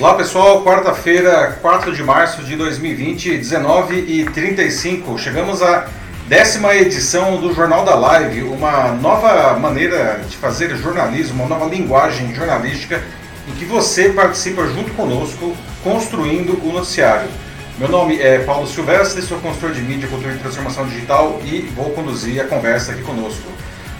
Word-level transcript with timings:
Olá 0.00 0.14
pessoal, 0.14 0.62
quarta-feira, 0.62 1.58
4 1.60 1.92
de 1.92 2.04
março 2.04 2.44
de 2.44 2.54
2020, 2.54 3.36
19 3.36 3.96
e 3.96 4.24
35. 4.26 5.18
Chegamos 5.18 5.60
à 5.60 5.88
décima 6.28 6.72
edição 6.76 7.40
do 7.40 7.52
Jornal 7.52 7.84
da 7.84 7.96
Live, 7.96 8.44
uma 8.44 8.92
nova 8.92 9.58
maneira 9.58 10.20
de 10.28 10.36
fazer 10.36 10.76
jornalismo, 10.76 11.42
uma 11.42 11.58
nova 11.58 11.74
linguagem 11.74 12.32
jornalística 12.32 13.02
em 13.48 13.52
que 13.54 13.64
você 13.64 14.10
participa 14.10 14.64
junto 14.68 14.92
conosco 14.92 15.56
construindo 15.82 16.64
o 16.64 16.72
noticiário. 16.72 17.28
Meu 17.76 17.88
nome 17.88 18.22
é 18.22 18.38
Paulo 18.38 18.68
Silvestre, 18.68 19.20
sou 19.20 19.40
consultor 19.40 19.72
de 19.72 19.82
mídia, 19.82 20.08
cultura 20.08 20.32
e 20.32 20.38
transformação 20.38 20.86
digital 20.86 21.40
e 21.44 21.62
vou 21.74 21.90
conduzir 21.90 22.40
a 22.40 22.44
conversa 22.44 22.92
aqui 22.92 23.02
conosco. 23.02 23.50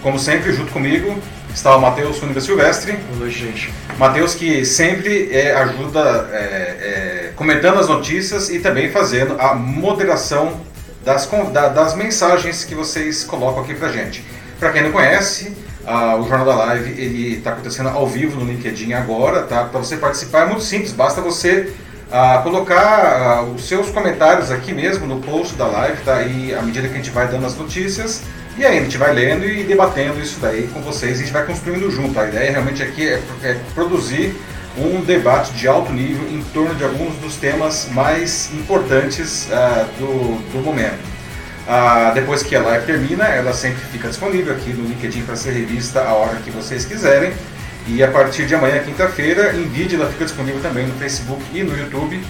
Como 0.02 0.18
sempre, 0.18 0.52
junto 0.52 0.72
comigo 0.72 1.18
está 1.52 1.76
o 1.76 1.80
Matheus 1.80 2.18
Funiga 2.18 2.40
Silvestre. 2.40 2.92
Boa 2.92 3.20
noite, 3.20 3.38
gente. 3.38 3.74
Matheus 3.98 4.34
que 4.34 4.64
sempre 4.64 5.28
é, 5.32 5.54
ajuda 5.54 6.28
é, 6.32 6.36
é, 6.36 7.32
comentando 7.34 7.80
as 7.80 7.88
notícias 7.88 8.48
e 8.48 8.60
também 8.60 8.90
fazendo 8.90 9.34
a 9.40 9.54
moderação 9.54 10.60
das, 11.04 11.28
da, 11.52 11.68
das 11.68 11.96
mensagens 11.96 12.64
que 12.64 12.76
vocês 12.76 13.24
colocam 13.24 13.64
aqui 13.64 13.74
pra 13.74 13.90
gente. 13.90 14.24
Para 14.60 14.70
quem 14.70 14.82
não 14.82 14.92
conhece, 14.92 15.56
o 16.20 16.28
Jornal 16.28 16.44
da 16.44 16.54
Live 16.54 17.00
ele 17.00 17.34
está 17.38 17.50
acontecendo 17.50 17.88
ao 17.88 18.06
vivo 18.06 18.38
no 18.38 18.50
LinkedIn 18.50 18.92
agora, 18.92 19.42
tá? 19.42 19.64
Para 19.64 19.80
você 19.80 19.96
participar 19.96 20.42
é 20.42 20.46
muito 20.46 20.62
simples, 20.62 20.92
basta 20.92 21.20
você 21.20 21.72
ah, 22.10 22.40
colocar 22.42 22.76
ah, 22.78 23.42
os 23.42 23.66
seus 23.66 23.90
comentários 23.90 24.50
aqui 24.50 24.72
mesmo 24.72 25.06
no 25.06 25.20
post 25.20 25.54
da 25.56 25.66
live, 25.66 26.02
tá? 26.02 26.22
E 26.22 26.54
à 26.54 26.62
medida 26.62 26.88
que 26.88 26.94
a 26.94 26.96
gente 26.96 27.10
vai 27.10 27.28
dando 27.28 27.46
as 27.46 27.56
notícias, 27.56 28.22
e 28.58 28.66
aí 28.66 28.78
a 28.78 28.82
gente 28.82 28.98
vai 28.98 29.14
lendo 29.14 29.44
e 29.44 29.62
debatendo 29.62 30.20
isso 30.20 30.40
daí 30.40 30.68
com 30.74 30.80
vocês, 30.80 31.18
a 31.18 31.22
gente 31.22 31.32
vai 31.32 31.46
construindo 31.46 31.88
junto. 31.90 32.18
A 32.18 32.26
ideia 32.26 32.50
realmente 32.50 32.82
aqui 32.82 33.06
é, 33.06 33.22
é 33.44 33.56
produzir 33.72 34.34
um 34.76 35.00
debate 35.00 35.52
de 35.52 35.68
alto 35.68 35.92
nível 35.92 36.28
em 36.28 36.42
torno 36.52 36.74
de 36.74 36.82
alguns 36.82 37.14
dos 37.18 37.36
temas 37.36 37.88
mais 37.92 38.50
importantes 38.52 39.46
uh, 39.46 39.86
do, 39.98 40.52
do 40.52 40.58
momento. 40.58 40.98
Uh, 41.68 42.12
depois 42.14 42.42
que 42.42 42.56
a 42.56 42.60
live 42.60 42.84
termina, 42.84 43.26
ela 43.26 43.52
sempre 43.52 43.80
fica 43.92 44.08
disponível 44.08 44.52
aqui 44.52 44.70
no 44.70 44.88
LinkedIn 44.88 45.22
para 45.22 45.36
ser 45.36 45.52
revista 45.52 46.02
a 46.02 46.14
hora 46.14 46.36
que 46.44 46.50
vocês 46.50 46.84
quiserem. 46.84 47.32
E 47.86 48.02
a 48.02 48.08
partir 48.10 48.46
de 48.46 48.56
amanhã, 48.56 48.82
quinta-feira, 48.82 49.54
em 49.54 49.68
vídeo 49.68 50.00
ela 50.00 50.10
fica 50.10 50.24
disponível 50.24 50.60
também 50.60 50.86
no 50.86 50.94
Facebook 50.94 51.42
e 51.54 51.62
no 51.62 51.76
YouTube. 51.78 52.20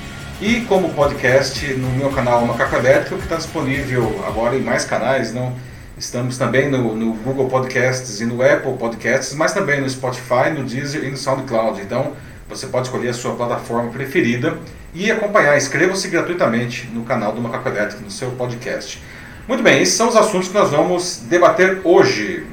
E 0.42 0.60
como 0.62 0.90
podcast 0.90 1.66
no 1.74 1.88
meu 1.90 2.10
canal 2.10 2.44
Macaco 2.46 2.76
Elétrico, 2.76 3.16
que 3.16 3.24
está 3.24 3.36
disponível 3.36 4.24
agora 4.26 4.56
em 4.56 4.60
mais 4.60 4.84
canais, 4.84 5.32
não? 5.32 5.56
Estamos 5.98 6.38
também 6.38 6.70
no, 6.70 6.94
no, 6.94 7.12
Google 7.14 7.48
Podcasts 7.48 8.20
e 8.20 8.24
no 8.24 8.40
Apple 8.40 8.74
Podcasts, 8.74 9.34
mas 9.34 9.52
também 9.52 9.80
no 9.80 9.90
Spotify, 9.90 10.50
no 10.56 10.62
Deezer 10.62 11.02
e 11.02 11.10
no 11.10 11.16
SoundCloud. 11.16 11.80
Então, 11.80 12.12
você 12.48 12.68
pode 12.68 12.86
escolher 12.86 13.08
a 13.08 13.12
sua 13.12 13.34
plataforma 13.34 13.90
preferida 13.90 14.56
e 14.94 15.10
acompanhar. 15.10 15.56
Inscreva-se 15.56 16.06
gratuitamente 16.06 16.88
no 16.94 17.02
canal 17.02 17.32
do 17.32 17.40
Macaco 17.40 17.68
Elétrico, 17.68 18.04
no 18.04 18.12
seu 18.12 18.30
podcast. 18.30 19.02
Muito 19.48 19.60
bem, 19.60 19.82
esses 19.82 19.94
são 19.94 20.08
os 20.08 20.16
assuntos 20.16 20.48
que 20.48 20.54
nós 20.54 20.70
vamos 20.70 21.22
debater 21.28 21.80
hoje. 21.82 22.46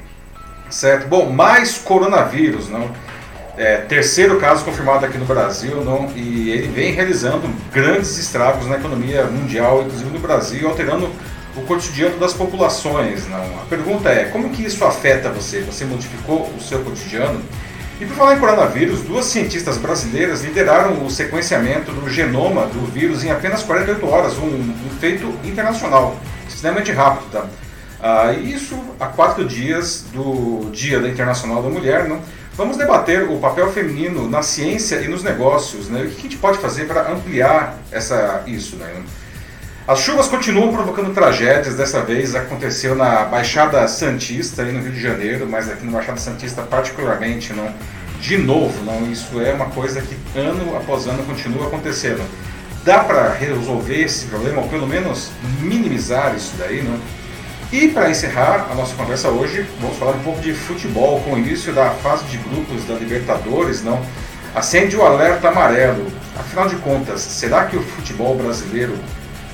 Certo? 0.71 1.07
Bom, 1.07 1.29
mais 1.29 1.77
coronavírus, 1.77 2.67
não? 2.67 2.89
É, 3.55 3.77
terceiro 3.77 4.39
caso 4.39 4.65
confirmado 4.65 5.05
aqui 5.05 5.19
no 5.19 5.25
Brasil, 5.25 5.83
não? 5.83 6.11
E 6.15 6.49
ele 6.49 6.67
vem 6.69 6.91
realizando 6.93 7.47
grandes 7.71 8.17
estragos 8.17 8.65
na 8.65 8.77
economia 8.77 9.23
mundial, 9.25 9.83
inclusive 9.83 10.09
no 10.09 10.19
Brasil, 10.19 10.67
alterando 10.67 11.11
o 11.55 11.61
cotidiano 11.61 12.17
das 12.17 12.33
populações. 12.33 13.27
Não? 13.27 13.61
A 13.61 13.65
pergunta 13.69 14.09
é, 14.09 14.25
como 14.25 14.49
que 14.49 14.63
isso 14.63 14.83
afeta 14.83 15.29
você? 15.29 15.61
Você 15.61 15.85
modificou 15.85 16.51
o 16.55 16.61
seu 16.61 16.83
cotidiano? 16.83 17.41
E 17.99 18.05
por 18.05 18.17
falar 18.17 18.35
em 18.35 18.39
coronavírus, 18.39 19.01
duas 19.01 19.25
cientistas 19.25 19.77
brasileiras 19.77 20.43
lideraram 20.43 21.05
o 21.05 21.09
sequenciamento 21.09 21.93
do 21.93 22.09
genoma 22.09 22.65
do 22.65 22.85
vírus 22.91 23.23
em 23.23 23.31
apenas 23.31 23.63
48 23.63 24.05
horas, 24.05 24.37
um, 24.37 24.47
um 24.47 24.89
feito 24.99 25.33
internacional, 25.45 26.17
extremamente 26.47 26.91
rápido. 26.91 27.31
Tá? 27.31 27.45
Ah, 28.01 28.33
isso 28.33 28.77
há 28.99 29.07
quatro 29.07 29.45
dias 29.45 30.05
do 30.13 30.69
Dia 30.71 30.99
da 30.99 31.07
Internacional 31.07 31.63
da 31.63 31.69
Mulher. 31.69 32.09
Não? 32.09 32.19
Vamos 32.55 32.75
debater 32.75 33.29
o 33.29 33.37
papel 33.37 33.71
feminino 33.71 34.29
na 34.29 34.41
ciência 34.41 34.97
e 34.97 35.07
nos 35.07 35.23
negócios, 35.23 35.89
né? 35.89 36.01
o 36.01 36.09
que 36.09 36.19
a 36.19 36.21
gente 36.21 36.37
pode 36.37 36.57
fazer 36.57 36.87
para 36.87 37.11
ampliar 37.11 37.77
essa, 37.91 38.43
isso. 38.45 38.75
Né? 38.75 39.03
As 39.87 39.99
chuvas 39.99 40.27
continuam 40.27 40.73
provocando 40.73 41.13
tragédias, 41.13 41.75
dessa 41.75 42.01
vez 42.01 42.33
aconteceu 42.33 42.95
na 42.95 43.23
Baixada 43.25 43.87
Santista, 43.87 44.63
aí 44.63 44.71
no 44.71 44.81
Rio 44.81 44.91
de 44.91 44.99
Janeiro, 44.99 45.47
mas 45.47 45.69
aqui 45.69 45.85
na 45.85 45.91
Baixada 45.91 46.17
Santista 46.17 46.63
particularmente, 46.63 47.53
não, 47.53 47.71
de 48.19 48.35
novo, 48.35 48.83
não, 48.83 49.11
isso 49.11 49.39
é 49.39 49.53
uma 49.53 49.67
coisa 49.67 50.01
que 50.01 50.17
ano 50.35 50.75
após 50.75 51.05
ano 51.05 51.21
continua 51.23 51.67
acontecendo. 51.67 52.27
Dá 52.83 53.03
para 53.03 53.31
resolver 53.31 54.01
esse 54.01 54.25
problema, 54.25 54.63
ou 54.63 54.67
pelo 54.69 54.87
menos 54.87 55.29
minimizar 55.61 56.33
isso 56.35 56.53
daí, 56.57 56.81
não? 56.81 56.99
E 57.71 57.87
para 57.89 58.09
encerrar 58.09 58.69
a 58.71 58.73
nossa 58.73 58.95
conversa 58.95 59.29
hoje, 59.29 59.67
vamos 59.79 59.97
falar 59.97 60.13
um 60.13 60.23
pouco 60.23 60.41
de 60.41 60.51
futebol, 60.55 61.21
com 61.21 61.33
o 61.33 61.37
início 61.37 61.71
da 61.71 61.91
fase 61.91 62.25
de 62.25 62.37
grupos 62.37 62.85
da 62.85 62.95
Libertadores, 62.95 63.83
não? 63.83 64.03
Acende 64.55 64.95
o 64.95 65.03
alerta 65.03 65.49
amarelo. 65.49 66.11
Afinal 66.35 66.67
de 66.67 66.75
contas, 66.77 67.21
será 67.21 67.65
que 67.65 67.77
o 67.77 67.83
futebol 67.83 68.35
brasileiro 68.35 68.97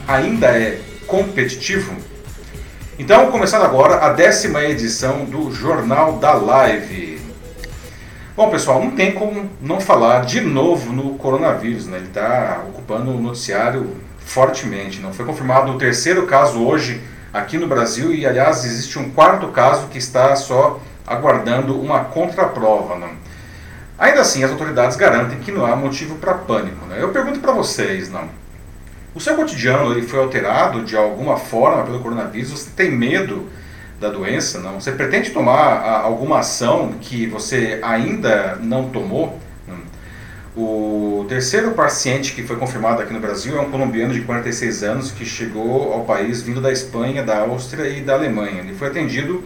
ainda 0.07 0.47
é 0.47 0.79
competitivo? 1.07 1.95
Então, 2.97 3.31
começando 3.31 3.63
agora 3.63 4.05
a 4.05 4.13
décima 4.13 4.63
edição 4.63 5.25
do 5.25 5.51
Jornal 5.51 6.17
da 6.17 6.33
Live. 6.33 7.19
Bom, 8.35 8.49
pessoal, 8.49 8.83
não 8.83 8.91
tem 8.91 9.11
como 9.11 9.49
não 9.59 9.79
falar 9.79 10.25
de 10.25 10.39
novo 10.39 10.93
no 10.93 11.15
coronavírus, 11.15 11.87
né? 11.87 11.97
Ele 11.97 12.07
está 12.07 12.63
ocupando 12.69 13.11
o 13.11 13.21
noticiário 13.21 13.97
fortemente. 14.19 14.99
Não 14.99 15.13
foi 15.13 15.25
confirmado 15.25 15.71
o 15.71 15.77
terceiro 15.77 16.25
caso 16.27 16.63
hoje 16.63 17.01
aqui 17.33 17.57
no 17.57 17.67
Brasil 17.67 18.13
e, 18.13 18.25
aliás, 18.25 18.63
existe 18.65 18.99
um 18.99 19.09
quarto 19.09 19.47
caso 19.47 19.87
que 19.87 19.97
está 19.97 20.35
só 20.35 20.79
aguardando 21.05 21.79
uma 21.79 22.05
contraprova. 22.05 22.97
Não? 22.97 23.09
Ainda 23.97 24.21
assim, 24.21 24.43
as 24.43 24.51
autoridades 24.51 24.95
garantem 24.95 25.39
que 25.39 25.51
não 25.51 25.65
há 25.65 25.75
motivo 25.75 26.15
para 26.15 26.33
pânico. 26.33 26.85
Né? 26.85 26.97
Eu 27.01 27.09
pergunto 27.09 27.39
para 27.39 27.51
vocês, 27.51 28.09
não? 28.09 28.40
O 29.13 29.19
seu 29.19 29.35
cotidiano 29.35 29.91
ele 29.91 30.03
foi 30.03 30.19
alterado 30.19 30.83
de 30.83 30.95
alguma 30.95 31.37
forma 31.37 31.83
pelo 31.83 31.99
coronavírus? 31.99 32.51
Você 32.51 32.69
tem 32.69 32.89
medo 32.89 33.49
da 33.99 34.09
doença? 34.09 34.59
Não? 34.59 34.79
Você 34.79 34.93
pretende 34.93 35.31
tomar 35.31 35.53
ah, 35.53 36.01
alguma 36.01 36.39
ação 36.39 36.93
que 37.01 37.27
você 37.27 37.79
ainda 37.83 38.55
não 38.61 38.89
tomou? 38.89 39.37
Não. 39.67 39.77
O 40.55 41.25
terceiro 41.27 41.71
paciente 41.71 42.33
que 42.33 42.43
foi 42.43 42.55
confirmado 42.55 43.01
aqui 43.01 43.11
no 43.11 43.19
Brasil 43.19 43.57
é 43.57 43.61
um 43.61 43.69
colombiano 43.69 44.13
de 44.13 44.21
46 44.21 44.83
anos 44.83 45.11
que 45.11 45.25
chegou 45.25 45.91
ao 45.91 46.05
país 46.05 46.41
vindo 46.41 46.61
da 46.61 46.71
Espanha, 46.71 47.21
da 47.21 47.41
Áustria 47.41 47.89
e 47.89 48.01
da 48.01 48.13
Alemanha. 48.13 48.61
Ele 48.61 48.73
foi 48.73 48.87
atendido 48.87 49.43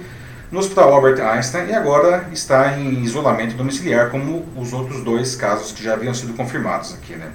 no 0.52 0.60
Hospital 0.60 0.94
Albert 0.94 1.20
Einstein 1.20 1.70
e 1.70 1.74
agora 1.74 2.30
está 2.32 2.78
em 2.78 3.04
isolamento 3.04 3.56
domiciliar, 3.56 4.12
como 4.12 4.46
os 4.56 4.74
outros 4.74 5.04
dois 5.04 5.36
casos 5.36 5.72
que 5.72 5.84
já 5.84 5.94
haviam 5.94 6.14
sido 6.14 6.34
confirmados 6.34 6.94
aqui. 6.94 7.16
Né? 7.16 7.30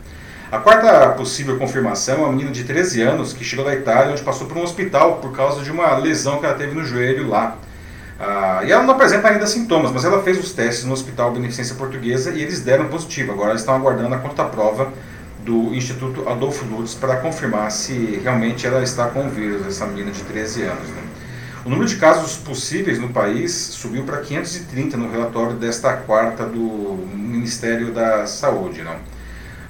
A 0.50 0.58
quarta 0.58 1.10
possível 1.10 1.56
confirmação 1.58 2.16
é 2.16 2.18
uma 2.18 2.32
menina 2.32 2.50
de 2.50 2.64
13 2.64 3.02
anos 3.02 3.32
que 3.32 3.44
chegou 3.44 3.64
da 3.64 3.72
Itália, 3.72 4.10
onde 4.10 4.22
passou 4.22 4.48
por 4.48 4.56
um 4.56 4.64
hospital 4.64 5.18
por 5.18 5.30
causa 5.30 5.62
de 5.62 5.70
uma 5.70 5.96
lesão 5.96 6.40
que 6.40 6.44
ela 6.44 6.56
teve 6.56 6.74
no 6.74 6.84
joelho 6.84 7.28
lá. 7.28 7.56
Ah, 8.18 8.60
e 8.64 8.72
ela 8.72 8.82
não 8.82 8.94
apresenta 8.94 9.28
ainda 9.28 9.46
sintomas, 9.46 9.92
mas 9.92 10.04
ela 10.04 10.24
fez 10.24 10.36
os 10.40 10.52
testes 10.52 10.84
no 10.84 10.92
Hospital 10.92 11.30
Beneficência 11.30 11.76
Portuguesa 11.76 12.32
e 12.32 12.42
eles 12.42 12.60
deram 12.62 12.88
positivo. 12.88 13.30
Agora 13.30 13.50
eles 13.50 13.60
estão 13.62 13.76
aguardando 13.76 14.12
a 14.12 14.18
contraprova 14.18 14.92
do 15.44 15.72
Instituto 15.72 16.28
Adolfo 16.28 16.64
Lutz 16.64 16.94
para 16.94 17.18
confirmar 17.18 17.70
se 17.70 18.20
realmente 18.20 18.66
ela 18.66 18.82
está 18.82 19.06
com 19.06 19.26
o 19.26 19.30
vírus, 19.30 19.64
essa 19.68 19.86
menina 19.86 20.10
de 20.10 20.24
13 20.24 20.62
anos. 20.62 20.88
Né? 20.88 21.02
O 21.64 21.70
número 21.70 21.88
de 21.88 21.94
casos 21.94 22.36
possíveis 22.36 22.98
no 22.98 23.10
país 23.10 23.52
subiu 23.52 24.02
para 24.02 24.16
530 24.18 24.96
no 24.96 25.12
relatório 25.12 25.54
desta 25.54 25.92
quarta 25.92 26.44
do 26.44 27.06
Ministério 27.14 27.92
da 27.92 28.26
Saúde. 28.26 28.82
Não? 28.82 28.96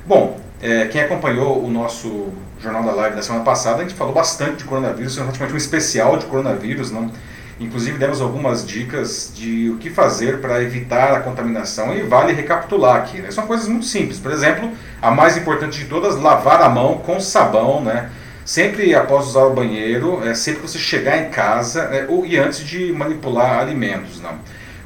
Bom, 0.06 0.49
é, 0.62 0.86
quem 0.86 1.00
acompanhou 1.00 1.64
o 1.64 1.70
nosso 1.70 2.28
Jornal 2.60 2.82
da 2.82 2.92
Live 2.92 3.16
da 3.16 3.22
semana 3.22 3.44
passada, 3.44 3.78
a 3.78 3.82
gente 3.82 3.94
falou 3.94 4.12
bastante 4.12 4.56
de 4.56 4.64
coronavírus, 4.64 5.16
praticamente 5.16 5.54
um 5.54 5.56
especial 5.56 6.18
de 6.18 6.26
coronavírus, 6.26 6.90
não? 6.90 7.10
Inclusive 7.58 7.98
demos 7.98 8.20
algumas 8.22 8.66
dicas 8.66 9.32
de 9.34 9.70
o 9.70 9.76
que 9.76 9.90
fazer 9.90 10.40
para 10.40 10.62
evitar 10.62 11.12
a 11.12 11.20
contaminação 11.20 11.94
e 11.94 12.02
vale 12.02 12.32
recapitular 12.32 12.96
aqui. 12.96 13.20
Né? 13.20 13.30
São 13.30 13.46
coisas 13.46 13.68
muito 13.68 13.84
simples. 13.84 14.18
Por 14.18 14.32
exemplo, 14.32 14.70
a 15.00 15.10
mais 15.10 15.36
importante 15.36 15.78
de 15.78 15.84
todas, 15.84 16.16
lavar 16.16 16.62
a 16.62 16.70
mão 16.70 16.98
com 16.98 17.20
sabão, 17.20 17.82
né? 17.82 18.10
Sempre 18.46 18.94
após 18.94 19.28
usar 19.28 19.44
o 19.44 19.52
banheiro, 19.52 20.26
é, 20.26 20.34
sempre 20.34 20.62
que 20.62 20.68
você 20.68 20.78
chegar 20.78 21.18
em 21.18 21.28
casa 21.30 21.82
é, 21.82 22.06
ou, 22.08 22.24
e 22.24 22.38
antes 22.38 22.60
de 22.60 22.92
manipular 22.92 23.60
alimentos. 23.60 24.20
Não? 24.20 24.38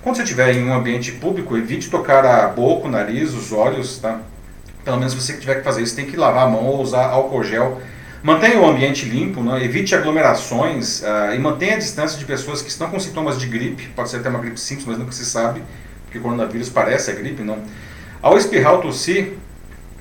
Quando 0.03 0.17
você 0.17 0.23
estiver 0.23 0.55
em 0.55 0.69
um 0.69 0.75
ambiente 0.75 1.13
público, 1.13 1.57
evite 1.57 1.89
tocar 1.89 2.27
a 2.27 2.49
boca, 2.49 2.89
o 2.89 2.91
nariz, 2.91 3.33
os 3.33 3.53
olhos, 3.53 3.99
tá? 3.99 4.21
Pelo 4.85 4.99
menos 4.99 5.13
se 5.13 5.21
você 5.21 5.33
tiver 5.35 5.57
que 5.57 5.63
fazer 5.63 5.83
isso, 5.83 5.97
tem 5.97 6.07
que 6.07 6.17
lavar 6.17 6.47
a 6.47 6.51
mão 6.51 6.65
ou 6.65 6.81
usar 6.81 7.07
álcool 7.07 7.43
gel. 7.43 7.81
Mantenha 8.23 8.59
o 8.59 8.67
ambiente 8.67 9.05
limpo, 9.07 9.43
né? 9.43 9.63
evite 9.63 9.95
aglomerações 9.95 11.03
uh, 11.03 11.35
e 11.35 11.39
mantenha 11.39 11.75
a 11.75 11.79
distância 11.79 12.19
de 12.19 12.25
pessoas 12.25 12.63
que 12.63 12.71
estão 12.71 12.89
com 12.89 12.99
sintomas 12.99 13.39
de 13.39 13.47
gripe, 13.47 13.89
pode 13.95 14.09
ser 14.09 14.19
até 14.19 14.31
uma 14.31 14.39
gripe 14.39 14.59
simples, 14.59 14.87
mas 14.87 14.99
nunca 14.99 15.13
se 15.13 15.27
sabe, 15.27 15.63
porque 16.05 16.19
o 16.19 16.23
coronavírus 16.23 16.71
parece 16.71 17.11
a 17.11 17.15
gripe, 17.15 17.43
não. 17.43 17.59
Ao 18.23 18.39
espirrar 18.39 18.75
ou 18.75 18.81
tossir, 18.81 19.35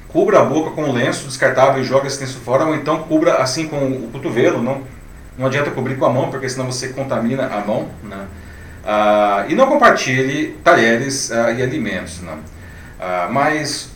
cubra 0.08 0.40
a 0.40 0.46
boca 0.46 0.72
com 0.72 0.84
um 0.84 0.94
lenço 0.94 1.28
descartável 1.28 1.82
e 1.82 1.86
joga 1.86 2.08
esse 2.08 2.22
lenço 2.22 2.40
fora, 2.40 2.66
ou 2.66 2.76
então 2.76 3.04
cubra 3.04 3.36
assim 3.42 3.68
com 3.68 3.76
o 3.78 4.10
cotovelo, 4.14 4.62
não, 4.62 4.84
não 5.38 5.48
adianta 5.48 5.72
cobrir 5.72 5.98
com 5.98 6.06
a 6.06 6.10
mão, 6.10 6.30
porque 6.30 6.48
senão 6.48 6.66
você 6.66 6.90
contamina 6.90 7.48
a 7.48 7.60
mão, 7.66 7.90
né? 8.04 8.26
Ah, 8.86 9.46
e 9.48 9.56
não 9.56 9.68
compartilhe 9.68 10.58
talheres 10.64 11.32
ah, 11.32 11.52
e 11.52 11.62
alimentos, 11.62 12.22
né? 12.22 12.38
Ah, 13.06 13.28
mas 13.30 13.90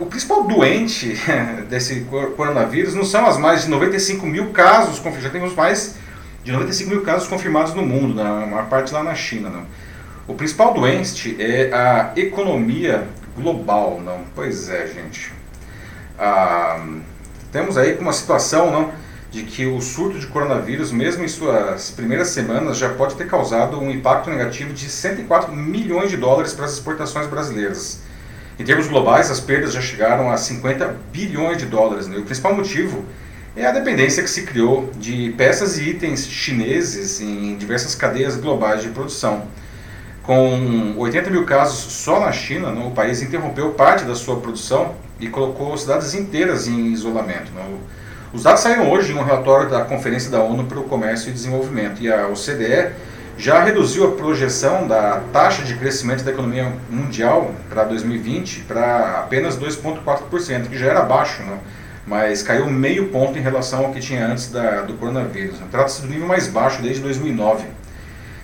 o 0.00 0.06
principal 0.06 0.42
doente 0.42 1.16
desse 1.70 2.00
coronavírus 2.36 2.96
não 2.96 3.04
são 3.04 3.24
as 3.24 3.38
mais 3.38 3.62
de 3.62 3.70
95 3.70 4.26
mil 4.26 4.50
casos, 4.50 5.00
já 5.20 5.30
temos 5.30 5.54
mais 5.54 5.94
de 6.42 6.50
95 6.50 6.90
mil 6.90 7.02
casos 7.02 7.28
confirmados 7.28 7.74
no 7.74 7.86
mundo, 7.86 8.12
na 8.12 8.44
maior 8.46 8.66
parte 8.66 8.92
lá 8.92 9.04
na 9.04 9.14
China. 9.14 9.50
Não? 9.50 9.62
O 10.26 10.34
principal 10.34 10.74
doente 10.74 11.36
é 11.38 11.72
a 11.72 12.10
economia 12.16 13.06
global, 13.36 14.00
não? 14.04 14.22
Pois 14.34 14.68
é, 14.68 14.88
gente. 14.88 15.32
Ah, 16.18 16.84
temos 17.52 17.78
aí 17.78 17.96
uma 18.00 18.12
situação 18.12 18.72
não, 18.72 18.90
de 19.30 19.44
que 19.44 19.64
o 19.64 19.80
surto 19.80 20.18
de 20.18 20.26
coronavírus, 20.26 20.90
mesmo 20.90 21.22
em 21.22 21.28
suas 21.28 21.92
primeiras 21.92 22.30
semanas, 22.30 22.78
já 22.78 22.88
pode 22.88 23.14
ter 23.14 23.28
causado 23.28 23.78
um 23.78 23.92
impacto 23.92 24.28
negativo 24.28 24.72
de 24.72 24.88
104 24.88 25.54
milhões 25.54 26.10
de 26.10 26.16
dólares 26.16 26.52
para 26.52 26.64
as 26.64 26.72
exportações 26.72 27.28
brasileiras. 27.28 28.09
Em 28.60 28.62
termos 28.62 28.88
globais, 28.88 29.30
as 29.30 29.40
perdas 29.40 29.72
já 29.72 29.80
chegaram 29.80 30.30
a 30.30 30.36
50 30.36 30.94
bilhões 31.10 31.56
de 31.56 31.64
dólares. 31.64 32.06
Né? 32.06 32.18
O 32.18 32.24
principal 32.24 32.54
motivo 32.54 33.06
é 33.56 33.64
a 33.64 33.72
dependência 33.72 34.22
que 34.22 34.28
se 34.28 34.42
criou 34.42 34.90
de 34.98 35.30
peças 35.30 35.78
e 35.78 35.88
itens 35.88 36.26
chineses 36.26 37.22
em 37.22 37.56
diversas 37.56 37.94
cadeias 37.94 38.36
globais 38.36 38.82
de 38.82 38.90
produção. 38.90 39.44
Com 40.22 40.94
80 40.98 41.30
mil 41.30 41.46
casos 41.46 41.90
só 41.90 42.20
na 42.20 42.30
China, 42.32 42.70
né, 42.70 42.84
o 42.86 42.90
país 42.90 43.22
interrompeu 43.22 43.70
parte 43.70 44.04
da 44.04 44.14
sua 44.14 44.38
produção 44.38 44.94
e 45.18 45.26
colocou 45.26 45.74
cidades 45.78 46.12
inteiras 46.12 46.68
em 46.68 46.88
isolamento. 46.88 47.50
Né? 47.52 47.64
Os 48.30 48.42
dados 48.42 48.60
saíram 48.60 48.90
hoje 48.90 49.12
em 49.12 49.16
um 49.16 49.24
relatório 49.24 49.70
da 49.70 49.86
Conferência 49.86 50.30
da 50.30 50.42
ONU 50.42 50.64
para 50.64 50.78
o 50.78 50.84
Comércio 50.84 51.30
e 51.30 51.32
Desenvolvimento 51.32 52.02
e 52.02 52.12
a 52.12 52.28
OCDE 52.28 52.92
já 53.40 53.64
reduziu 53.64 54.06
a 54.06 54.10
projeção 54.12 54.86
da 54.86 55.22
taxa 55.32 55.62
de 55.62 55.74
crescimento 55.74 56.22
da 56.22 56.30
economia 56.30 56.70
mundial 56.90 57.54
para 57.70 57.84
2020 57.84 58.64
para 58.64 59.20
apenas 59.20 59.58
2,4%, 59.58 60.68
que 60.68 60.78
já 60.78 60.88
era 60.88 61.00
baixo, 61.00 61.42
né? 61.42 61.58
mas 62.06 62.42
caiu 62.42 62.66
meio 62.68 63.08
ponto 63.08 63.38
em 63.38 63.40
relação 63.40 63.86
ao 63.86 63.92
que 63.92 64.00
tinha 64.00 64.26
antes 64.26 64.50
da, 64.50 64.82
do 64.82 64.92
coronavírus. 64.92 65.56
Trata-se 65.70 66.02
do 66.02 66.08
nível 66.08 66.28
mais 66.28 66.48
baixo 66.48 66.82
desde 66.82 67.00
2009. 67.00 67.64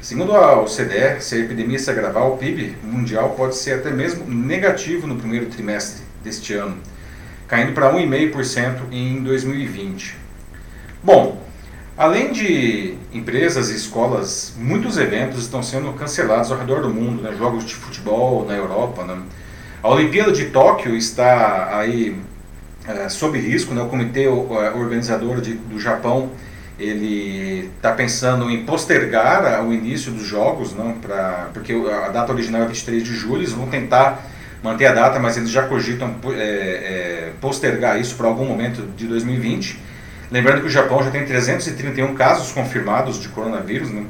Segundo 0.00 0.34
a 0.34 0.62
OCDE, 0.62 1.20
se 1.20 1.34
a 1.34 1.38
epidemia 1.40 1.78
se 1.78 1.90
agravar, 1.90 2.26
o 2.28 2.38
PIB 2.38 2.76
mundial 2.82 3.34
pode 3.36 3.54
ser 3.54 3.74
até 3.74 3.90
mesmo 3.90 4.24
negativo 4.26 5.06
no 5.06 5.16
primeiro 5.16 5.46
trimestre 5.46 6.02
deste 6.24 6.54
ano, 6.54 6.78
caindo 7.46 7.72
para 7.72 7.92
1,5% 7.92 8.76
em 8.90 9.22
2020. 9.22 10.16
Bom, 11.02 11.45
além 11.96 12.32
de 12.32 12.94
empresas 13.12 13.70
e 13.70 13.76
escolas, 13.76 14.54
muitos 14.58 14.98
eventos 14.98 15.42
estão 15.42 15.62
sendo 15.62 15.92
cancelados 15.92 16.50
ao 16.50 16.58
redor 16.58 16.82
do 16.82 16.90
mundo, 16.90 17.22
né? 17.22 17.34
jogos 17.36 17.64
de 17.64 17.74
futebol 17.74 18.44
na 18.46 18.54
Europa. 18.54 19.04
Né? 19.04 19.18
A 19.82 19.88
Olimpíada 19.88 20.32
de 20.32 20.46
Tóquio 20.46 20.96
está 20.96 21.78
aí 21.78 22.16
é, 22.86 23.08
sob 23.08 23.38
risco, 23.38 23.74
né? 23.74 23.82
o 23.82 23.88
comitê 23.88 24.26
organizador 24.26 25.40
de, 25.40 25.54
do 25.54 25.78
Japão 25.80 26.30
ele 26.78 27.70
está 27.76 27.92
pensando 27.92 28.50
em 28.50 28.64
postergar 28.64 29.64
o 29.64 29.72
início 29.72 30.12
dos 30.12 30.26
jogos, 30.26 30.74
não, 30.74 30.92
pra, 30.92 31.48
porque 31.54 31.72
a 31.72 32.08
data 32.08 32.32
original 32.32 32.62
é 32.62 32.66
23 32.66 33.02
de 33.02 33.14
julho, 33.14 33.40
eles 33.40 33.52
vão 33.52 33.66
tentar 33.68 34.26
manter 34.62 34.86
a 34.86 34.92
data, 34.92 35.18
mas 35.18 35.36
eles 35.36 35.50
já 35.50 35.62
cogitam 35.62 36.16
é, 36.32 36.38
é, 36.38 37.32
postergar 37.40 37.98
isso 37.98 38.14
para 38.16 38.26
algum 38.26 38.44
momento 38.44 38.82
de 38.94 39.06
2020. 39.06 39.80
Lembrando 40.30 40.60
que 40.60 40.66
o 40.66 40.70
Japão 40.70 41.02
já 41.02 41.10
tem 41.10 41.24
331 41.24 42.14
casos 42.14 42.52
confirmados 42.52 43.20
de 43.20 43.28
coronavírus. 43.28 43.90
Né? 43.90 44.04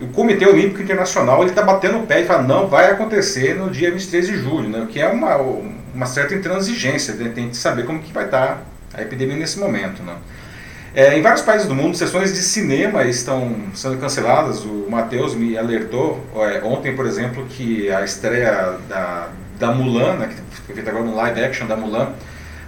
O 0.00 0.08
Comitê 0.08 0.46
Olímpico 0.46 0.82
Internacional 0.82 1.44
está 1.46 1.62
batendo 1.62 1.98
o 1.98 2.06
pé 2.06 2.22
e 2.22 2.26
fala 2.26 2.42
não 2.42 2.66
vai 2.66 2.90
acontecer 2.90 3.54
no 3.54 3.70
dia 3.70 3.90
23 3.90 4.26
de 4.26 4.36
julho, 4.36 4.68
né? 4.68 4.80
o 4.80 4.86
que 4.86 5.00
é 5.00 5.08
uma, 5.08 5.36
uma 5.94 6.06
certa 6.06 6.34
intransigência, 6.34 7.14
né? 7.14 7.30
tem 7.34 7.48
que 7.48 7.56
saber 7.56 7.84
como 7.84 8.00
que 8.00 8.12
vai 8.12 8.24
estar 8.24 8.46
tá 8.46 8.58
a 8.94 9.02
epidemia 9.02 9.36
nesse 9.36 9.58
momento. 9.58 10.02
Né? 10.02 10.14
É, 10.94 11.18
em 11.18 11.22
vários 11.22 11.42
países 11.42 11.66
do 11.66 11.74
mundo, 11.74 11.96
sessões 11.96 12.32
de 12.32 12.40
cinema 12.40 13.02
estão 13.04 13.52
sendo 13.74 13.98
canceladas. 13.98 14.64
O 14.64 14.86
Matheus 14.88 15.34
me 15.34 15.58
alertou 15.58 16.24
é, 16.36 16.60
ontem, 16.62 16.94
por 16.94 17.04
exemplo, 17.04 17.44
que 17.46 17.90
a 17.90 18.04
estreia 18.04 18.76
da, 18.88 19.28
da 19.58 19.72
Mulan, 19.72 20.14
né, 20.14 20.28
que 20.28 20.60
foi 20.62 20.74
feita 20.74 20.90
agora 20.90 21.04
no 21.04 21.16
live 21.16 21.44
action 21.44 21.66
da 21.66 21.76
Mulan, 21.76 22.12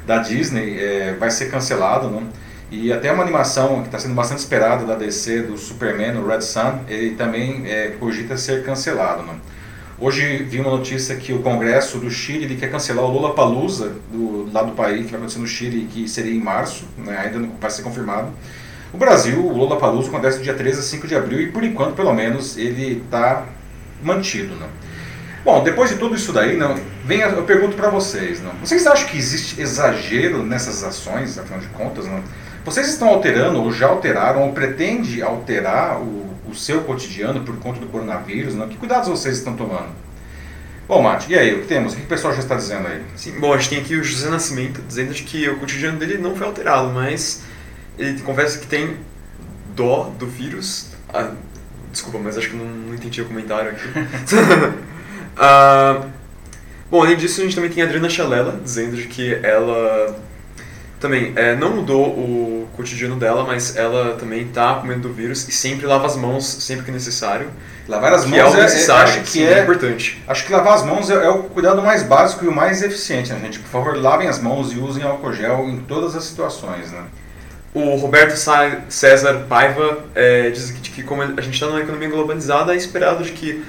da 0.05 0.19
Disney, 0.19 0.77
é, 0.77 1.17
vai 1.19 1.31
ser 1.31 1.50
cancelado. 1.50 2.09
Né? 2.09 2.23
E 2.70 2.92
até 2.92 3.12
uma 3.12 3.22
animação 3.22 3.80
que 3.80 3.86
está 3.86 3.98
sendo 3.98 4.14
bastante 4.14 4.38
esperada 4.38 4.84
da 4.84 4.96
DC, 4.96 5.42
do 5.42 5.56
Superman, 5.56 6.16
o 6.16 6.26
Red 6.26 6.40
Sun, 6.40 6.80
ele 6.88 7.14
também 7.14 7.62
é, 7.64 7.94
cogita 7.98 8.36
ser 8.36 8.64
cancelado. 8.64 9.22
Né? 9.22 9.34
Hoje 10.00 10.42
vi 10.42 10.58
uma 10.58 10.70
notícia 10.70 11.14
que 11.14 11.32
o 11.32 11.38
Congresso 11.38 11.98
do 11.98 12.10
Chile 12.10 12.56
quer 12.56 12.70
cancelar 12.70 13.04
o 13.04 13.10
Lula 13.10 13.34
Palusa 13.34 13.92
do 14.10 14.50
lado 14.52 14.70
do 14.70 14.76
país, 14.76 15.06
que 15.06 15.12
vai 15.12 15.20
acontecer 15.20 15.38
no 15.38 15.46
Chile, 15.46 15.88
que 15.90 16.08
seria 16.08 16.34
em 16.34 16.40
março, 16.40 16.84
né, 16.98 17.16
ainda 17.16 17.38
não 17.38 17.50
vai 17.60 17.70
ser 17.70 17.82
confirmado. 17.82 18.28
O 18.92 18.98
Brasil, 18.98 19.38
o 19.46 19.56
Lula 19.56 19.78
Palusa 19.78 20.08
acontece 20.08 20.38
do 20.38 20.44
dia 20.44 20.54
13 20.54 20.80
a 20.80 20.82
5 20.82 21.06
de 21.06 21.14
abril 21.14 21.40
e 21.40 21.52
por 21.52 21.62
enquanto, 21.62 21.94
pelo 21.94 22.12
menos, 22.12 22.58
ele 22.58 23.02
está 23.04 23.46
mantido. 24.02 24.54
Né? 24.56 24.66
Bom, 25.44 25.62
depois 25.62 25.90
de 25.90 25.96
tudo 25.96 26.16
isso 26.16 26.32
daí, 26.32 26.56
não, 26.56 26.74
vem 27.04 27.22
a, 27.22 27.28
eu 27.28 27.44
pergunto 27.44 27.76
para 27.76 27.88
vocês, 27.88 28.42
não, 28.42 28.52
vocês 28.54 28.84
acham 28.86 29.06
que 29.06 29.16
existe 29.16 29.60
exagero 29.60 30.42
nessas 30.42 30.82
ações, 30.82 31.38
afinal 31.38 31.60
de 31.60 31.68
contas? 31.68 32.04
Não? 32.04 32.20
Vocês 32.66 32.88
estão 32.88 33.08
alterando 33.08 33.62
ou 33.62 33.72
já 33.72 33.86
alteraram 33.86 34.42
ou 34.42 34.52
pretende 34.52 35.22
alterar 35.22 36.02
o 36.02 36.26
o 36.48 36.54
seu 36.54 36.82
cotidiano 36.82 37.40
por 37.42 37.56
conta 37.58 37.80
do 37.80 37.86
coronavírus? 37.86 38.54
Né? 38.54 38.66
Que 38.70 38.76
cuidados 38.76 39.08
vocês 39.08 39.38
estão 39.38 39.56
tomando? 39.56 39.90
Bom, 40.88 41.02
Mate, 41.02 41.32
e 41.32 41.36
aí, 41.36 41.52
o 41.52 41.62
que 41.62 41.66
temos? 41.66 41.94
O 41.94 41.96
que 41.96 42.02
o 42.02 42.06
pessoal 42.06 42.32
já 42.32 42.38
está 42.38 42.54
dizendo 42.54 42.86
aí? 42.86 43.02
Sim, 43.16 43.40
bom, 43.40 43.52
a 43.52 43.56
gente 43.56 43.70
tem 43.70 43.80
aqui 43.80 43.96
o 43.96 44.04
José 44.04 44.30
Nascimento 44.30 44.80
dizendo 44.86 45.12
que 45.14 45.48
o 45.48 45.58
cotidiano 45.58 45.98
dele 45.98 46.16
não 46.16 46.36
foi 46.36 46.46
alterado, 46.46 46.92
mas 46.92 47.42
ele 47.98 48.20
confessa 48.20 48.58
que 48.58 48.68
tem 48.68 48.96
dó 49.74 50.12
do 50.16 50.28
vírus. 50.28 50.92
Ah, 51.12 51.32
desculpa, 51.90 52.20
mas 52.20 52.38
acho 52.38 52.50
que 52.50 52.56
não, 52.56 52.64
não 52.64 52.94
entendi 52.94 53.20
o 53.20 53.24
comentário 53.24 53.72
aqui. 53.72 53.88
ah, 55.36 56.06
bom, 56.88 57.02
além 57.02 57.16
disso, 57.16 57.40
a 57.40 57.44
gente 57.44 57.56
também 57.56 57.70
tem 57.70 57.82
a 57.82 57.86
Adriana 57.86 58.08
Chalela 58.08 58.60
dizendo 58.62 58.96
que 59.08 59.35
ela 59.42 60.16
também 61.00 61.33
é, 61.37 61.55
não 61.55 61.76
mudou 61.76 62.07
o 62.07 62.69
cotidiano 62.76 63.17
dela, 63.17 63.45
mas 63.45 63.76
ela 63.76 64.15
também 64.15 64.47
tá 64.49 64.76
com 64.76 64.87
medo 64.87 65.00
do 65.00 65.12
vírus 65.12 65.47
e 65.49 65.53
sempre 65.53 65.87
lava 65.87 66.07
as 66.07 66.17
mãos 66.17 66.45
sempre 66.45 66.85
que 66.85 66.91
necessário. 66.91 67.50
Lavar 67.88 68.12
as 68.12 68.26
mãos 68.26 68.55
é, 68.55 68.59
é, 68.59 68.62
necessário, 68.62 69.21
acho 69.21 69.33
que 69.33 69.45
é, 69.45 69.59
é, 69.59 69.62
importante. 69.62 70.23
Acho 70.26 70.45
que 70.45 70.53
lavar 70.53 70.75
as 70.75 70.85
mãos 70.85 71.09
é, 71.11 71.15
é, 71.15 71.29
o 71.29 71.45
cuidado 71.45 71.83
mais 71.83 72.03
básico 72.03 72.45
e 72.45 72.49
o 72.49 72.53
mais 72.53 72.83
eficiente, 72.83 73.33
né, 73.33 73.38
gente? 73.41 73.59
Por 73.61 73.69
favor, 73.69 73.97
lavem 73.97 74.26
as 74.26 74.41
mãos 74.41 74.73
e 74.73 74.79
usem 74.79 75.05
álcool 75.05 75.33
gel 75.33 75.69
em 75.69 75.79
todas 75.81 76.17
as 76.17 76.25
situações, 76.25 76.91
né? 76.91 77.05
O 77.75 77.97
Roberto 77.97 78.35
César 78.88 79.45
Paiva 79.49 79.99
é, 80.15 80.49
diz 80.50 80.71
que, 80.71 80.91
que 80.91 81.03
como 81.03 81.21
a 81.23 81.41
gente 81.43 81.55
está 81.55 81.67
numa 81.67 81.81
economia 81.81 82.09
globalizada, 82.09 82.73
é 82.73 82.76
esperado 82.76 83.23
de 83.23 83.33
que 83.33 83.62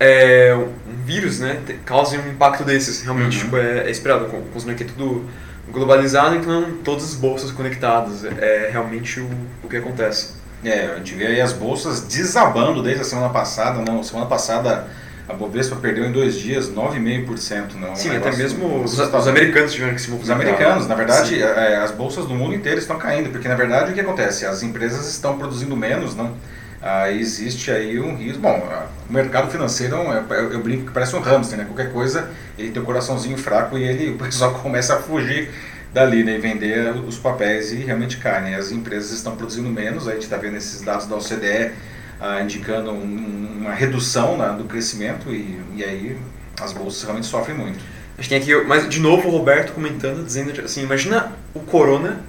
é, 0.00 0.52
um 0.54 1.04
vírus 1.04 1.38
né, 1.38 1.60
cause 1.84 2.18
um 2.18 2.28
impacto 2.28 2.64
desses. 2.64 3.02
Realmente, 3.02 3.38
uhum. 3.38 3.44
tipo, 3.44 3.56
é, 3.56 3.86
é, 3.86 3.90
esperado. 3.90 4.26
Considerando 4.52 4.76
que 4.76 4.82
é 4.82 4.86
tudo 4.86 5.24
globalizado, 5.72 6.36
então 6.36 6.78
todas 6.84 7.04
as 7.04 7.14
bolsas 7.14 7.50
conectadas. 7.50 8.24
É 8.24 8.68
realmente 8.70 9.20
o, 9.20 9.28
o 9.64 9.68
que 9.68 9.76
acontece. 9.76 10.34
É, 10.64 10.86
a 10.86 10.96
gente 10.96 11.14
vê 11.14 11.26
aí 11.26 11.40
as 11.40 11.52
bolsas 11.52 12.02
desabando 12.02 12.82
desde 12.82 13.02
a 13.02 13.04
semana 13.04 13.30
passada. 13.30 13.82
Não, 13.82 14.02
semana 14.02 14.26
passada 14.26 14.86
a 15.28 15.32
Bovespa 15.32 15.76
perdeu 15.76 16.04
em 16.04 16.12
dois 16.12 16.34
dias 16.34 16.70
9,5%. 16.70 17.74
Não, 17.74 17.96
Sim, 17.96 18.10
um 18.10 18.16
até 18.16 18.36
mesmo 18.36 18.82
os, 18.82 18.98
os, 18.98 19.28
americanos 19.28 19.72
tiveram 19.72 19.94
que 19.94 20.00
se 20.00 20.10
movimentar. 20.10 20.36
Os 20.36 20.42
americanos, 20.42 20.86
na 20.86 20.94
verdade, 20.94 21.42
é, 21.42 21.76
as 21.76 21.90
bolsas 21.90 22.26
do 22.26 22.34
mundo 22.34 22.54
inteiro 22.54 22.78
estão 22.78 22.98
caindo, 22.98 23.30
porque 23.30 23.48
na 23.48 23.54
verdade 23.54 23.92
o 23.92 23.94
que 23.94 24.00
acontece? 24.00 24.44
As 24.44 24.62
empresas 24.62 25.08
estão 25.08 25.38
produzindo 25.38 25.76
menos, 25.76 26.14
não? 26.14 26.34
Aí 26.82 27.20
existe 27.20 27.70
aí 27.70 28.00
um 28.00 28.16
risco. 28.16 28.40
Bom, 28.40 28.68
o 29.08 29.12
mercado 29.12 29.50
financeiro, 29.52 29.94
é 29.96 30.24
eu, 30.30 30.52
eu 30.52 30.60
brinco 30.60 30.86
que 30.86 30.92
parece 30.92 31.14
um 31.14 31.20
hamster, 31.20 31.56
né? 31.56 31.64
Qualquer 31.64 31.92
coisa, 31.92 32.28
ele 32.58 32.72
tem 32.72 32.82
um 32.82 32.84
coraçãozinho 32.84 33.38
fraco 33.38 33.78
e 33.78 33.84
ele, 33.84 34.10
o 34.14 34.18
pessoal 34.18 34.52
começa 34.54 34.96
a 34.96 34.98
fugir 34.98 35.48
dali, 35.94 36.24
né? 36.24 36.34
E 36.34 36.38
vender 36.38 36.90
os 36.96 37.16
papéis 37.16 37.72
e 37.72 37.76
realmente 37.76 38.16
cai, 38.16 38.42
né? 38.42 38.56
As 38.56 38.72
empresas 38.72 39.12
estão 39.12 39.36
produzindo 39.36 39.68
menos, 39.68 40.08
a 40.08 40.12
gente 40.14 40.24
está 40.24 40.36
vendo 40.36 40.56
esses 40.56 40.80
dados 40.80 41.06
da 41.06 41.14
OCDE 41.14 41.72
ah, 42.20 42.40
indicando 42.40 42.90
um, 42.90 43.58
uma 43.60 43.72
redução 43.72 44.36
né, 44.36 44.54
do 44.56 44.64
crescimento 44.64 45.30
e, 45.30 45.60
e 45.76 45.84
aí 45.84 46.16
as 46.60 46.72
bolsas 46.72 47.02
realmente 47.02 47.26
sofrem 47.26 47.56
muito. 47.56 47.78
A 48.18 48.22
gente 48.22 48.28
tem 48.28 48.38
aqui, 48.38 48.66
mas 48.66 48.88
de 48.88 49.00
novo 49.00 49.28
o 49.28 49.30
Roberto 49.30 49.72
comentando, 49.72 50.24
dizendo 50.24 50.60
assim, 50.60 50.82
imagina 50.82 51.32
o 51.54 51.60
corona 51.60 52.20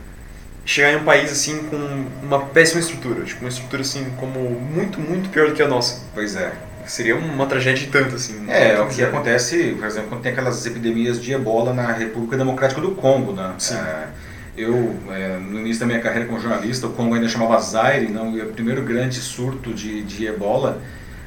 chegar 0.66 0.94
em 0.94 0.98
um 0.98 1.04
país 1.04 1.32
assim 1.32 1.64
com 1.64 1.78
uma 2.24 2.46
péssima 2.46 2.80
estrutura, 2.80 3.24
tipo 3.24 3.42
uma 3.42 3.50
estrutura 3.50 3.82
assim 3.82 4.06
como 4.18 4.40
muito, 4.40 5.00
muito 5.00 5.30
pior 5.30 5.50
do 5.50 5.56
que 5.56 5.62
a 5.62 5.68
nossa. 5.68 6.02
Pois 6.14 6.36
é. 6.36 6.54
seria 6.86 7.16
uma 7.16 7.46
tragédia 7.46 7.86
de 7.86 7.92
tanto, 7.92 8.16
assim. 8.16 8.46
É, 8.48 8.74
é 8.74 8.82
o 8.82 8.88
que 8.88 9.04
acontece, 9.04 9.76
por 9.78 9.86
exemplo, 9.86 10.10
quando 10.10 10.22
tem 10.22 10.32
aquelas 10.32 10.66
epidemias 10.66 11.22
de 11.22 11.34
ebola 11.34 11.74
na 11.74 11.92
República 11.92 12.38
Democrática 12.38 12.82
do 12.82 12.92
Congo, 12.92 13.34
né? 13.34 13.54
Sim. 13.58 13.76
É, 13.76 14.08
eu, 14.56 14.96
é, 15.10 15.38
no 15.38 15.60
início 15.60 15.80
da 15.80 15.86
minha 15.86 16.00
carreira 16.00 16.28
como 16.28 16.40
jornalista, 16.40 16.88
o 16.88 16.92
Congo 16.92 17.16
ainda 17.16 17.28
chamava 17.28 17.60
Zaire, 17.60 18.12
não, 18.12 18.38
e 18.38 18.42
o 18.42 18.48
primeiro 18.48 18.84
grande 18.84 19.16
surto 19.16 19.74
de, 19.74 20.04
de 20.04 20.28
ebola 20.28 20.82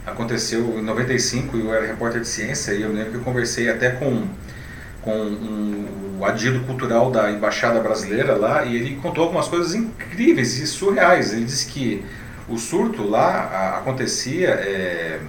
aconteceu 0.06 0.78
em 0.78 0.82
95, 0.82 1.56
eu 1.56 1.74
era 1.74 1.84
repórter 1.84 2.20
de 2.20 2.28
ciência, 2.28 2.72
e 2.72 2.82
eu 2.82 2.92
lembro 2.92 3.10
que 3.10 3.16
eu 3.16 3.22
conversei 3.22 3.68
até 3.68 3.90
com, 3.90 4.28
com 5.06 5.12
um, 5.12 6.18
o 6.18 6.25
adido 6.25 6.58
cultural 6.66 7.12
da 7.12 7.30
embaixada 7.30 7.78
brasileira 7.78 8.34
lá, 8.34 8.64
e 8.64 8.75
ele 8.75 8.96
contou 8.96 9.22
algumas 9.22 9.46
coisas 9.46 9.72
incríveis 9.72 10.58
e 10.58 10.66
surreais. 10.66 11.32
Ele 11.32 11.44
disse 11.44 11.66
que 11.66 12.04
o 12.48 12.58
surto 12.58 13.08
lá 13.08 13.78
acontecia 13.78 14.48
é, 14.48 15.20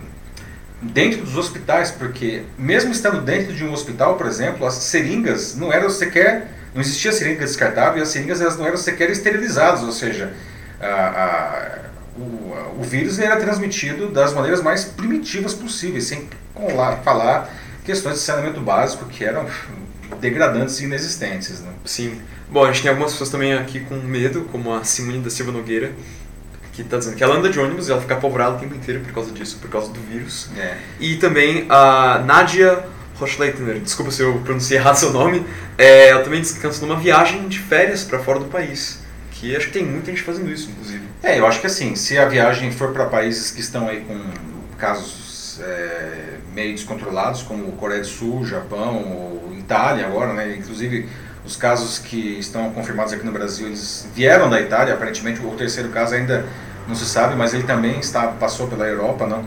dentro 0.81 1.21
dos 1.21 1.37
hospitais, 1.37 1.91
porque 1.91 2.41
mesmo 2.57 2.91
estando 2.91 3.21
dentro 3.21 3.53
de 3.53 3.63
um 3.63 3.71
hospital, 3.71 4.15
por 4.17 4.25
exemplo, 4.25 4.65
as 4.65 4.73
seringas 4.73 5.55
não 5.55 5.71
eram 5.71 5.91
sequer, 5.91 6.51
não 6.73 6.81
existia 6.81 7.11
seringa 7.11 7.45
descartável 7.45 7.99
e 7.99 8.01
as 8.01 8.09
seringas 8.09 8.41
elas 8.41 8.57
não 8.57 8.65
eram 8.65 8.77
sequer 8.77 9.11
esterilizadas, 9.11 9.83
ou 9.83 9.91
seja, 9.91 10.33
a, 10.81 10.87
a, 10.87 12.19
o, 12.19 12.79
o 12.79 12.83
vírus 12.83 13.19
era 13.19 13.35
transmitido 13.37 14.09
das 14.09 14.33
maneiras 14.33 14.61
mais 14.63 14.85
primitivas 14.85 15.53
possíveis, 15.53 16.05
sem 16.05 16.27
falar 17.03 17.47
questões 17.87 18.15
de 18.15 18.21
saneamento 18.21 18.59
básico 18.59 19.05
que 19.05 19.23
eram 19.23 19.47
degradantes 20.19 20.81
e 20.81 20.83
inexistentes. 20.83 21.61
Né? 21.61 21.71
Sim. 21.85 22.21
Bom, 22.51 22.65
a 22.65 22.67
gente 22.67 22.81
tem 22.81 22.89
algumas 22.89 23.13
pessoas 23.13 23.29
também 23.29 23.53
aqui 23.53 23.79
com 23.79 23.95
medo, 23.95 24.41
como 24.51 24.73
a 24.73 24.83
Simone 24.83 25.19
da 25.19 25.29
Silva 25.29 25.53
Nogueira, 25.53 25.93
que 26.73 26.81
está 26.81 26.97
dizendo 26.97 27.15
que 27.15 27.23
ela 27.23 27.37
anda 27.37 27.49
de 27.49 27.57
ônibus 27.57 27.87
e 27.87 27.91
ela 27.91 28.01
fica 28.01 28.15
apavorada 28.15 28.57
o 28.57 28.59
tempo 28.59 28.75
inteiro 28.75 28.99
por 28.99 29.13
causa 29.13 29.31
disso, 29.31 29.57
por 29.61 29.69
causa 29.69 29.89
do 29.91 30.01
vírus. 30.01 30.49
É. 30.57 30.77
E 30.99 31.15
também 31.15 31.65
a 31.69 32.21
Nadia 32.25 32.83
Rochleitner, 33.15 33.79
desculpa 33.79 34.11
se 34.11 34.21
eu 34.21 34.37
pronunciei 34.39 34.77
errado 34.79 34.97
seu 34.97 35.13
nome, 35.13 35.45
é, 35.77 36.09
ela 36.09 36.23
também 36.23 36.43
cancelou 36.43 36.93
uma 36.93 37.01
viagem 37.01 37.47
de 37.47 37.57
férias 37.57 38.03
para 38.03 38.19
fora 38.19 38.39
do 38.39 38.45
país. 38.45 38.99
Que 39.31 39.55
acho 39.55 39.67
que 39.67 39.73
tem 39.73 39.85
muita 39.85 40.11
gente 40.11 40.23
fazendo 40.23 40.51
isso, 40.51 40.69
inclusive. 40.69 41.05
É, 41.23 41.39
eu 41.39 41.47
acho 41.47 41.61
que 41.61 41.67
assim, 41.67 41.95
se 41.95 42.17
a 42.17 42.27
viagem 42.27 42.69
for 42.69 42.91
para 42.91 43.05
países 43.05 43.51
que 43.51 43.61
estão 43.61 43.87
aí 43.87 44.01
com 44.01 44.19
casos 44.77 45.59
é, 45.61 46.26
meio 46.57 46.71
descontrolados, 46.73 47.43
como 47.43 47.71
Coreia 47.73 48.01
do 48.01 48.07
Sul, 48.07 48.43
Japão, 48.43 49.39
Itália 49.55 50.07
agora, 50.07 50.33
né? 50.33 50.55
Inclusive 50.57 51.07
os 51.45 51.55
casos 51.55 51.99
que 51.99 52.39
estão 52.39 52.71
confirmados 52.71 53.13
aqui 53.13 53.23
no 53.23 53.31
Brasil, 53.31 53.67
eles 53.67 54.09
vieram 54.15 54.49
da 54.49 54.59
Itália, 54.59 54.95
aparentemente 54.95 55.39
o 55.39 55.51
terceiro 55.51 55.89
caso 55.89 56.15
ainda 56.15 56.43
não 56.87 56.95
se 56.95 57.05
sabe, 57.05 57.35
mas 57.35 57.53
ele 57.53 57.63
também 57.63 57.99
está, 57.99 58.27
passou 58.29 58.67
pela 58.67 58.87
Europa, 58.87 59.27
não? 59.27 59.45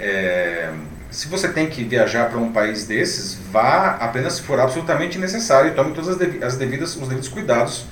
É, 0.00 0.70
se 1.10 1.28
você 1.28 1.48
tem 1.48 1.68
que 1.68 1.84
viajar 1.84 2.30
para 2.30 2.38
um 2.38 2.50
país 2.50 2.86
desses, 2.86 3.34
vá 3.52 3.98
apenas 4.00 4.34
se 4.34 4.42
for 4.42 4.58
absolutamente 4.58 5.18
necessário 5.18 5.70
e 5.70 5.74
tome 5.74 5.92
todas 5.92 6.08
as 6.08 6.16
devidas, 6.16 6.96
os 6.96 7.06
devidos 7.06 7.28
cuidados 7.28 7.84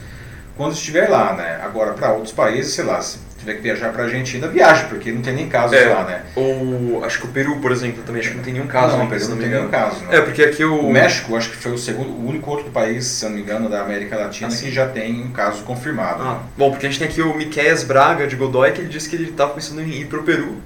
quando 0.56 0.73
estiver 0.73 1.11
lá, 1.11 1.35
né? 1.35 1.61
Agora, 1.62 1.92
para 1.92 2.12
outros 2.12 2.33
países, 2.33 2.73
sei 2.73 2.85
lá, 2.85 3.00
se 3.02 3.18
tiver 3.45 3.55
que 3.57 3.63
viajar 3.63 3.93
para 3.93 4.03
a 4.03 4.07
Argentina, 4.07 4.49
viaje, 4.49 4.87
porque 4.89 5.13
não 5.13 5.21
tem 5.21 5.35
nem 5.35 5.49
casos 5.49 5.77
É. 5.77 5.87
lá, 5.89 6.05
né? 6.05 6.23
Ou 6.35 7.05
acho 7.05 7.21
que 7.21 7.27
o 7.27 7.29
Peru, 7.29 7.57
por 7.61 7.71
exemplo, 7.71 8.03
também 8.03 8.21
acho 8.21 8.31
que 8.31 8.37
não 8.37 8.43
tem 8.43 8.55
nenhum 8.55 8.67
caso. 8.67 8.93
não, 8.97 9.01
né, 9.01 9.05
o 9.05 9.09
Peru 9.09 9.29
não 9.29 9.37
me 9.37 9.43
tem 9.43 9.51
nenhum 9.53 9.69
caso. 9.69 10.03
Né? 10.05 10.17
É, 10.17 10.21
porque 10.23 10.43
aqui 10.43 10.65
o... 10.65 10.81
O 10.81 10.93
México, 10.93 11.37
acho 11.37 11.51
que 11.51 11.57
foi 11.57 11.73
o 11.73 11.79
segundo, 11.79 12.09
o 12.11 12.27
único 12.29 12.51
outro 12.51 12.71
país, 12.71 13.05
se 13.05 13.25
não 13.25 13.33
me 13.33 13.43
engano, 13.43 13.69
da 13.69 13.83
América 13.83 14.17
Latina 14.17 14.49
Ah, 14.49 14.51
sim. 14.51 14.67
que 14.67 14.73
já 14.73 14.87
tem 14.89 15.23
um 15.23 15.31
caso 15.31 15.63
confirmado. 15.65 16.23
Ah, 16.23 16.41
bom, 16.57 16.71
porque 16.71 16.87
a 16.87 16.89
gente 16.89 16.99
tem 16.99 17.09
aqui 17.09 17.21
o 17.23 17.37
Miqueias 17.37 17.85
Braga, 17.85 18.27
de 18.27 18.35
Godoy, 18.37 18.73
que 18.73 18.81
ele 18.81 18.89
disse 18.89 19.09
que 19.09 19.17
ele 19.17 19.31
estava 19.31 19.53
pensando 19.53 19.81
em 19.83 19.91
ir 19.91 20.07
pro 20.07 20.23
Peru, 20.23 20.57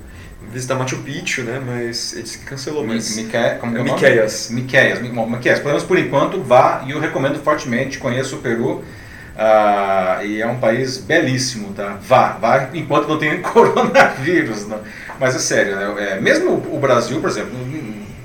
visitar 0.52 0.76
Machu 0.76 0.96
Picchu, 0.98 1.42
né, 1.42 1.60
mas 1.64 2.12
ele 2.14 2.22
disse 2.22 2.38
que 2.38 2.44
cancelou, 2.46 2.86
mas... 2.86 3.16
Mique- 3.16 3.36
como 3.60 3.76
é 3.76 3.80
o 3.80 3.84
nome? 3.84 3.92
Miqueias. 3.92 4.48
Miqueias. 4.50 5.00
Mi- 5.02 5.10
bom, 5.10 5.28
Miqueias. 5.28 5.58
Pelo 5.58 5.70
menos 5.70 5.84
por 5.84 5.98
enquanto, 5.98 6.40
vá 6.42 6.82
e 6.86 6.92
eu 6.92 7.00
recomendo 7.00 7.38
fortemente. 7.42 7.98
Conheço 7.98 8.36
o 8.36 8.38
Peru 8.38 8.82
ah, 9.38 10.18
e 10.24 10.42
é 10.42 10.46
um 10.46 10.58
país 10.58 10.98
belíssimo, 10.98 11.72
tá? 11.72 11.96
Vá, 12.02 12.32
vá 12.40 12.68
enquanto 12.74 13.06
não 13.08 13.18
tem 13.18 13.40
coronavírus. 13.42 14.66
Não. 14.66 14.80
Mas 15.20 15.36
é 15.36 15.38
sério, 15.38 15.76
né? 15.76 15.94
É, 16.12 16.20
mesmo 16.20 16.50
o 16.72 16.78
Brasil, 16.80 17.20
por 17.20 17.30
exemplo, 17.30 17.52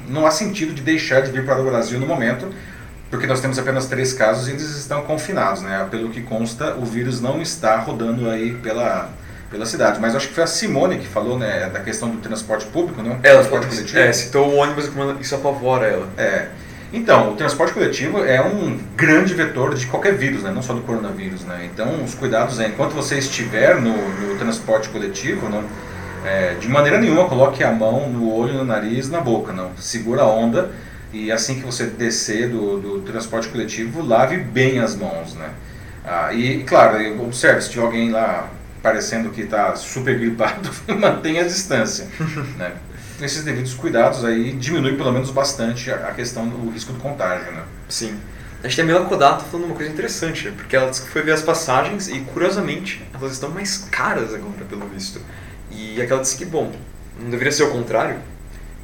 não- 0.08 0.26
há 0.26 0.32
sentido 0.32 0.74
de 0.74 0.82
deixar 0.82 1.22
de 1.22 1.32
vir 1.32 1.46
para 1.46 1.62
o 1.62 1.66
Brasil 1.66 2.00
no 2.00 2.08
momento, 2.08 2.48
porque 3.12 3.28
nós 3.28 3.40
temos 3.42 3.60
apenas 3.60 3.86
três 3.86 4.12
casos 4.12 4.48
e 4.48 4.52
eles 4.52 4.64
estão 4.76 5.04
confinados, 5.04 5.62
né? 5.62 5.88
Pelo 5.92 6.10
que 6.10 6.22
consta, 6.22 6.74
o 6.76 6.84
vírus 6.86 7.22
não 7.22 7.42
está 7.42 7.78
rodando 7.78 8.28
aí 8.28 8.54
pela, 8.56 9.10
pela 9.52 9.68
cidade. 9.68 10.00
Mas 10.00 10.16
acho 10.16 10.28
que 10.30 10.34
foi 10.34 10.44
a 10.44 10.48
Simone 10.48 10.98
que 10.98 11.08
falou, 11.08 11.38
né, 11.38 11.70
da 11.72 11.80
questão 11.80 12.10
do 12.10 12.18
transporte 12.18 12.66
público, 12.66 13.04
né? 13.04 13.20
Ela 13.22 13.40
transporte 13.42 13.68
coletivo. 13.68 14.00
é, 14.00 14.12
citou 14.12 14.50
o 14.50 14.56
ônibus 14.56 14.88
e 14.88 15.22
isso 15.22 15.36
apavora 15.36 15.86
ela. 15.86 16.08
É. 16.18 16.48
Então, 16.94 17.34
o 17.34 17.36
transporte 17.36 17.74
coletivo 17.74 18.24
é 18.24 18.40
um 18.40 18.78
grande 18.96 19.34
vetor 19.34 19.74
de 19.74 19.88
qualquer 19.88 20.16
vírus, 20.16 20.44
né? 20.44 20.52
não 20.52 20.62
só 20.62 20.74
do 20.74 20.82
coronavírus. 20.82 21.42
Né? 21.42 21.68
Então, 21.74 22.04
os 22.04 22.14
cuidados 22.14 22.60
é, 22.60 22.68
enquanto 22.68 22.92
você 22.94 23.18
estiver 23.18 23.82
no, 23.82 23.98
no 24.20 24.38
transporte 24.38 24.90
coletivo, 24.90 25.50
não, 25.50 25.64
é, 26.24 26.54
de 26.54 26.70
maneira 26.70 27.00
nenhuma 27.00 27.28
coloque 27.28 27.64
a 27.64 27.72
mão 27.72 28.08
no 28.08 28.32
olho, 28.32 28.54
no 28.54 28.64
nariz, 28.64 29.10
na 29.10 29.20
boca. 29.20 29.52
Não. 29.52 29.72
Segura 29.76 30.22
a 30.22 30.28
onda 30.28 30.70
e 31.12 31.32
assim 31.32 31.56
que 31.56 31.66
você 31.66 31.86
descer 31.86 32.50
do, 32.50 32.80
do 32.80 33.02
transporte 33.02 33.48
coletivo, 33.48 34.06
lave 34.06 34.38
bem 34.38 34.78
as 34.78 34.96
mãos. 34.96 35.34
Né? 35.34 35.50
Ah, 36.06 36.32
e, 36.32 36.64
claro, 36.64 37.24
observe, 37.24 37.60
se 37.62 37.72
tiver 37.72 37.86
alguém 37.86 38.12
lá 38.12 38.50
parecendo 38.84 39.30
que 39.32 39.42
está 39.42 39.76
super 39.76 40.16
gripado, 40.20 40.70
mantenha 41.00 41.42
a 41.42 41.46
distância. 41.46 42.08
né? 42.58 42.72
Esses 43.22 43.44
devidos 43.44 43.74
cuidados 43.74 44.24
aí 44.26 44.54
diminui 44.54 44.96
pelo 44.96 45.12
menos 45.12 45.30
bastante 45.30 45.92
a 45.92 46.12
questão 46.12 46.48
do 46.48 46.70
risco 46.70 46.94
do 46.94 47.00
contágio, 47.00 47.52
né? 47.52 47.64
Sim. 47.88 48.18
A 48.64 48.68
gente 48.68 48.78
tem 48.78 48.84
a 48.84 48.88
Mila 48.88 49.06
Kodato 49.06 49.44
falando 49.44 49.66
uma 49.66 49.76
coisa 49.76 49.92
interessante, 49.92 50.46
né? 50.46 50.54
porque 50.56 50.74
ela 50.74 50.90
disse 50.90 51.02
que 51.02 51.10
foi 51.10 51.22
ver 51.22 51.34
as 51.34 51.42
passagens 51.42 52.08
e, 52.08 52.22
curiosamente, 52.22 53.04
elas 53.14 53.34
estão 53.34 53.50
mais 53.50 53.90
caras 53.92 54.34
agora, 54.34 54.64
pelo 54.70 54.88
visto. 54.88 55.20
E 55.70 56.02
aquela 56.02 56.22
disse 56.22 56.38
que, 56.38 56.46
bom, 56.46 56.72
não 57.20 57.30
deveria 57.30 57.52
ser 57.52 57.64
o 57.64 57.72
contrário? 57.72 58.20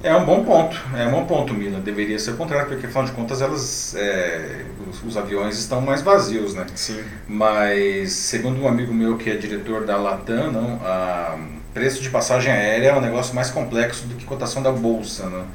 É 0.03 0.13
um 0.15 0.25
bom 0.25 0.43
ponto, 0.43 0.77
é 0.95 1.05
um 1.07 1.11
bom 1.11 1.25
ponto, 1.25 1.53
Mila. 1.53 1.79
Deveria 1.79 2.19
ser 2.19 2.31
o 2.31 2.37
contrário, 2.37 2.67
porque 2.67 2.87
afinal 2.87 3.05
de 3.05 3.11
contas 3.13 3.41
elas, 3.41 3.95
é, 3.95 4.65
os, 4.89 5.03
os 5.03 5.17
aviões 5.17 5.57
estão 5.57 5.79
mais 5.79 6.01
vazios, 6.01 6.53
né? 6.53 6.65
Sim. 6.75 7.01
Mas 7.27 8.11
segundo 8.11 8.61
um 8.61 8.67
amigo 8.67 8.93
meu 8.93 9.17
que 9.17 9.29
é 9.29 9.35
diretor 9.35 9.85
da 9.85 9.97
Latam, 9.97 10.51
não, 10.51 10.79
a 10.83 11.37
preço 11.73 12.01
de 12.01 12.09
passagem 12.09 12.51
aérea 12.51 12.89
é 12.89 12.95
um 12.95 13.01
negócio 13.01 13.33
mais 13.35 13.49
complexo 13.49 14.05
do 14.07 14.15
que 14.15 14.25
cotação 14.25 14.61
da 14.61 14.71
bolsa, 14.71 15.27
né? 15.27 15.45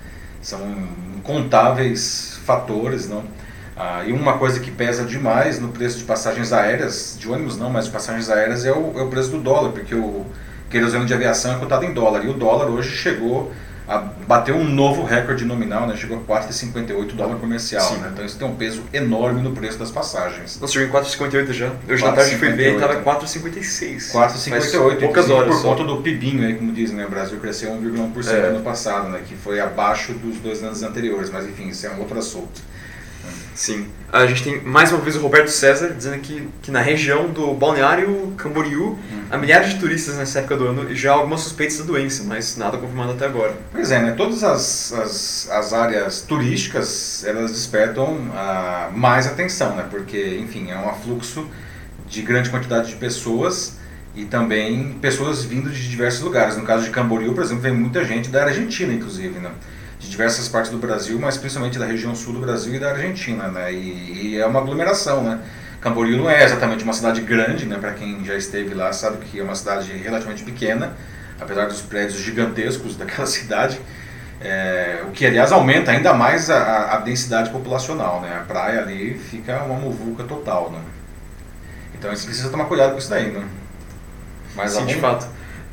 São 0.40 0.60
incontáveis 1.16 2.38
fatores, 2.44 3.08
não? 3.08 3.24
Ah, 3.76 4.04
e 4.06 4.12
uma 4.12 4.38
coisa 4.38 4.60
que 4.60 4.70
pesa 4.70 5.04
demais 5.04 5.58
no 5.58 5.68
preço 5.68 5.98
de 5.98 6.04
passagens 6.04 6.52
aéreas, 6.52 7.16
de 7.18 7.28
ônibus 7.28 7.58
não, 7.58 7.70
mas 7.70 7.86
de 7.86 7.90
passagens 7.90 8.30
aéreas, 8.30 8.64
é 8.64 8.72
o, 8.72 8.98
é 8.98 9.02
o 9.02 9.08
preço 9.08 9.30
do 9.30 9.40
dólar, 9.40 9.72
porque 9.72 9.94
o 9.94 10.24
querosene 10.70 11.04
de 11.06 11.14
aviação 11.14 11.56
é 11.56 11.58
cotado 11.58 11.84
em 11.84 11.92
dólar. 11.92 12.24
E 12.24 12.28
o 12.28 12.34
dólar 12.34 12.68
hoje 12.68 12.90
chegou 12.90 13.52
a 13.86 13.98
bater 13.98 14.54
um 14.54 14.64
novo 14.64 15.04
recorde 15.04 15.44
nominal, 15.44 15.86
né? 15.86 15.94
chegou 15.96 16.18
a 16.18 16.40
4,58 16.40 17.12
dólar 17.12 17.36
comercial. 17.36 17.82
Sim. 17.82 17.98
Né? 17.98 18.10
Então 18.12 18.24
isso 18.24 18.38
tem 18.38 18.46
um 18.48 18.54
peso 18.54 18.82
enorme 18.92 19.42
no 19.42 19.52
preço 19.52 19.78
das 19.78 19.90
passagens. 19.90 20.58
Nossa, 20.58 20.72
chegou 20.72 21.00
em 21.00 21.04
4,58 21.04 21.52
já. 21.52 21.72
Eu 21.86 21.96
já 21.96 22.12
tarde 22.12 22.36
fui 22.36 22.50
ver 22.52 22.76
e 22.76 22.78
4,58. 22.78 22.80
tava 22.80 23.18
4,56. 23.20 24.12
4,58, 24.12 25.00
poucas 25.00 25.30
horas 25.30 25.54
por 25.54 25.62
só. 25.62 25.68
conta 25.74 25.84
do 25.84 25.98
PIBinho, 25.98 26.46
aí, 26.46 26.54
como 26.54 26.72
dizem, 26.72 26.96
né? 26.96 27.04
o 27.06 27.10
Brasil 27.10 27.38
cresceu 27.38 27.70
1,1% 27.70 28.28
É. 28.28 28.40
no 28.42 28.46
ano 28.56 28.60
passado, 28.64 29.08
né? 29.10 29.20
que 29.26 29.34
foi 29.34 29.60
abaixo 29.60 30.14
dos 30.14 30.38
dois 30.38 30.62
anos 30.62 30.82
anteriores, 30.82 31.30
mas 31.30 31.46
enfim, 31.46 31.68
isso 31.68 31.86
é 31.86 31.90
um 31.90 32.00
outro 32.00 32.18
assunto. 32.18 32.62
Sim. 33.54 33.86
A 34.12 34.26
gente 34.26 34.44
tem 34.44 34.62
mais 34.62 34.92
uma 34.92 35.00
vez 35.00 35.16
o 35.16 35.20
Roberto 35.20 35.48
César 35.48 35.92
dizendo 35.92 36.18
que, 36.20 36.48
que 36.62 36.70
na 36.70 36.80
região 36.80 37.30
do 37.30 37.52
Balneário 37.54 38.32
Camboriú 38.36 38.98
há 39.30 39.36
milhares 39.36 39.70
de 39.70 39.80
turistas 39.80 40.16
nessa 40.16 40.38
época 40.40 40.56
do 40.56 40.68
ano 40.68 40.90
e 40.90 40.94
já 40.94 41.12
há 41.12 41.14
algumas 41.14 41.40
suspeitas 41.40 41.78
da 41.78 41.84
doença, 41.84 42.22
mas 42.24 42.56
nada 42.56 42.78
confirmado 42.78 43.12
até 43.12 43.26
agora. 43.26 43.56
Pois 43.72 43.90
é, 43.90 44.00
né? 44.00 44.12
todas 44.12 44.44
as, 44.44 44.92
as, 44.92 45.48
as 45.50 45.72
áreas 45.72 46.20
turísticas, 46.20 47.24
elas 47.24 47.50
despertam 47.50 48.30
ah, 48.34 48.90
mais 48.94 49.26
atenção, 49.26 49.74
né? 49.74 49.86
porque, 49.90 50.38
enfim, 50.40 50.70
é 50.70 50.76
um 50.76 50.88
afluxo 50.88 51.48
de 52.08 52.22
grande 52.22 52.50
quantidade 52.50 52.90
de 52.90 52.96
pessoas 52.96 53.78
e 54.14 54.24
também 54.24 54.92
pessoas 55.00 55.44
vindo 55.44 55.70
de 55.70 55.88
diversos 55.88 56.22
lugares. 56.22 56.56
No 56.56 56.62
caso 56.62 56.84
de 56.84 56.90
Camboriú, 56.90 57.34
por 57.34 57.42
exemplo, 57.42 57.62
vem 57.62 57.72
muita 57.72 58.04
gente 58.04 58.28
da 58.28 58.44
Argentina, 58.44 58.92
inclusive, 58.92 59.40
né? 59.40 59.50
De 60.14 60.16
diversas 60.16 60.48
partes 60.48 60.70
do 60.70 60.78
Brasil, 60.78 61.18
mas 61.18 61.36
principalmente 61.36 61.76
da 61.78 61.84
região 61.86 62.14
sul 62.14 62.32
do 62.34 62.38
Brasil 62.40 62.72
e 62.74 62.78
da 62.78 62.90
Argentina, 62.90 63.48
né? 63.48 63.72
E, 63.72 64.28
e 64.34 64.38
é 64.38 64.46
uma 64.46 64.60
aglomeração, 64.60 65.22
né? 65.24 65.40
Camboriú 65.80 66.16
não 66.18 66.30
é 66.30 66.44
exatamente 66.44 66.84
uma 66.84 66.92
cidade 66.92 67.20
grande, 67.20 67.66
né? 67.66 67.76
Para 67.78 67.92
quem 67.92 68.24
já 68.24 68.36
esteve 68.36 68.72
lá 68.74 68.92
sabe 68.92 69.18
que 69.24 69.40
é 69.40 69.42
uma 69.42 69.56
cidade 69.56 69.92
relativamente 69.92 70.44
pequena, 70.44 70.92
apesar 71.40 71.66
dos 71.66 71.82
prédios 71.82 72.20
gigantescos 72.20 72.96
daquela 72.96 73.26
cidade. 73.26 73.80
É, 74.40 75.02
o 75.08 75.10
que, 75.10 75.26
aliás, 75.26 75.50
aumenta 75.52 75.90
ainda 75.90 76.12
mais 76.14 76.48
a, 76.48 76.94
a- 76.94 76.98
densidade 76.98 77.50
populacional, 77.50 78.20
né? 78.20 78.36
A 78.40 78.44
praia 78.44 78.80
ali 78.80 79.18
fica 79.18 79.62
uma 79.64 79.74
muvuca 79.78 80.22
total, 80.24 80.70
né? 80.70 80.78
Então 81.98 82.10
a 82.10 82.14
gente 82.14 82.26
precisa 82.26 82.50
tomar 82.50 82.66
cuidado 82.66 82.92
com 82.92 82.98
isso 82.98 83.10
daí, 83.10 83.30
né? 83.32 83.42
Mas 84.54 84.72
Sim, 84.72 84.86
de 84.86 84.94
algum- 84.94 85.00
fato. 85.08 85.26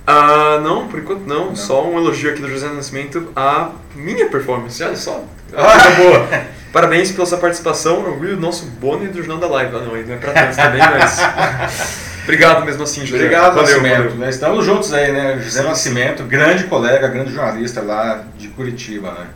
Ah, 0.06 0.60
não, 0.64 0.88
por 0.88 1.00
enquanto 1.00 1.28
não. 1.28 1.48
não. 1.48 1.56
Só 1.56 1.86
um 1.86 1.98
elogio 1.98 2.32
aqui 2.32 2.42
do 2.42 2.50
José 2.50 2.68
Nascimento 2.68 3.32
à 3.36 3.70
minha 3.96 4.28
performance. 4.30 4.84
Olha 4.84 4.96
só. 4.96 5.24
Ah, 5.54 5.90
boa. 5.98 6.28
Parabéns 6.72 7.12
pela 7.12 7.26
sua 7.26 7.38
participação. 7.38 8.06
Eu 8.06 8.20
vi 8.20 8.28
o 8.28 8.40
nosso 8.40 8.66
bônus 8.66 9.10
do 9.10 9.18
Jornal 9.18 9.38
da 9.38 9.48
Live. 9.48 9.76
Ah, 9.76 9.80
não, 9.80 9.94
ainda 9.94 10.14
é 10.14 10.18
pra 10.18 10.34
tanto 10.34 10.56
também, 10.56 10.82
mas. 10.82 11.20
Obrigado 12.24 12.64
mesmo 12.64 12.84
assim, 12.84 13.06
José. 13.06 13.24
Obrigado, 13.24 13.56
valeu, 13.56 13.82
Nascimento. 13.82 14.10
Valeu. 14.12 14.30
Estamos 14.30 14.66
juntos 14.66 14.94
aí, 14.94 15.12
né? 15.12 15.40
José 15.40 15.64
Nascimento, 15.64 16.24
grande 16.24 16.66
colega, 16.66 17.08
grande 17.08 17.34
jornalista 17.34 17.82
lá 17.82 18.24
de 18.38 18.48
Curitiba, 18.50 19.12
né? 19.12 19.28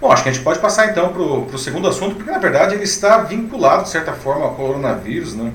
Bom, 0.00 0.12
acho 0.12 0.22
que 0.22 0.28
a 0.28 0.32
gente 0.32 0.44
pode 0.44 0.60
passar 0.60 0.88
então 0.88 1.08
para 1.08 1.20
o 1.20 1.58
segundo 1.58 1.88
assunto, 1.88 2.14
porque 2.14 2.30
na 2.30 2.38
verdade 2.38 2.74
ele 2.74 2.84
está 2.84 3.18
vinculado, 3.18 3.82
de 3.82 3.88
certa 3.88 4.12
forma, 4.12 4.44
ao 4.44 4.54
coronavírus, 4.54 5.34
né? 5.34 5.52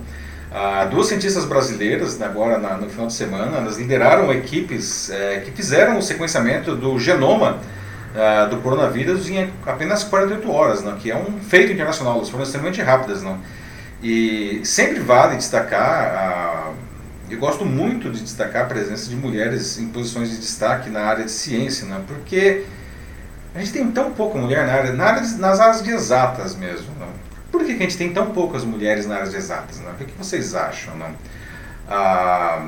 Ah, 0.55 0.85
duas 0.85 1.07
cientistas 1.07 1.45
brasileiras, 1.45 2.19
né, 2.19 2.27
agora 2.27 2.59
na, 2.59 2.77
no 2.77 2.87
final 2.87 3.07
de 3.07 3.13
semana, 3.13 3.57
elas 3.57 3.77
lideraram 3.77 4.31
equipes 4.31 5.09
é, 5.09 5.39
que 5.39 5.49
fizeram 5.49 5.97
o 5.97 6.01
sequenciamento 6.01 6.75
do 6.75 6.99
genoma 6.99 7.57
ah, 8.15 8.45
do 8.45 8.57
coronavírus 8.57 9.27
em 9.27 9.51
apenas 9.65 10.03
48 10.03 10.51
horas, 10.51 10.83
né, 10.83 10.95
que 11.01 11.09
é 11.09 11.17
um 11.17 11.39
feito 11.39 11.71
internacional, 11.71 12.17
elas 12.17 12.29
foram 12.29 12.43
extremamente 12.43 12.79
rápidas. 12.83 13.23
Né, 13.23 13.35
e 14.03 14.61
sempre 14.63 14.99
vale 14.99 15.37
destacar, 15.37 16.13
ah, 16.15 16.71
eu 17.31 17.39
gosto 17.39 17.65
muito 17.65 18.11
de 18.11 18.21
destacar 18.21 18.65
a 18.65 18.65
presença 18.65 19.09
de 19.09 19.15
mulheres 19.15 19.79
em 19.79 19.87
posições 19.87 20.29
de 20.29 20.37
destaque 20.37 20.87
na 20.87 21.01
área 21.01 21.25
de 21.25 21.31
ciência, 21.31 21.87
né, 21.87 21.99
porque 22.07 22.63
a 23.55 23.59
gente 23.59 23.71
tem 23.71 23.89
tão 23.89 24.11
pouca 24.11 24.37
mulher 24.37 24.67
na 24.67 24.73
área, 24.73 24.93
na 24.93 25.03
área 25.03 25.21
nas 25.39 25.59
áreas 25.59 25.81
de 25.81 25.89
exatas 25.89 26.55
mesmo. 26.55 26.93
Né? 26.99 27.07
Por 27.53 27.63
que, 27.63 27.71
a 27.71 27.75
gente 27.77 27.95
tem 27.95 28.11
tão 28.11 28.31
poucas 28.31 28.65
mulheres 28.65 29.05
nas 29.05 29.15
áreas 29.19 29.33
exatas? 29.35 29.77
Né? 29.77 29.91
O 29.91 30.03
que, 30.03 30.11
vocês 30.17 30.55
acham? 30.55 30.95
Né? 30.95 31.13
Ah, 31.87 32.67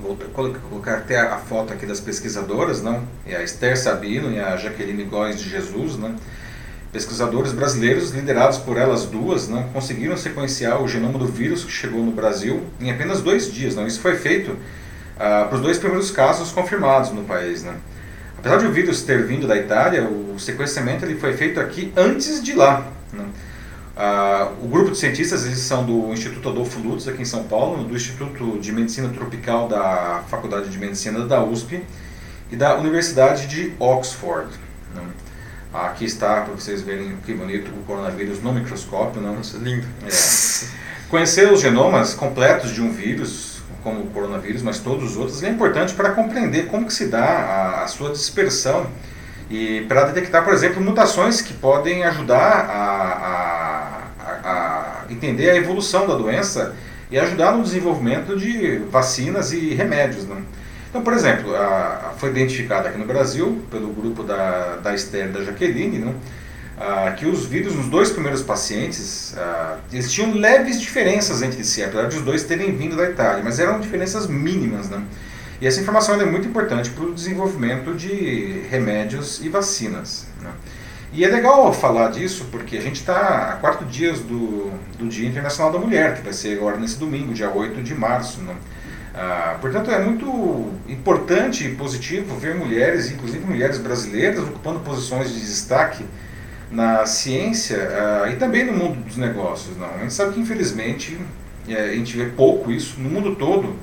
vou 0.00 0.16
colocar 0.32 0.98
até 0.98 1.18
a 1.18 1.38
foto 1.38 1.72
aqui 1.72 1.84
das 1.84 1.98
pesquisadoras, 1.98 2.80
não? 2.80 3.02
É 3.26 3.34
a 3.34 3.42
Esther 3.42 3.76
Sabino 3.76 4.30
e 4.30 4.38
a 4.38 4.56
Jaqueline 4.56 5.02
Góes 5.02 5.40
de 5.40 5.50
Jesus, 5.50 5.96
né? 5.96 6.14
Pesquisadores 6.92 7.50
brasileiros 7.50 8.12
liderados 8.12 8.58
por 8.58 8.76
elas 8.76 9.06
duas 9.06 9.48
não 9.48 9.64
conseguiram 9.64 10.16
sequenciar 10.16 10.80
o 10.80 10.86
genoma 10.86 11.18
do 11.18 11.26
vírus 11.26 11.64
que 11.64 11.72
chegou 11.72 12.04
no 12.04 12.12
Brasil 12.12 12.62
em 12.80 12.92
apenas 12.92 13.20
dois 13.20 13.52
dias. 13.52 13.74
Não? 13.74 13.88
Isso 13.88 13.98
foi 13.98 14.14
feito 14.14 14.56
ah, 15.18 15.46
para 15.48 15.56
os 15.56 15.60
dois 15.60 15.78
primeiros 15.78 16.12
casos 16.12 16.52
confirmados 16.52 17.10
no 17.10 17.24
país. 17.24 17.64
Né? 17.64 17.74
Apesar 18.38 18.58
de 18.58 18.66
o 18.66 18.72
vírus 18.72 19.02
ter 19.02 19.26
vindo 19.26 19.48
da 19.48 19.56
Itália, 19.56 20.04
o 20.04 20.38
sequenciamento 20.38 21.04
ele 21.04 21.16
foi 21.16 21.32
feito 21.32 21.58
aqui 21.58 21.92
antes 21.96 22.40
de 22.40 22.52
lá. 22.52 22.86
Né? 23.12 23.24
Ah, 24.00 24.52
o 24.62 24.68
grupo 24.68 24.92
de 24.92 24.96
cientistas 24.96 25.44
eles 25.44 25.58
são 25.58 25.84
do 25.84 26.12
Instituto 26.12 26.50
Adolfo 26.50 26.78
Lutz, 26.78 27.08
aqui 27.08 27.22
em 27.22 27.24
São 27.24 27.42
Paulo, 27.42 27.82
do 27.82 27.96
Instituto 27.96 28.56
de 28.60 28.70
Medicina 28.70 29.08
Tropical 29.08 29.66
da 29.66 30.22
Faculdade 30.28 30.68
de 30.68 30.78
Medicina 30.78 31.26
da 31.26 31.42
USP 31.42 31.82
e 32.48 32.54
da 32.54 32.76
Universidade 32.76 33.48
de 33.48 33.72
Oxford. 33.80 34.48
Né? 34.94 35.02
Aqui 35.74 36.04
está, 36.04 36.42
para 36.42 36.54
vocês 36.54 36.80
verem 36.80 37.16
que 37.26 37.34
bonito, 37.34 37.72
o 37.72 37.82
coronavírus 37.82 38.40
no 38.40 38.52
microscópio. 38.52 39.20
Não? 39.20 39.34
Nossa, 39.34 39.58
lindo. 39.58 39.84
É. 40.06 40.08
Conhecer 41.10 41.52
os 41.52 41.60
genomas 41.60 42.14
completos 42.14 42.70
de 42.70 42.80
um 42.80 42.92
vírus, 42.92 43.62
como 43.82 44.02
o 44.02 44.06
coronavírus, 44.10 44.62
mas 44.62 44.78
todos 44.78 45.10
os 45.10 45.16
outros, 45.16 45.42
é 45.42 45.48
importante 45.48 45.92
para 45.94 46.12
compreender 46.12 46.68
como 46.68 46.86
que 46.86 46.92
se 46.92 47.08
dá 47.08 47.24
a, 47.24 47.82
a 47.82 47.88
sua 47.88 48.12
dispersão 48.12 48.86
e 49.50 49.80
para 49.88 50.04
detectar, 50.04 50.44
por 50.44 50.52
exemplo, 50.52 50.80
mutações 50.80 51.40
que 51.40 51.54
podem 51.54 52.04
ajudar 52.04 52.36
a, 52.36 52.82
a, 53.24 53.67
entender 55.10 55.50
a 55.50 55.56
evolução 55.56 56.06
da 56.06 56.14
doença 56.14 56.74
e 57.10 57.18
ajudar 57.18 57.52
no 57.52 57.62
desenvolvimento 57.62 58.36
de 58.36 58.78
vacinas 58.90 59.52
e 59.52 59.74
remédios. 59.74 60.24
Né? 60.24 60.42
Então, 60.88 61.02
por 61.02 61.12
exemplo, 61.12 61.52
foi 62.18 62.30
identificado 62.30 62.88
aqui 62.88 62.98
no 62.98 63.06
Brasil, 63.06 63.62
pelo 63.70 63.88
grupo 63.88 64.22
da, 64.22 64.76
da 64.76 64.94
Esther 64.94 65.28
da 65.30 65.42
Jaqueline, 65.42 65.98
né? 65.98 66.14
que 67.16 67.26
os 67.26 67.44
vírus 67.44 67.74
nos 67.74 67.88
dois 67.88 68.10
primeiros 68.10 68.42
pacientes 68.42 69.34
eles 69.92 70.12
tinham 70.12 70.32
leves 70.32 70.80
diferenças 70.80 71.42
entre 71.42 71.64
si, 71.64 71.82
apesar 71.82 72.06
de 72.08 72.16
os 72.16 72.22
dois 72.22 72.44
terem 72.44 72.76
vindo 72.76 72.96
da 72.96 73.10
Itália, 73.10 73.42
mas 73.42 73.58
eram 73.58 73.80
diferenças 73.80 74.26
mínimas. 74.26 74.88
Né? 74.88 75.02
E 75.60 75.66
essa 75.66 75.80
informação 75.80 76.20
é 76.20 76.24
muito 76.24 76.46
importante 76.46 76.90
para 76.90 77.04
o 77.04 77.12
desenvolvimento 77.12 77.92
de 77.94 78.62
remédios 78.70 79.44
e 79.44 79.48
vacinas. 79.48 80.27
E 81.10 81.24
é 81.24 81.28
legal 81.28 81.72
falar 81.72 82.10
disso 82.10 82.46
porque 82.50 82.76
a 82.76 82.82
gente 82.82 82.96
está 82.96 83.52
a 83.52 83.56
quatro 83.56 83.86
dias 83.86 84.20
do, 84.20 84.70
do 84.98 85.08
Dia 85.08 85.26
Internacional 85.26 85.72
da 85.72 85.78
Mulher, 85.78 86.16
que 86.16 86.22
vai 86.22 86.34
ser 86.34 86.58
agora 86.58 86.76
nesse 86.76 86.98
domingo, 86.98 87.32
dia 87.32 87.50
8 87.50 87.82
de 87.82 87.94
março. 87.94 88.42
Né? 88.42 88.54
Ah, 89.14 89.56
portanto, 89.58 89.90
é 89.90 89.98
muito 89.98 90.70
importante 90.86 91.66
e 91.66 91.74
positivo 91.74 92.36
ver 92.36 92.54
mulheres, 92.54 93.10
inclusive 93.10 93.44
mulheres 93.44 93.78
brasileiras, 93.78 94.40
ocupando 94.40 94.80
posições 94.80 95.32
de 95.32 95.40
destaque 95.40 96.04
na 96.70 97.06
ciência 97.06 97.88
ah, 97.90 98.30
e 98.30 98.36
também 98.36 98.66
no 98.66 98.74
mundo 98.74 99.02
dos 99.02 99.16
negócios. 99.16 99.78
Não? 99.78 99.88
A 99.88 99.98
gente 99.98 100.12
sabe 100.12 100.34
que, 100.34 100.40
infelizmente, 100.40 101.18
é, 101.66 101.84
a 101.84 101.94
gente 101.94 102.16
vê 102.18 102.26
pouco 102.26 102.70
isso 102.70 103.00
no 103.00 103.08
mundo 103.08 103.34
todo 103.34 103.76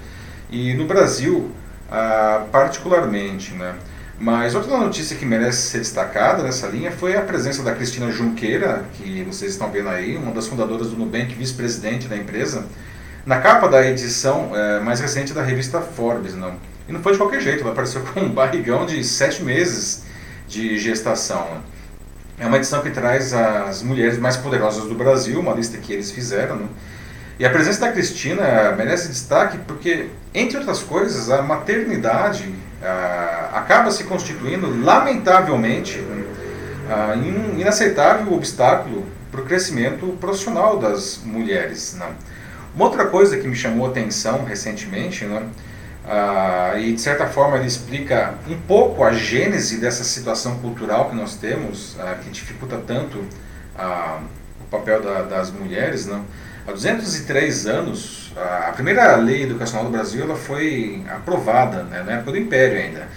e 0.51 0.75
no 0.75 0.85
Brasil 0.85 1.49
ah, 1.91 2.45
particularmente. 2.51 3.51
Né? 3.55 3.73
Mas 4.17 4.55
outra 4.55 4.77
notícia 4.77 5.15
que 5.17 5.25
merece 5.25 5.63
ser 5.69 5.79
destacada 5.79 6.41
nessa 6.41 6.67
linha 6.67 6.91
foi 6.91 7.17
a 7.17 7.21
presença 7.21 7.61
da 7.61 7.73
Cristina 7.73 8.09
Junqueira, 8.11 8.85
que 8.93 9.23
vocês 9.23 9.51
estão 9.51 9.69
vendo 9.69 9.89
aí, 9.89 10.15
uma 10.15 10.31
das 10.31 10.47
fundadoras 10.47 10.89
do 10.89 10.95
Nubank, 10.95 11.33
vice-presidente 11.35 12.07
da 12.07 12.15
empresa, 12.15 12.65
na 13.25 13.41
capa 13.41 13.67
da 13.67 13.85
edição 13.85 14.55
é, 14.55 14.79
mais 14.79 15.01
recente 15.01 15.33
da 15.33 15.41
revista 15.41 15.81
Forbes. 15.81 16.33
Não. 16.33 16.53
E 16.87 16.93
não 16.93 17.01
foi 17.01 17.11
de 17.11 17.17
qualquer 17.17 17.41
jeito, 17.41 17.61
ela 17.61 17.71
apareceu 17.71 18.01
com 18.13 18.21
um 18.21 18.29
barrigão 18.29 18.85
de 18.85 19.03
sete 19.03 19.43
meses 19.43 20.03
de 20.47 20.77
gestação. 20.79 21.61
É 22.39 22.45
uma 22.45 22.57
edição 22.57 22.81
que 22.81 22.91
traz 22.91 23.33
as 23.33 23.81
mulheres 23.81 24.17
mais 24.17 24.37
poderosas 24.37 24.85
do 24.85 24.95
Brasil, 24.95 25.39
uma 25.39 25.53
lista 25.53 25.77
que 25.77 25.91
eles 25.91 26.11
fizeram. 26.11 26.57
Né? 26.57 26.67
E 27.37 27.45
a 27.45 27.49
presença 27.49 27.81
da 27.81 27.91
Cristina 27.91 28.73
merece 28.77 29.09
destaque 29.09 29.57
porque, 29.67 30.07
entre 30.33 30.57
outras 30.57 30.81
coisas, 30.81 31.29
a 31.29 31.41
maternidade 31.41 32.55
ah, 32.81 33.49
acaba 33.53 33.91
se 33.91 34.05
constituindo, 34.05 34.83
lamentavelmente, 34.83 36.01
ah, 36.89 37.13
em 37.15 37.37
um 37.37 37.59
inaceitável 37.59 38.31
obstáculo 38.33 39.05
para 39.31 39.41
o 39.41 39.43
crescimento 39.43 40.07
profissional 40.19 40.79
das 40.79 41.19
mulheres. 41.25 41.95
Né? 41.95 42.07
Uma 42.73 42.85
outra 42.85 43.05
coisa 43.07 43.37
que 43.37 43.47
me 43.47 43.55
chamou 43.55 43.87
a 43.87 43.89
atenção 43.89 44.45
recentemente, 44.45 45.25
né, 45.25 45.43
ah, 46.07 46.75
e 46.77 46.93
de 46.93 47.01
certa 47.01 47.27
forma 47.27 47.57
ele 47.57 47.67
explica 47.67 48.35
um 48.47 48.57
pouco 48.61 49.03
a 49.03 49.11
gênese 49.11 49.77
dessa 49.81 50.05
situação 50.05 50.59
cultural 50.59 51.09
que 51.09 51.15
nós 51.17 51.35
temos, 51.35 51.97
que 52.23 52.29
dificulta 52.29 52.77
tanto 52.77 53.17
o 53.17 54.63
papel 54.69 55.01
da, 55.01 55.23
das 55.23 55.51
mulheres, 55.51 56.05
não? 56.05 56.19
Né, 56.19 56.25
Há 56.67 56.71
203 56.71 57.67
anos, 57.67 58.33
a 58.35 58.71
primeira 58.71 59.15
lei 59.17 59.43
educacional 59.43 59.85
do 59.85 59.91
Brasil 59.91 60.23
ela 60.23 60.35
foi 60.35 61.03
aprovada, 61.07 61.83
né, 61.83 62.01
na 62.01 62.13
época 62.13 62.31
do 62.31 62.39
Império 62.39 62.79
ainda. 62.79 63.07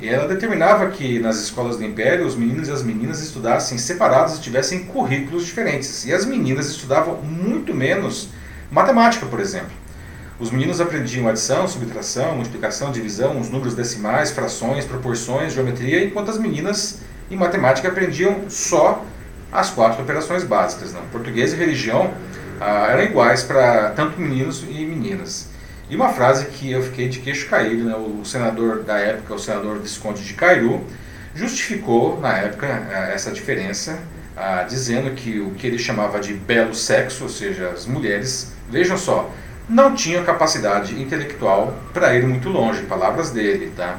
E 0.00 0.08
ela 0.08 0.26
determinava 0.26 0.88
que 0.88 1.20
nas 1.20 1.36
escolas 1.36 1.76
do 1.76 1.84
Império 1.84 2.26
os 2.26 2.34
meninos 2.34 2.66
e 2.66 2.72
as 2.72 2.82
meninas 2.82 3.20
estudassem 3.22 3.78
separados 3.78 4.38
e 4.38 4.40
tivessem 4.40 4.84
currículos 4.84 5.46
diferentes. 5.46 6.06
E 6.06 6.12
as 6.12 6.26
meninas 6.26 6.66
estudavam 6.66 7.22
muito 7.22 7.72
menos 7.72 8.30
matemática, 8.68 9.26
por 9.26 9.38
exemplo. 9.38 9.70
Os 10.40 10.50
meninos 10.50 10.80
aprendiam 10.80 11.28
adição, 11.28 11.68
subtração, 11.68 12.34
multiplicação, 12.34 12.90
divisão, 12.90 13.40
os 13.40 13.48
números 13.48 13.74
decimais, 13.74 14.32
frações, 14.32 14.84
proporções, 14.84 15.52
geometria, 15.52 16.04
enquanto 16.04 16.32
as 16.32 16.38
meninas 16.38 16.98
em 17.30 17.36
matemática 17.36 17.86
aprendiam 17.86 18.48
só 18.48 19.04
as 19.52 19.70
quatro 19.70 20.02
operações 20.02 20.42
básicas. 20.42 20.92
Não? 20.92 21.02
Português 21.12 21.52
e 21.52 21.56
religião 21.56 22.12
ah, 22.60 22.88
eram 22.90 23.04
iguais 23.04 23.42
para 23.42 23.90
tanto 23.90 24.20
meninos 24.20 24.62
e 24.62 24.84
meninas. 24.84 25.48
E 25.90 25.96
uma 25.96 26.10
frase 26.10 26.46
que 26.46 26.70
eu 26.70 26.82
fiquei 26.82 27.08
de 27.08 27.20
queixo 27.20 27.48
caído, 27.48 27.84
né, 27.84 27.94
o 27.96 28.24
senador 28.24 28.82
da 28.82 28.98
época, 28.98 29.34
o 29.34 29.38
senador 29.38 29.78
Visconde 29.78 30.22
de 30.22 30.34
Cairu, 30.34 30.84
justificou 31.34 32.20
na 32.20 32.36
época 32.36 32.66
eh, 32.66 33.12
essa 33.14 33.30
diferença, 33.30 33.98
ah, 34.36 34.64
dizendo 34.68 35.14
que 35.14 35.40
o 35.40 35.52
que 35.52 35.66
ele 35.66 35.78
chamava 35.78 36.20
de 36.20 36.34
belo 36.34 36.74
sexo, 36.74 37.24
ou 37.24 37.30
seja, 37.30 37.68
as 37.70 37.86
mulheres, 37.86 38.52
vejam 38.68 38.98
só, 38.98 39.30
não 39.68 39.94
tinham 39.94 40.24
capacidade 40.24 41.00
intelectual 41.00 41.74
para 41.92 42.14
ir 42.14 42.26
muito 42.26 42.48
longe, 42.48 42.82
palavras 42.82 43.30
dele, 43.30 43.72
tá? 43.76 43.98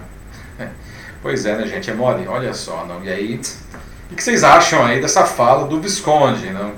Pois 1.22 1.46
é, 1.46 1.56
né, 1.58 1.68
gente, 1.68 1.90
é 1.90 1.94
mole, 1.94 2.28
olha 2.28 2.54
só, 2.54 2.86
não? 2.86 3.04
E 3.04 3.10
aí, 3.10 3.42
o 4.10 4.16
que 4.16 4.24
vocês 4.24 4.44
acham 4.44 4.86
aí 4.86 5.02
dessa 5.02 5.26
fala 5.26 5.68
do 5.68 5.82
Visconde, 5.82 6.50
não? 6.52 6.74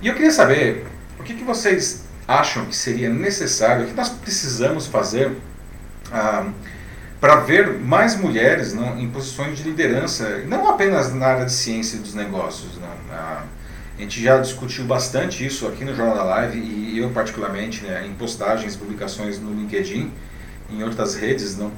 E 0.00 0.08
eu 0.08 0.14
queria 0.14 0.30
saber, 0.30 0.86
o 1.22 1.24
que, 1.24 1.34
que 1.34 1.44
vocês 1.44 2.02
acham 2.26 2.66
que 2.66 2.74
seria 2.74 3.08
necessário, 3.08 3.84
o 3.84 3.86
que 3.86 3.94
nós 3.94 4.08
precisamos 4.08 4.88
fazer 4.88 5.30
ah, 6.10 6.50
para 7.20 7.36
ver 7.36 7.78
mais 7.78 8.16
mulheres 8.16 8.74
não, 8.74 8.98
em 8.98 9.08
posições 9.08 9.56
de 9.56 9.62
liderança, 9.62 10.38
não 10.48 10.68
apenas 10.68 11.14
na 11.14 11.26
área 11.26 11.44
de 11.46 11.52
ciência 11.52 11.96
e 11.96 12.00
dos 12.00 12.14
negócios. 12.14 12.76
Não, 12.76 12.88
ah, 13.12 13.44
a 13.96 14.00
gente 14.00 14.20
já 14.20 14.38
discutiu 14.38 14.84
bastante 14.84 15.46
isso 15.46 15.68
aqui 15.68 15.84
no 15.84 15.94
Jornal 15.94 16.16
da 16.16 16.24
Live 16.24 16.58
e 16.58 16.98
eu 16.98 17.10
particularmente 17.10 17.84
né, 17.84 18.04
em 18.04 18.12
postagens, 18.14 18.74
publicações 18.74 19.38
no 19.38 19.54
LinkedIn, 19.54 20.10
em 20.70 20.82
outras 20.82 21.14
redes, 21.14 21.56
não? 21.56 21.70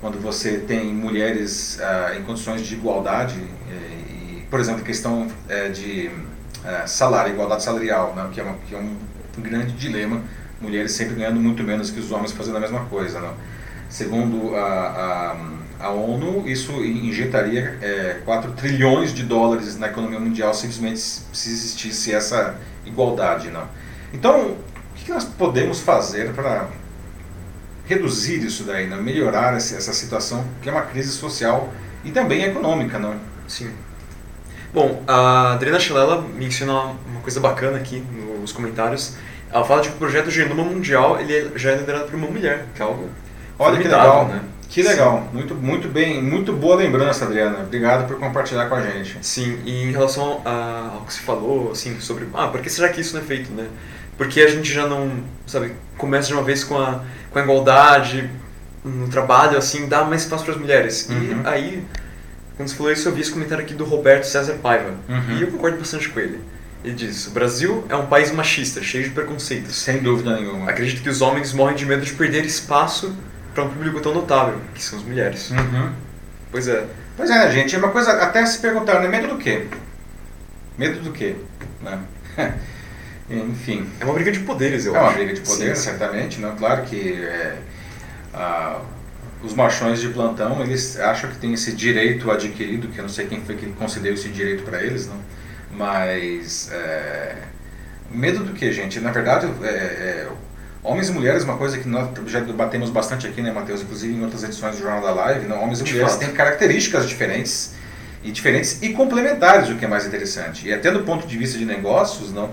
quando 0.00 0.20
você 0.20 0.58
tem 0.58 0.92
mulheres 0.92 1.78
ah, 1.80 2.16
em 2.18 2.22
condições 2.24 2.62
de 2.62 2.74
igualdade, 2.74 3.36
e, 3.38 4.38
e 4.40 4.46
por 4.50 4.58
exemplo, 4.58 4.82
questão 4.82 5.28
é, 5.48 5.68
de 5.68 6.10
é, 6.68 6.86
salário, 6.86 7.32
igualdade 7.32 7.62
salarial, 7.62 8.14
né? 8.14 8.28
que, 8.30 8.40
é 8.40 8.42
uma, 8.42 8.54
que 8.68 8.74
é 8.74 8.78
um 8.78 8.96
grande 9.38 9.72
dilema, 9.72 10.20
mulheres 10.60 10.92
sempre 10.92 11.14
ganhando 11.14 11.40
muito 11.40 11.62
menos 11.62 11.90
que 11.90 11.98
os 11.98 12.12
homens 12.12 12.32
fazendo 12.32 12.58
a 12.58 12.60
mesma 12.60 12.84
coisa. 12.86 13.20
Não? 13.20 13.32
Segundo 13.88 14.54
a, 14.54 15.36
a, 15.80 15.86
a 15.86 15.90
ONU, 15.90 16.46
isso 16.46 16.72
injetaria 16.84 17.78
é, 17.80 18.20
4 18.22 18.52
trilhões 18.52 19.14
de 19.14 19.22
dólares 19.22 19.78
na 19.78 19.86
economia 19.86 20.20
mundial 20.20 20.52
simplesmente 20.52 20.98
se 21.00 21.48
existisse 21.48 22.12
essa 22.12 22.54
igualdade. 22.84 23.48
Não? 23.48 23.66
Então, 24.12 24.50
o 24.50 24.94
que 24.94 25.10
nós 25.10 25.24
podemos 25.24 25.80
fazer 25.80 26.34
para 26.34 26.68
reduzir 27.86 28.44
isso 28.44 28.64
daí, 28.64 28.86
né? 28.86 28.96
melhorar 28.96 29.54
essa 29.54 29.92
situação, 29.94 30.44
que 30.60 30.68
é 30.68 30.72
uma 30.72 30.82
crise 30.82 31.12
social 31.12 31.72
e 32.04 32.10
também 32.10 32.44
econômica, 32.44 32.98
não? 32.98 33.16
Sim. 33.46 33.70
Bom, 34.72 35.02
a 35.06 35.52
Adriana 35.52 35.80
Chilela 35.80 36.24
menciona 36.34 36.94
uma 37.06 37.20
coisa 37.22 37.40
bacana 37.40 37.78
aqui 37.78 38.04
nos 38.40 38.52
comentários. 38.52 39.16
Ela 39.50 39.64
fala 39.64 39.80
de 39.80 39.88
que 39.88 39.94
o 39.94 39.98
projeto 39.98 40.30
Genoma 40.30 40.62
Mundial 40.62 41.18
ele 41.18 41.52
já 41.56 41.70
é 41.70 41.76
liderado 41.76 42.04
por 42.04 42.14
uma 42.14 42.28
mulher, 42.28 42.66
que 42.74 42.82
é 42.82 42.84
algo 42.84 43.08
Olha 43.58 43.76
que 43.76 43.84
legal, 43.84 44.28
né? 44.28 44.40
Que 44.68 44.82
legal, 44.82 45.26
muito, 45.32 45.54
muito 45.54 45.88
bem, 45.88 46.22
muito 46.22 46.52
boa 46.52 46.76
lembrança, 46.76 47.24
Adriana. 47.24 47.60
Obrigado 47.60 48.06
por 48.06 48.18
compartilhar 48.18 48.68
com 48.68 48.74
a 48.74 48.82
gente. 48.82 49.16
Sim, 49.22 49.58
e 49.64 49.84
em 49.84 49.90
relação 49.90 50.42
a, 50.44 50.90
ao 50.94 51.00
que 51.06 51.14
se 51.14 51.20
falou, 51.20 51.72
assim, 51.72 51.98
sobre, 52.00 52.28
ah, 52.34 52.48
por 52.48 52.60
que 52.60 52.68
será 52.68 52.90
que 52.90 53.00
isso 53.00 53.16
não 53.16 53.22
é 53.22 53.24
feito, 53.24 53.50
né? 53.50 53.66
Porque 54.18 54.42
a 54.42 54.48
gente 54.48 54.70
já 54.70 54.86
não, 54.86 55.10
sabe, 55.46 55.72
começa 55.96 56.28
de 56.28 56.34
uma 56.34 56.42
vez 56.42 56.62
com 56.64 56.78
a, 56.78 57.00
com 57.30 57.38
a 57.38 57.42
igualdade 57.42 58.30
no 58.84 59.08
trabalho, 59.08 59.56
assim, 59.56 59.88
dá 59.88 60.04
mais 60.04 60.22
espaço 60.22 60.44
para 60.44 60.52
as 60.52 60.60
mulheres. 60.60 61.08
Uhum. 61.08 61.42
E 61.42 61.48
aí, 61.48 61.84
quando 62.58 62.70
você 62.70 62.74
falou 62.74 62.92
isso, 62.92 63.08
eu 63.08 63.14
vi 63.14 63.20
esse 63.20 63.30
comentário 63.30 63.64
aqui 63.64 63.72
do 63.72 63.84
Roberto 63.84 64.24
César 64.24 64.54
Paiva. 64.54 64.92
Uhum. 65.08 65.38
E 65.38 65.42
eu 65.42 65.46
concordo 65.52 65.78
bastante 65.78 66.08
com 66.08 66.18
ele. 66.18 66.40
Ele 66.82 66.92
diz: 66.92 67.28
o 67.28 67.30
Brasil 67.30 67.84
é 67.88 67.94
um 67.94 68.06
país 68.06 68.32
machista, 68.32 68.82
cheio 68.82 69.04
de 69.04 69.10
preconceitos. 69.10 69.76
Sem 69.76 70.02
dúvida 70.02 70.34
nenhuma. 70.34 70.68
Acredito 70.68 71.00
que 71.00 71.08
os 71.08 71.20
homens 71.22 71.52
morrem 71.52 71.76
de 71.76 71.86
medo 71.86 72.04
de 72.04 72.12
perder 72.12 72.44
espaço 72.44 73.14
para 73.54 73.62
um 73.62 73.68
público 73.68 74.00
tão 74.00 74.12
notável, 74.12 74.60
que 74.74 74.82
são 74.82 74.98
as 74.98 75.04
mulheres. 75.04 75.52
Uhum. 75.52 75.92
Pois 76.50 76.66
é. 76.66 76.84
Pois 77.16 77.30
é, 77.30 77.48
gente, 77.52 77.76
é 77.76 77.78
uma 77.78 77.90
coisa 77.90 78.10
até 78.20 78.44
se 78.44 78.58
perguntar, 78.58 79.00
né? 79.00 79.06
Medo 79.06 79.28
do 79.28 79.38
quê? 79.38 79.66
Medo 80.76 80.98
do 80.98 81.12
quê? 81.12 81.36
Né? 81.80 82.00
Enfim. 83.30 83.88
É 84.00 84.04
uma 84.04 84.14
briga 84.14 84.32
de 84.32 84.40
poderes, 84.40 84.84
eu 84.84 84.96
é 84.96 84.98
acho. 84.98 85.06
É 85.06 85.10
uma 85.10 85.16
briga 85.16 85.34
de 85.34 85.40
poderes, 85.42 85.78
certamente. 85.78 86.40
Né? 86.40 86.52
Claro 86.58 86.82
que 86.82 87.22
é, 87.22 87.56
a, 88.34 88.80
os 89.42 89.54
machões 89.54 90.00
de 90.00 90.08
plantão, 90.08 90.60
eles 90.62 90.98
acham 90.98 91.30
que 91.30 91.38
tem 91.38 91.52
esse 91.52 91.72
direito 91.72 92.30
adquirido, 92.30 92.88
que 92.88 92.98
eu 92.98 93.02
não 93.02 93.08
sei 93.08 93.26
quem 93.26 93.40
foi 93.40 93.56
que 93.56 93.66
concedeu 93.72 94.14
esse 94.14 94.28
direito 94.28 94.64
para 94.64 94.82
eles, 94.82 95.06
não? 95.06 95.18
mas 95.70 96.70
é, 96.72 97.36
medo 98.10 98.42
do 98.42 98.52
que, 98.52 98.70
gente? 98.72 98.98
Na 99.00 99.12
verdade, 99.12 99.46
é, 99.62 99.68
é, 99.68 100.28
homens 100.82 101.08
e 101.08 101.12
mulheres, 101.12 101.44
uma 101.44 101.56
coisa 101.56 101.78
que 101.78 101.88
nós 101.88 102.08
já 102.26 102.40
debatemos 102.40 102.90
bastante 102.90 103.26
aqui, 103.26 103.40
né, 103.40 103.52
Matheus, 103.52 103.82
inclusive 103.82 104.12
em 104.12 104.22
outras 104.22 104.42
edições 104.42 104.76
do 104.76 104.82
Jornal 104.82 105.02
da 105.02 105.12
Live, 105.12 105.46
não? 105.46 105.62
homens 105.62 105.80
e 105.80 105.84
de 105.84 105.92
mulheres 105.92 106.12
fato. 106.12 106.24
têm 106.24 106.34
características 106.34 107.08
diferentes 107.08 107.74
e 108.22 108.32
diferentes 108.32 108.82
e 108.82 108.90
complementares, 108.90 109.68
o 109.68 109.76
que 109.76 109.84
é 109.84 109.88
mais 109.88 110.04
interessante. 110.04 110.66
E 110.66 110.72
até 110.72 110.90
do 110.90 111.00
ponto 111.04 111.26
de 111.26 111.38
vista 111.38 111.56
de 111.56 111.64
negócios, 111.64 112.32
não? 112.32 112.50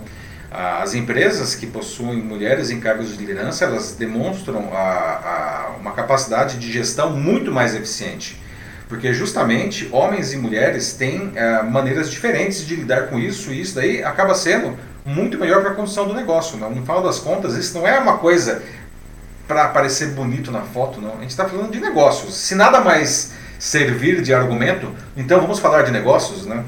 As 0.52 0.94
empresas 0.94 1.56
que 1.56 1.68
possuem 1.68 2.18
mulheres 2.18 2.70
em 2.70 2.80
cargos 2.80 3.10
de 3.10 3.18
liderança, 3.18 3.66
elas 3.66 3.94
demonstram 3.94 4.70
a, 4.74 4.78
a, 4.78 5.76
uma 5.80 5.92
capacidade 5.92 6.58
de 6.58 6.72
gestão 6.72 7.12
muito 7.12 7.52
mais 7.52 7.76
eficiente. 7.76 8.42
Porque 8.88 9.14
justamente 9.14 9.90
homens 9.92 10.32
e 10.32 10.38
mulheres 10.38 10.94
têm 10.94 11.32
é, 11.36 11.64
maneiras 11.64 12.10
diferentes 12.10 12.66
de 12.66 12.76
lidar 12.76 13.08
com 13.08 13.20
isso, 13.20 13.52
e 13.52 13.60
isso 13.60 13.76
daí 13.76 14.04
acaba 14.04 14.36
sendo 14.36 14.78
muito 15.04 15.38
melhor 15.38 15.62
para 15.62 15.72
a 15.72 15.76
condução 15.76 16.08
do 16.08 16.14
negócio. 16.14 16.58
Não? 16.58 16.70
No 16.70 16.82
final 16.82 17.02
das 17.02 17.20
contas, 17.20 17.56
isso 17.56 17.78
não 17.78 17.88
é 17.88 18.00
uma 18.00 18.18
coisa 18.18 18.62
para 19.48 19.68
parecer 19.70 20.08
bonito 20.10 20.52
na 20.52 20.62
foto, 20.62 21.02
não. 21.02 21.18
A 21.18 21.22
gente 21.22 21.32
está 21.32 21.46
falando 21.46 21.72
de 21.72 21.80
negócios. 21.80 22.36
Se 22.36 22.56
nada 22.56 22.82
mais 22.82 23.34
servir 23.60 24.22
de 24.22 24.34
argumento, 24.34 24.92
então 25.16 25.42
vamos 25.42 25.60
falar 25.60 25.84
de 25.84 25.92
negócios, 25.92 26.46
né? 26.46 26.64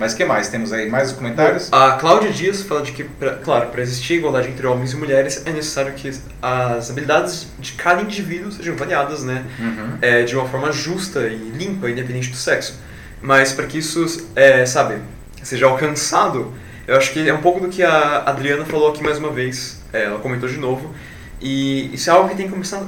Mas 0.00 0.14
que 0.14 0.24
mais? 0.24 0.48
Temos 0.48 0.72
aí 0.72 0.88
mais 0.88 1.12
comentários? 1.12 1.70
A 1.70 1.92
Cláudia 1.92 2.32
Dias 2.32 2.62
fala 2.62 2.80
de 2.80 2.90
que, 2.92 3.04
pra, 3.04 3.34
claro, 3.34 3.68
para 3.68 3.82
existir 3.82 4.14
igualdade 4.14 4.48
entre 4.48 4.66
homens 4.66 4.94
e 4.94 4.96
mulheres 4.96 5.42
é 5.44 5.52
necessário 5.52 5.92
que 5.92 6.10
as 6.40 6.90
habilidades 6.90 7.48
de 7.58 7.72
cada 7.72 8.00
indivíduo 8.00 8.50
sejam 8.50 8.72
avaliadas, 8.72 9.22
né? 9.22 9.44
Uhum. 9.58 9.98
É, 10.00 10.22
de 10.22 10.34
uma 10.34 10.48
forma 10.48 10.72
justa 10.72 11.28
e 11.28 11.50
limpa, 11.50 11.90
independente 11.90 12.30
do 12.30 12.36
sexo. 12.36 12.80
Mas 13.20 13.52
para 13.52 13.66
que 13.66 13.76
isso, 13.76 14.26
é, 14.34 14.64
sabe, 14.64 15.02
seja 15.42 15.66
alcançado, 15.66 16.50
eu 16.86 16.96
acho 16.96 17.12
que 17.12 17.28
é 17.28 17.34
um 17.34 17.42
pouco 17.42 17.60
do 17.60 17.68
que 17.68 17.82
a 17.82 18.22
Adriana 18.24 18.64
falou 18.64 18.88
aqui 18.88 19.02
mais 19.02 19.18
uma 19.18 19.30
vez. 19.30 19.82
É, 19.92 20.04
ela 20.04 20.18
comentou 20.18 20.48
de 20.48 20.56
novo. 20.56 20.94
E 21.42 21.94
isso 21.94 22.08
é 22.08 22.12
algo 22.14 22.30
que 22.30 22.36
tem 22.36 22.46
que 22.46 22.52
começar 22.52 22.82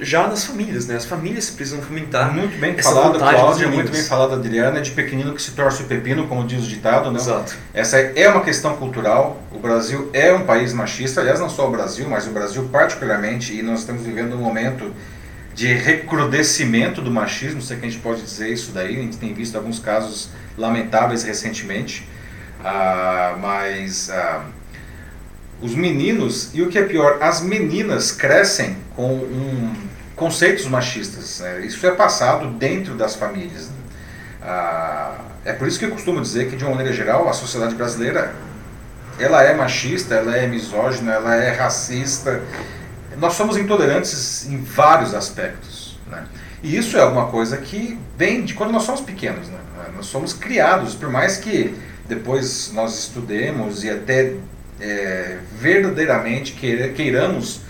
já 0.00 0.26
nas 0.26 0.44
famílias, 0.44 0.86
né? 0.86 0.96
As 0.96 1.04
famílias 1.04 1.50
precisam 1.50 1.82
fomentar 1.82 2.32
Muito 2.32 2.58
bem 2.58 2.76
falado, 2.76 3.18
Cláudia, 3.18 3.68
muito 3.68 3.92
bem 3.92 4.02
falado, 4.02 4.34
Adriana, 4.34 4.78
é 4.78 4.80
de 4.80 4.90
pequenino 4.92 5.34
que 5.34 5.42
se 5.42 5.52
torce 5.52 5.82
o 5.82 5.86
pepino, 5.86 6.26
como 6.26 6.46
diz 6.46 6.64
o 6.64 6.66
ditado, 6.66 7.10
né? 7.10 7.18
Exato. 7.18 7.56
Essa 7.74 7.98
é 7.98 8.28
uma 8.28 8.42
questão 8.42 8.76
cultural, 8.76 9.42
o 9.52 9.58
Brasil 9.58 10.10
é 10.12 10.32
um 10.32 10.44
país 10.44 10.72
machista, 10.72 11.20
aliás, 11.20 11.38
não 11.38 11.50
só 11.50 11.68
o 11.68 11.70
Brasil, 11.70 12.08
mas 12.08 12.26
o 12.26 12.30
Brasil 12.30 12.68
particularmente, 12.72 13.52
e 13.52 13.62
nós 13.62 13.80
estamos 13.80 14.02
vivendo 14.02 14.34
um 14.34 14.38
momento 14.38 14.94
de 15.54 15.72
recrudescimento 15.72 17.02
do 17.02 17.10
machismo, 17.10 17.60
se 17.60 17.72
é 17.72 17.76
que 17.76 17.86
a 17.86 17.90
gente 17.90 18.00
pode 18.00 18.22
dizer 18.22 18.48
isso 18.48 18.72
daí, 18.72 18.96
a 18.96 19.02
gente 19.02 19.18
tem 19.18 19.34
visto 19.34 19.56
alguns 19.56 19.78
casos 19.78 20.30
lamentáveis 20.56 21.22
recentemente, 21.22 22.08
ah, 22.64 23.36
mas... 23.40 24.10
Ah, 24.10 24.44
os 25.62 25.74
meninos, 25.74 26.54
e 26.54 26.62
o 26.62 26.70
que 26.70 26.78
é 26.78 26.82
pior, 26.82 27.18
as 27.20 27.42
meninas 27.42 28.12
crescem 28.12 28.78
com 28.96 29.12
um 29.12 29.89
conceitos 30.20 30.66
machistas. 30.66 31.40
Né? 31.40 31.62
Isso 31.64 31.84
é 31.86 31.90
passado 31.92 32.46
dentro 32.50 32.94
das 32.94 33.16
famílias. 33.16 33.68
Né? 33.68 33.74
Ah, 34.42 35.18
é 35.46 35.54
por 35.54 35.66
isso 35.66 35.78
que 35.78 35.86
eu 35.86 35.90
costumo 35.90 36.20
dizer 36.20 36.50
que, 36.50 36.56
de 36.56 36.62
uma 36.62 36.74
maneira 36.74 36.92
geral, 36.92 37.26
a 37.26 37.32
sociedade 37.32 37.74
brasileira 37.74 38.34
ela 39.18 39.42
é 39.42 39.54
machista, 39.54 40.14
ela 40.14 40.36
é 40.36 40.46
misógina, 40.46 41.12
ela 41.12 41.34
é 41.34 41.52
racista. 41.52 42.42
Nós 43.16 43.32
somos 43.32 43.56
intolerantes 43.56 44.46
em 44.46 44.62
vários 44.62 45.14
aspectos. 45.14 45.98
Né? 46.06 46.22
E 46.62 46.76
isso 46.76 46.98
é 46.98 47.00
alguma 47.00 47.28
coisa 47.28 47.56
que 47.56 47.98
vem 48.16 48.44
de 48.44 48.52
quando 48.52 48.72
nós 48.72 48.82
somos 48.82 49.00
pequenos. 49.00 49.48
Né? 49.48 49.58
Nós 49.96 50.06
somos 50.06 50.34
criados, 50.34 50.94
por 50.94 51.08
mais 51.08 51.38
que 51.38 51.74
depois 52.06 52.72
nós 52.74 52.98
estudemos 52.98 53.84
e 53.84 53.90
até 53.90 54.34
é, 54.80 55.38
verdadeiramente 55.58 56.52
queiramos 56.52 57.62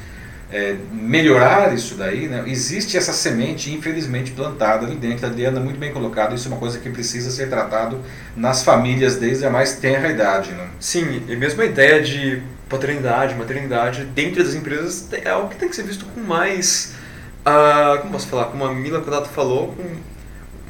é, 0.53 0.77
melhorar 0.93 1.73
isso 1.75 1.95
daí, 1.95 2.27
né? 2.27 2.43
existe 2.47 2.97
essa 2.97 3.13
semente, 3.13 3.73
infelizmente, 3.73 4.33
plantada 4.33 4.85
ali 4.85 4.97
dentro. 4.97 5.27
A 5.27 5.29
Adriana 5.29 5.61
muito 5.61 5.79
bem 5.79 5.93
colocado, 5.93 6.35
isso 6.35 6.49
é 6.49 6.51
uma 6.51 6.59
coisa 6.59 6.79
que 6.79 6.91
precisa 6.91 7.31
ser 7.31 7.49
tratado 7.49 8.01
nas 8.37 8.63
famílias 8.65 9.17
desde 9.17 9.47
a 9.47 9.51
mais 9.51 9.75
tenra 9.77 10.09
idade. 10.09 10.51
Né? 10.51 10.67
Sim, 10.81 11.23
e 11.29 11.37
mesmo 11.37 11.63
a 11.63 11.65
ideia 11.65 12.03
de 12.03 12.43
paternidade, 12.69 13.35
maternidade 13.35 14.05
dentro 14.05 14.43
das 14.43 14.55
empresas 14.55 15.09
é 15.13 15.29
algo 15.29 15.49
que 15.49 15.57
tem 15.57 15.69
que 15.69 15.77
ser 15.77 15.85
visto 15.85 16.05
com 16.07 16.21
mais. 16.21 16.95
Uh, 17.41 18.01
como 18.01 18.13
posso 18.13 18.27
falar? 18.27 18.47
Como 18.47 18.65
a 18.65 18.75
Mila 18.75 19.01
Kodato 19.01 19.29
falou, 19.29 19.69
com 19.69 19.85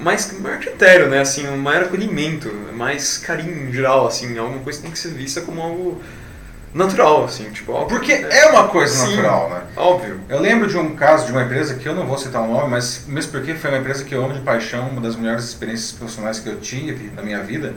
mais 0.03 0.33
maior 0.41 0.59
critério, 0.59 1.09
né? 1.09 1.21
Assim, 1.21 1.47
um 1.49 1.57
maior 1.57 1.85
acolhimento, 1.85 2.51
mais 2.75 3.19
carinho 3.19 3.69
em 3.69 3.73
geral, 3.73 4.07
assim, 4.07 4.37
alguma 4.39 4.61
coisa 4.61 4.79
que 4.79 4.85
tem 4.85 4.93
que 4.93 4.99
ser 4.99 5.11
vista 5.11 5.41
como 5.41 5.61
algo 5.61 6.01
natural, 6.73 7.25
assim, 7.25 7.51
tipo, 7.51 7.73
óbvio. 7.73 7.99
Porque 7.99 8.13
é 8.13 8.47
uma 8.47 8.69
coisa 8.69 8.95
Sim, 8.95 9.17
natural, 9.17 9.51
né? 9.51 9.63
Óbvio. 9.77 10.21
Eu 10.29 10.41
lembro 10.41 10.69
de 10.69 10.79
um 10.79 10.95
caso 10.95 11.27
de 11.27 11.33
uma 11.33 11.43
empresa 11.43 11.75
que 11.75 11.89
eu 11.89 11.95
não 11.95 12.07
vou 12.07 12.17
citar 12.17 12.43
o 12.43 12.45
um 12.45 12.53
nome, 12.53 12.69
mas 12.71 13.05
mesmo 13.09 13.33
porque 13.33 13.55
foi 13.55 13.71
uma 13.71 13.79
empresa 13.79 14.05
que 14.05 14.15
eu 14.15 14.25
amo 14.25 14.35
de 14.35 14.41
paixão, 14.41 14.89
uma 14.89 15.01
das 15.01 15.17
melhores 15.17 15.45
experiências 15.45 15.93
profissionais 15.93 16.39
que 16.39 16.49
eu 16.49 16.61
tive 16.61 17.11
na 17.15 17.23
minha 17.23 17.43
vida, 17.43 17.75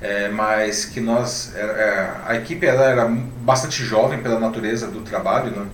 é, 0.00 0.28
mas 0.28 0.84
que 0.84 1.00
nós, 1.00 1.54
é, 1.54 2.10
a 2.26 2.34
equipe 2.34 2.66
ela 2.66 2.84
era 2.84 3.06
bastante 3.06 3.84
jovem 3.84 4.20
pela 4.20 4.40
natureza 4.40 4.88
do 4.88 5.00
trabalho, 5.00 5.52
né? 5.52 5.66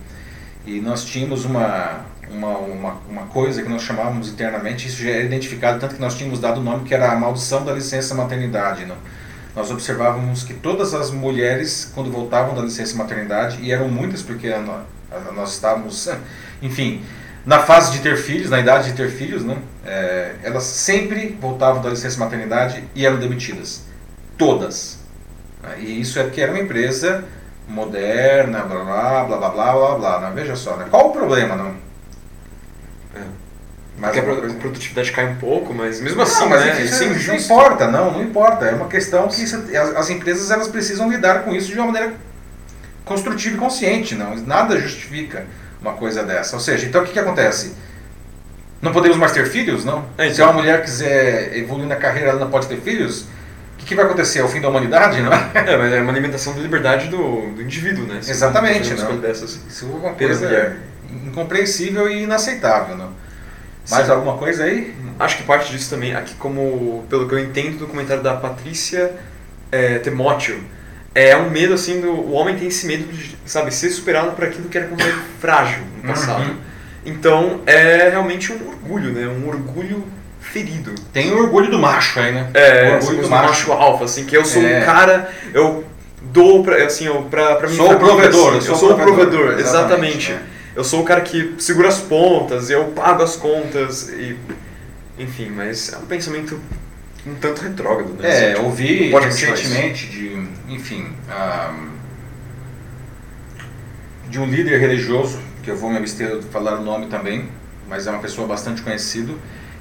E 0.65 0.79
nós 0.79 1.03
tínhamos 1.03 1.45
uma, 1.45 2.05
uma, 2.29 2.57
uma, 2.59 2.97
uma 3.09 3.21
coisa 3.23 3.63
que 3.63 3.69
nós 3.69 3.81
chamávamos 3.81 4.29
internamente, 4.29 4.87
isso 4.87 5.01
já 5.01 5.09
era 5.09 5.23
identificado, 5.23 5.79
tanto 5.79 5.95
que 5.95 6.01
nós 6.01 6.15
tínhamos 6.15 6.39
dado 6.39 6.59
o 6.59 6.63
nome 6.63 6.83
que 6.83 6.93
era 6.93 7.11
a 7.11 7.15
maldição 7.15 7.65
da 7.65 7.73
licença 7.73 8.13
maternidade, 8.13 8.85
né? 8.85 8.95
Nós 9.59 9.71
observávamos 9.71 10.41
que 10.43 10.53
todas 10.53 10.93
as 10.93 11.11
mulheres, 11.11 11.91
quando 11.93 12.09
voltavam 12.09 12.55
da 12.55 12.61
licença 12.61 12.95
maternidade, 12.95 13.61
e 13.61 13.73
eram 13.73 13.89
muitas 13.89 14.21
porque 14.21 14.49
nós 15.35 15.51
estávamos, 15.51 16.07
enfim, 16.63 17.03
na 17.45 17.59
fase 17.59 17.91
de 17.91 17.99
ter 17.99 18.15
filhos, 18.15 18.49
na 18.49 18.57
idade 18.57 18.91
de 18.91 18.93
ter 18.95 19.09
filhos, 19.09 19.43
né, 19.43 19.57
é, 19.85 20.35
elas 20.43 20.63
sempre 20.63 21.37
voltavam 21.41 21.81
da 21.81 21.89
licença 21.89 22.17
maternidade 22.17 22.81
e 22.95 23.05
eram 23.05 23.19
demitidas. 23.19 23.83
Todas. 24.37 24.99
E 25.77 25.99
isso 25.99 26.17
é 26.19 26.23
porque 26.23 26.39
era 26.39 26.53
uma 26.53 26.61
empresa 26.61 27.25
moderna, 27.67 28.61
blá 28.61 28.83
blá 28.85 29.25
blá 29.25 29.25
blá 29.25 29.49
blá 29.49 29.73
blá. 29.73 29.95
blá 29.97 30.19
né? 30.21 30.31
Veja 30.33 30.55
só, 30.55 30.77
né? 30.77 30.87
qual 30.89 31.09
o 31.09 31.11
problema? 31.11 31.57
Não? 31.57 31.75
Mas 33.99 34.15
Porque 34.15 34.45
a 34.45 34.53
produtividade 34.53 35.11
cai 35.11 35.25
um 35.25 35.35
pouco, 35.35 35.73
mas 35.73 35.99
mesmo 35.99 36.21
assim, 36.21 36.41
não, 36.41 36.49
mas 36.49 36.65
né? 36.65 36.81
Isso, 36.81 37.03
é 37.03 37.07
não 37.07 37.35
importa, 37.35 37.87
não, 37.87 38.11
não 38.13 38.23
importa. 38.23 38.65
É 38.65 38.73
uma 38.73 38.87
questão 38.87 39.27
que 39.27 39.43
as 39.43 40.09
empresas 40.09 40.49
elas 40.49 40.69
precisam 40.69 41.09
lidar 41.11 41.43
com 41.43 41.53
isso 41.53 41.67
de 41.67 41.75
uma 41.77 41.87
maneira 41.87 42.13
construtiva 43.03 43.55
e 43.55 43.59
consciente, 43.59 44.15
não. 44.15 44.35
Nada 44.37 44.79
justifica 44.79 45.45
uma 45.81 45.93
coisa 45.93 46.23
dessa. 46.23 46.55
Ou 46.55 46.61
seja, 46.61 46.87
então 46.87 47.01
o 47.01 47.05
que, 47.05 47.11
que 47.11 47.19
acontece? 47.19 47.75
Não 48.81 48.93
podemos 48.93 49.17
mais 49.17 49.33
ter 49.33 49.45
filhos, 49.47 49.83
não? 49.83 50.05
É, 50.17 50.25
então. 50.25 50.35
Se 50.35 50.41
uma 50.43 50.53
mulher 50.53 50.81
quiser 50.81 51.57
evoluir 51.57 51.87
na 51.87 51.97
carreira, 51.97 52.29
ela 52.29 52.39
não 52.39 52.49
pode 52.49 52.67
ter 52.67 52.79
filhos? 52.79 53.23
O 53.23 53.79
que, 53.79 53.85
que 53.87 53.95
vai 53.95 54.05
acontecer? 54.05 54.39
É 54.39 54.43
o 54.43 54.47
fim 54.47 54.61
da 54.61 54.69
humanidade, 54.69 55.21
não 55.21 55.33
é? 55.33 55.51
É, 55.73 55.77
mas 55.77 55.91
é 55.91 56.01
uma 56.01 56.11
alimentação 56.11 56.53
da 56.53 56.61
liberdade 56.61 57.09
do, 57.09 57.51
do 57.51 57.61
indivíduo, 57.61 58.05
né? 58.05 58.21
Se 58.21 58.31
Exatamente, 58.31 58.93
não. 58.93 59.17
Dessas, 59.17 59.59
Isso 59.67 59.85
é 59.85 60.07
uma 60.07 60.13
coisa 60.13 60.77
incompreensível 61.25 62.09
e 62.09 62.23
inaceitável, 62.23 62.95
não? 62.95 63.11
Mais 63.89 64.05
Sim. 64.05 64.11
alguma 64.11 64.37
coisa 64.37 64.63
aí? 64.63 64.93
Acho 65.19 65.37
que 65.37 65.43
parte 65.43 65.71
disso 65.71 65.89
também, 65.89 66.15
aqui 66.15 66.33
como, 66.35 67.05
pelo 67.09 67.27
que 67.27 67.33
eu 67.33 67.39
entendo 67.39 67.79
do 67.79 67.87
comentário 67.87 68.21
da 68.23 68.35
Patrícia 68.35 69.11
é, 69.71 69.99
Temóteo, 69.99 70.63
é 71.13 71.35
um 71.35 71.49
medo 71.49 71.73
assim 71.73 71.99
do 71.99 72.11
o 72.11 72.31
homem 72.31 72.55
tem 72.55 72.67
esse 72.67 72.85
medo 72.85 73.11
de 73.11 73.35
sabe 73.45 73.73
ser 73.73 73.89
superado 73.89 74.31
por 74.31 74.43
aquilo 74.43 74.69
que 74.69 74.77
era 74.77 74.87
como 74.87 75.01
frágil 75.39 75.83
no 75.97 76.07
passado 76.07 76.43
uhum. 76.43 76.57
então 77.05 77.61
é 77.65 78.09
realmente 78.09 78.53
um 78.53 78.67
orgulho 78.67 79.11
né 79.11 79.27
um 79.27 79.47
orgulho 79.47 80.05
ferido 80.39 80.93
tem 81.11 81.31
o 81.31 81.37
orgulho 81.39 81.69
do 81.69 81.79
macho 81.79 82.19
aí 82.19 82.31
né 82.31 82.49
é 82.53 82.91
o 82.91 82.95
orgulho 82.95 83.21
do 83.23 83.29
macho. 83.29 83.47
macho 83.47 83.71
alfa 83.71 84.05
assim 84.05 84.25
que 84.25 84.37
eu 84.37 84.45
sou 84.45 84.61
é. 84.61 84.79
um 84.79 84.85
cara 84.85 85.29
eu 85.53 85.83
dou 86.21 86.63
pra, 86.63 86.85
assim 86.85 87.05
eu 87.05 87.23
para 87.23 87.55
para 87.55 87.67
mim 87.67 87.75
sou 87.75 87.91
o 87.91 87.97
provedor 87.99 88.57
assim, 88.57 88.69
eu 88.69 88.75
sou, 88.75 88.91
o 88.91 88.95
provedor, 88.95 89.27
provedor 89.27 89.59
exatamente, 89.59 90.31
exatamente. 90.31 90.31
É. 90.31 90.58
eu 90.75 90.83
sou 90.83 91.01
o 91.01 91.05
cara 91.05 91.21
que 91.21 91.55
segura 91.57 91.87
as 91.87 91.99
pontas 91.99 92.69
eu 92.69 92.85
pago 92.87 93.23
as 93.23 93.35
contas 93.35 94.09
e 94.09 94.37
enfim 95.17 95.49
mas 95.49 95.93
é 95.93 95.97
um 95.97 96.05
pensamento 96.05 96.59
um 97.25 97.35
tanto 97.35 97.61
retrógrado 97.61 98.13
né? 98.13 98.29
É 98.29 98.53
assim, 98.53 98.63
ouvi 98.63 99.11
recentemente 99.11 100.07
de 100.07 100.29
enfim, 100.69 101.07
de 104.29 104.39
um 104.39 104.45
líder 104.45 104.79
religioso, 104.79 105.39
que 105.63 105.71
eu 105.71 105.75
vou 105.75 105.89
me 105.89 105.97
abster 105.97 106.37
de 106.37 106.45
falar 106.45 106.79
o 106.79 106.83
nome 106.83 107.07
também, 107.07 107.49
mas 107.87 108.05
é 108.05 108.11
uma 108.11 108.21
pessoa 108.21 108.47
bastante 108.47 108.81
conhecida, 108.81 109.33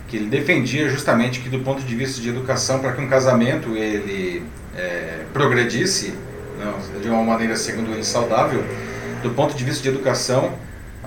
que 0.08 0.16
ele 0.16 0.26
defendia 0.26 0.88
justamente 0.88 1.40
que 1.40 1.50
do 1.50 1.60
ponto 1.60 1.82
de 1.82 1.94
vista 1.94 2.20
de 2.20 2.30
educação, 2.30 2.78
para 2.80 2.92
que 2.92 3.02
um 3.02 3.08
casamento 3.08 3.76
ele 3.76 4.42
é, 4.74 5.24
progredisse 5.34 6.14
não, 6.58 7.00
de 7.00 7.08
uma 7.08 7.22
maneira, 7.22 7.54
segundo 7.56 7.92
ele, 7.92 8.02
saudável, 8.02 8.64
do 9.22 9.30
ponto 9.30 9.54
de 9.54 9.62
vista 9.62 9.82
de 9.82 9.90
educação, 9.90 10.54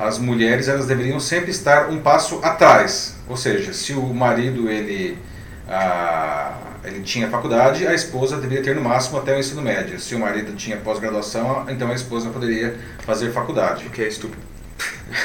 as 0.02 0.18
mulheres 0.18 0.68
elas 0.68 0.86
deveriam 0.86 1.20
sempre 1.20 1.52
estar 1.52 1.90
um 1.90 2.00
passo 2.00 2.40
atrás. 2.44 3.16
Ou 3.28 3.38
seja, 3.38 3.74
se 3.74 3.94
o 3.94 4.14
marido 4.14 4.70
ele 4.70 5.18
ah, 5.70 6.54
ele 6.84 7.02
tinha 7.02 7.30
faculdade, 7.30 7.86
a 7.86 7.94
esposa 7.94 8.38
deveria 8.38 8.64
ter 8.64 8.76
no 8.76 8.82
máximo 8.82 9.20
até 9.20 9.36
o 9.36 9.40
ensino 9.40 9.62
médio. 9.62 10.00
Se 10.00 10.16
o 10.16 10.20
marido 10.20 10.54
tinha 10.56 10.78
pós-graduação, 10.78 11.66
então 11.70 11.92
a 11.92 11.94
esposa 11.94 12.30
poderia 12.30 12.76
fazer 13.06 13.32
faculdade. 13.32 13.86
O 13.86 13.90
que 13.90 14.02
é 14.02 14.08
estúpido. 14.08 14.42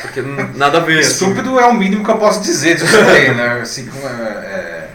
Porque 0.03 0.21
nada 0.55 0.79
a 0.79 0.81
ver. 0.81 0.99
Assim. 0.99 1.11
Estúpido 1.11 1.59
é 1.59 1.67
o 1.67 1.75
mínimo 1.75 2.05
que 2.05 2.11
eu 2.11 2.19
posso 2.19 2.43
dizer 2.43 2.77
disso 2.77 2.97
aí, 2.97 3.35
né? 3.35 3.61
Assim, 3.63 3.89
é, 4.03 4.07
é, 4.07 4.89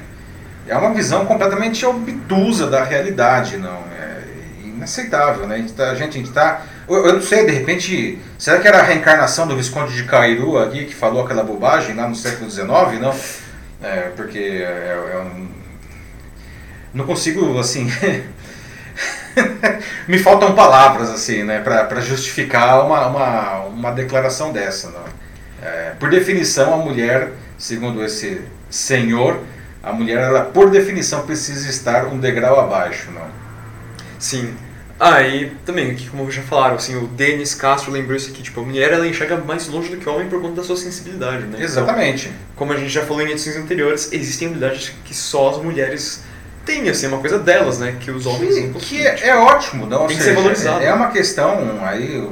é 0.68 0.78
uma 0.78 0.94
visão 0.94 1.26
completamente 1.26 1.86
obtusa 1.86 2.70
da 2.70 2.84
realidade, 2.84 3.58
não. 3.58 3.84
É 3.98 4.22
inaceitável, 4.64 5.48
né? 5.48 5.66
A 5.80 5.96
gente, 5.96 6.22
está 6.22 6.62
eu, 6.96 7.08
eu, 7.08 7.14
não 7.14 7.22
sei, 7.22 7.46
de 7.46 7.52
repente, 7.52 8.20
será 8.38 8.60
que 8.60 8.68
era 8.68 8.80
a 8.80 8.84
reencarnação 8.84 9.48
do 9.48 9.56
Visconde 9.56 9.96
de 9.96 10.04
Cairu 10.04 10.58
aqui 10.58 10.86
que 10.86 10.96
falou 10.96 11.24
aquela 11.24 11.44
bobagem 11.44 11.96
lá 11.96 12.08
no 12.08 12.16
século 12.16 12.50
XIX, 12.50 12.68
não? 13.00 13.16
É, 13.82 14.12
porque 14.16 14.38
é, 14.38 15.12
é 15.14 15.18
um 15.18 15.62
não 16.94 17.06
consigo, 17.06 17.58
assim. 17.58 17.88
me 20.08 20.20
faltam 20.20 20.54
palavras, 20.54 21.10
assim, 21.10 21.44
né, 21.44 21.60
para 21.60 22.02
justificar 22.02 22.86
uma, 22.86 23.08
uma, 23.08 23.60
uma 23.66 23.92
declaração 23.92 24.52
dessa. 24.52 24.90
Não? 24.90 25.06
É, 25.62 25.94
por 26.00 26.10
definição, 26.10 26.74
a 26.74 26.78
mulher, 26.78 27.32
segundo 27.58 28.04
esse 28.04 28.42
senhor, 28.70 29.40
a 29.82 29.94
mulher, 29.94 30.20
ela, 30.20 30.42
por 30.42 30.70
definição, 30.70 31.26
precisa 31.26 31.70
estar 31.70 32.08
um 32.08 32.20
degrau 32.20 32.60
abaixo. 32.60 33.10
Não? 33.12 33.28
Sim. 34.20 34.54
Ah, 35.04 35.24
e 35.24 35.50
também, 35.66 35.90
aqui, 35.90 36.08
como 36.08 36.30
já 36.30 36.44
falaram, 36.44 36.76
assim, 36.76 36.96
o 36.96 37.08
Denis 37.08 37.56
Castro 37.56 37.92
lembrou 37.92 38.16
isso 38.16 38.30
aqui, 38.30 38.44
tipo, 38.44 38.62
a 38.62 38.64
mulher 38.64 38.94
ela 38.94 39.08
enxerga 39.08 39.36
mais 39.36 39.68
longe 39.68 39.90
do 39.90 39.98
que 39.98 40.08
o 40.08 40.14
homem 40.14 40.30
por 40.30 40.40
conta 40.40 40.58
da 40.58 40.64
sua 40.64 40.78
sensibilidade, 40.78 41.46
né? 41.46 41.58
Exatamente. 41.60 42.28
Então, 42.28 42.40
como 42.56 42.72
a 42.72 42.78
gente 42.78 42.90
já 42.90 43.04
falou 43.04 43.24
em 43.24 43.32
edições 43.32 43.58
anteriores, 43.58 44.14
existem 44.14 44.50
habilidades 44.50 44.94
que 45.04 45.16
só 45.16 45.50
as 45.50 45.58
mulheres 45.58 46.24
tem, 46.64 46.88
assim, 46.88 47.08
uma 47.08 47.18
coisa 47.18 47.40
delas, 47.40 47.80
né? 47.80 47.98
Que 48.00 48.12
os 48.12 48.28
homens 48.28 48.54
que, 48.54 48.62
não 48.68 48.74
Que 48.80 49.08
é, 49.08 49.30
é 49.30 49.36
ótimo, 49.36 49.88
não? 49.88 50.06
Tem 50.06 50.16
que 50.16 50.22
seja, 50.22 50.36
ser 50.36 50.36
valorizado. 50.36 50.84
É, 50.84 50.86
é, 50.86 50.94
uma 50.94 51.10
questão 51.10 51.80
aí, 51.84 52.30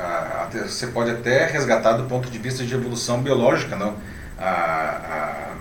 a, 0.00 0.48
a, 0.52 0.66
você 0.66 0.88
pode 0.88 1.12
até 1.12 1.46
resgatar 1.46 1.92
do 1.92 2.02
ponto 2.08 2.28
de 2.28 2.38
vista 2.40 2.64
de 2.64 2.74
evolução 2.74 3.22
biológica, 3.22 3.76
não? 3.76 3.94
A, 4.36 5.52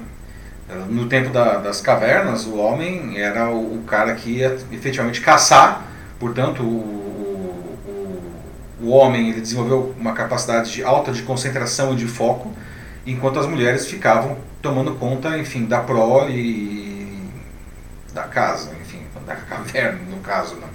no 0.89 1.07
tempo 1.07 1.29
da, 1.29 1.57
das 1.57 1.81
cavernas, 1.81 2.45
o 2.45 2.57
homem 2.57 3.21
era 3.21 3.49
o, 3.49 3.75
o, 3.75 3.83
cara 3.83 4.15
que 4.15 4.31
ia 4.31 4.57
efetivamente 4.71 5.21
caçar, 5.21 5.83
portanto, 6.19 6.63
o, 6.63 6.81
o, 8.79 8.85
o 8.85 8.89
homem 8.89 9.29
ele 9.29 9.41
desenvolveu 9.41 9.93
uma 9.99 10.13
capacidade 10.13 10.71
de 10.71 10.83
alta 10.83 11.11
de 11.11 11.23
concentração 11.23 11.93
e 11.93 11.95
de 11.95 12.07
foco, 12.07 12.53
enquanto 13.05 13.39
as 13.39 13.45
mulheres 13.45 13.87
ficavam 13.87 14.37
tomando 14.61 14.95
conta, 14.95 15.37
enfim, 15.37 15.65
da 15.65 15.79
prole 15.79 17.31
da 18.13 18.23
casa, 18.23 18.71
enfim, 18.81 19.01
da 19.25 19.35
caverna 19.35 19.99
no 20.09 20.17
caso. 20.17 20.55
Né? 20.55 20.67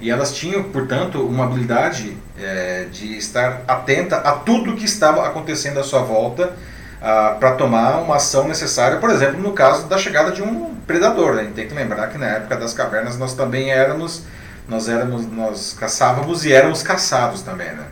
E 0.00 0.10
elas 0.10 0.32
tinham, 0.32 0.62
portanto, 0.64 1.20
uma 1.20 1.44
habilidade 1.44 2.16
é, 2.38 2.86
de 2.90 3.16
estar 3.16 3.62
atenta 3.66 4.16
a 4.16 4.32
tudo 4.32 4.76
que 4.76 4.84
estava 4.84 5.26
acontecendo 5.26 5.80
à 5.80 5.82
sua 5.82 6.00
volta 6.00 6.56
ah, 7.00 7.36
para 7.38 7.52
tomar 7.52 7.98
uma 7.98 8.16
ação 8.16 8.46
necessária, 8.48 8.98
por 8.98 9.10
exemplo, 9.10 9.40
no 9.40 9.52
caso 9.52 9.86
da 9.86 9.98
chegada 9.98 10.32
de 10.32 10.42
um 10.42 10.74
predador. 10.86 11.34
Né? 11.34 11.42
A 11.42 11.44
gente 11.44 11.54
tem 11.54 11.68
que 11.68 11.74
lembrar 11.74 12.08
que 12.08 12.18
na 12.18 12.26
época 12.26 12.56
das 12.56 12.72
cavernas 12.72 13.18
nós 13.18 13.34
também 13.34 13.70
éramos, 13.70 14.24
nós 14.68 14.88
éramos, 14.88 15.26
nós 15.26 15.76
caçávamos 15.78 16.44
e 16.44 16.52
éramos 16.52 16.82
caçados 16.82 17.42
também, 17.42 17.72
né? 17.72 17.86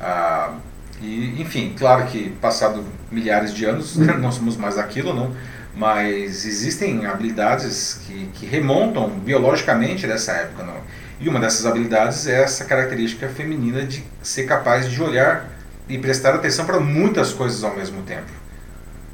Ah, 0.00 0.54
e, 1.00 1.40
enfim, 1.40 1.74
claro 1.78 2.06
que 2.06 2.30
passado 2.40 2.84
milhares 3.10 3.54
de 3.54 3.64
anos 3.64 3.96
não 3.96 4.30
somos 4.30 4.56
mais 4.56 4.78
aquilo, 4.78 5.14
não 5.14 5.34
mas 5.78 6.44
existem 6.44 7.06
habilidades 7.06 8.00
que, 8.04 8.26
que 8.34 8.46
remontam 8.46 9.08
biologicamente 9.10 10.08
dessa 10.08 10.32
época. 10.32 10.64
Não? 10.64 10.74
E 11.20 11.28
uma 11.28 11.38
dessas 11.38 11.64
habilidades 11.64 12.26
é 12.26 12.42
essa 12.42 12.64
característica 12.64 13.28
feminina 13.28 13.82
de 13.84 14.04
ser 14.20 14.44
capaz 14.44 14.90
de 14.90 15.00
olhar 15.00 15.48
e 15.88 15.96
prestar 15.96 16.34
atenção 16.34 16.66
para 16.66 16.80
muitas 16.80 17.32
coisas 17.32 17.62
ao 17.62 17.76
mesmo 17.76 18.02
tempo, 18.02 18.30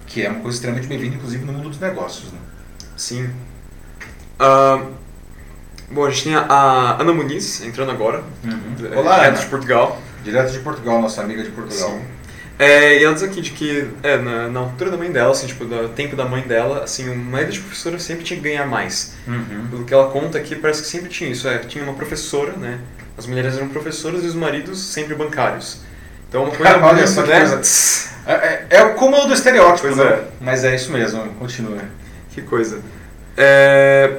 que 0.07 0.23
é 0.23 0.31
uma 0.31 0.41
coisa 0.41 0.57
extremamente 0.57 0.89
bem-vinda, 0.89 1.17
inclusive 1.17 1.45
no 1.45 1.53
mundo 1.53 1.69
dos 1.69 1.79
negócios. 1.79 2.33
Né? 2.33 2.39
Sim. 2.97 3.31
Uh, 4.41 4.91
bom, 5.95 6.05
a 6.05 6.11
gente 6.11 6.25
tem 6.25 6.35
a 6.35 6.97
Ana 7.01 7.13
Muniz 7.13 7.63
entrando 7.63 7.93
agora, 7.93 8.23
uhum. 8.45 8.99
Olá, 8.99 9.17
direto 9.17 9.29
Ana. 9.29 9.39
de 9.39 9.47
Portugal. 9.47 10.03
Direto 10.25 10.53
de 10.53 10.59
Portugal, 10.59 11.01
nossa 11.01 11.23
amiga 11.23 11.43
de 11.43 11.51
Portugal. 11.51 11.91
Sim. 11.91 12.03
É, 12.59 12.99
e 12.99 13.05
ela 13.05 13.15
diz 13.15 13.23
aqui 13.23 13.41
de 13.41 13.51
que, 13.51 13.89
é, 14.03 14.17
na, 14.17 14.49
na, 14.49 14.61
altura 14.61 14.91
da 14.91 14.97
mãe 14.97 15.11
dela, 15.11 15.33
assim, 15.33 15.47
tipo, 15.47 15.65
no 15.65 15.89
tempo 15.89 16.15
da 16.15 16.25
mãe 16.25 16.43
dela, 16.43 16.85
assim, 16.85 17.09
o 17.09 17.17
marido 17.17 17.53
de 17.53 17.61
professora 17.61 17.99
sempre 17.99 18.25
tinha 18.25 18.39
que 18.39 18.45
ganhar 18.45 18.67
mais. 18.67 19.15
Uhum. 19.27 19.67
Pelo 19.71 19.85
que 19.85 19.95
ela 19.95 20.09
conta 20.11 20.39
aqui, 20.39 20.55
parece 20.55 20.83
que 20.83 20.89
sempre 20.89 21.09
tinha 21.09 21.31
isso. 21.31 21.49
É, 21.49 21.59
tinha 21.59 21.83
uma 21.83 21.95
professora, 21.95 22.53
né? 22.53 22.79
As 23.19 23.27
mulheres 23.27 23.57
eram 23.57 23.69
professoras 23.69 24.23
e 24.23 24.27
os 24.27 24.35
maridos 24.35 24.79
sempre 24.81 25.15
bancários. 25.15 25.81
Então, 26.29 26.45
uma 26.45 26.53
coisa 26.55 26.79
Olha 26.79 27.07
muito, 27.07 27.23
né? 27.23 27.39
Coisa. 27.41 27.61
É, 28.27 28.33
é, 28.33 28.67
é, 28.71 28.83
o 28.85 28.95
cúmulo 28.95 29.27
do 29.27 29.35
estereótipo, 29.35 29.89
pois 29.89 29.97
né? 29.97 30.05
É. 30.05 30.25
Mas 30.41 30.65
é 30.65 30.75
isso 30.75 30.93
mesmo, 30.93 31.27
continua. 31.35 31.79
Que 32.31 32.41
coisa. 32.41 32.81
É... 33.37 34.19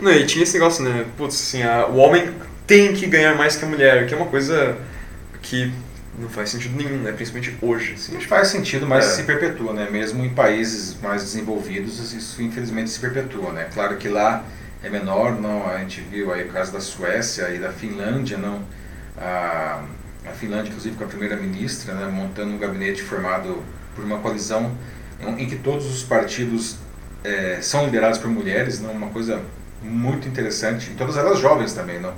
Não, 0.00 0.12
e 0.12 0.24
tinha 0.26 0.42
esse 0.42 0.54
negócio, 0.54 0.84
né? 0.84 1.04
Putz, 1.16 1.34
assim, 1.34 1.62
a, 1.62 1.86
o 1.86 1.96
homem 1.96 2.30
tem 2.66 2.92
que 2.92 3.06
ganhar 3.06 3.34
mais 3.36 3.56
que 3.56 3.64
a 3.64 3.68
mulher, 3.68 4.06
que 4.06 4.14
é 4.14 4.16
uma 4.16 4.26
coisa 4.26 4.76
que 5.42 5.72
não 6.18 6.28
faz 6.28 6.50
sentido 6.50 6.76
nenhum, 6.76 6.98
né? 6.98 7.12
principalmente 7.12 7.56
hoje. 7.60 7.94
Assim, 7.94 8.14
não 8.14 8.20
faz 8.20 8.48
sentido, 8.48 8.86
mas 8.86 9.06
é. 9.06 9.08
se 9.08 9.22
perpetua, 9.24 9.72
né? 9.72 9.88
mesmo 9.90 10.24
em 10.24 10.30
países 10.30 10.96
mais 11.00 11.22
desenvolvidos, 11.22 12.12
isso 12.12 12.42
infelizmente 12.42 12.90
se 12.90 13.00
perpetua. 13.00 13.52
Né? 13.52 13.68
Claro 13.72 13.96
que 13.96 14.08
lá 14.08 14.44
é 14.82 14.88
menor, 14.88 15.40
não, 15.40 15.68
a 15.68 15.78
gente 15.78 16.00
viu 16.00 16.32
aí 16.32 16.44
o 16.44 16.52
caso 16.52 16.72
da 16.72 16.80
Suécia 16.80 17.50
e 17.50 17.58
da 17.58 17.70
Finlândia, 17.70 18.38
não, 18.38 18.62
a, 19.16 19.82
a 20.26 20.30
Finlândia 20.32 20.68
inclusive 20.70 20.96
com 20.96 21.04
a 21.04 21.06
primeira-ministra, 21.06 21.94
né, 21.94 22.06
montando 22.06 22.52
um 22.52 22.58
gabinete 22.58 23.02
formado 23.02 23.62
por 23.94 24.04
uma 24.04 24.18
coalizão 24.18 24.74
em, 25.20 25.46
que 25.46 25.56
todos 25.56 25.86
os 25.86 26.02
partidos 26.02 26.76
é, 27.22 27.58
são 27.60 27.84
liderados 27.84 28.18
por 28.18 28.30
mulheres, 28.30 28.80
não, 28.80 28.92
uma 28.92 29.08
coisa 29.08 29.42
muito 29.82 30.28
interessante, 30.28 30.90
e 30.90 30.94
todas 30.94 31.16
elas 31.16 31.38
jovens 31.38 31.72
também, 31.72 32.00
não 32.00 32.14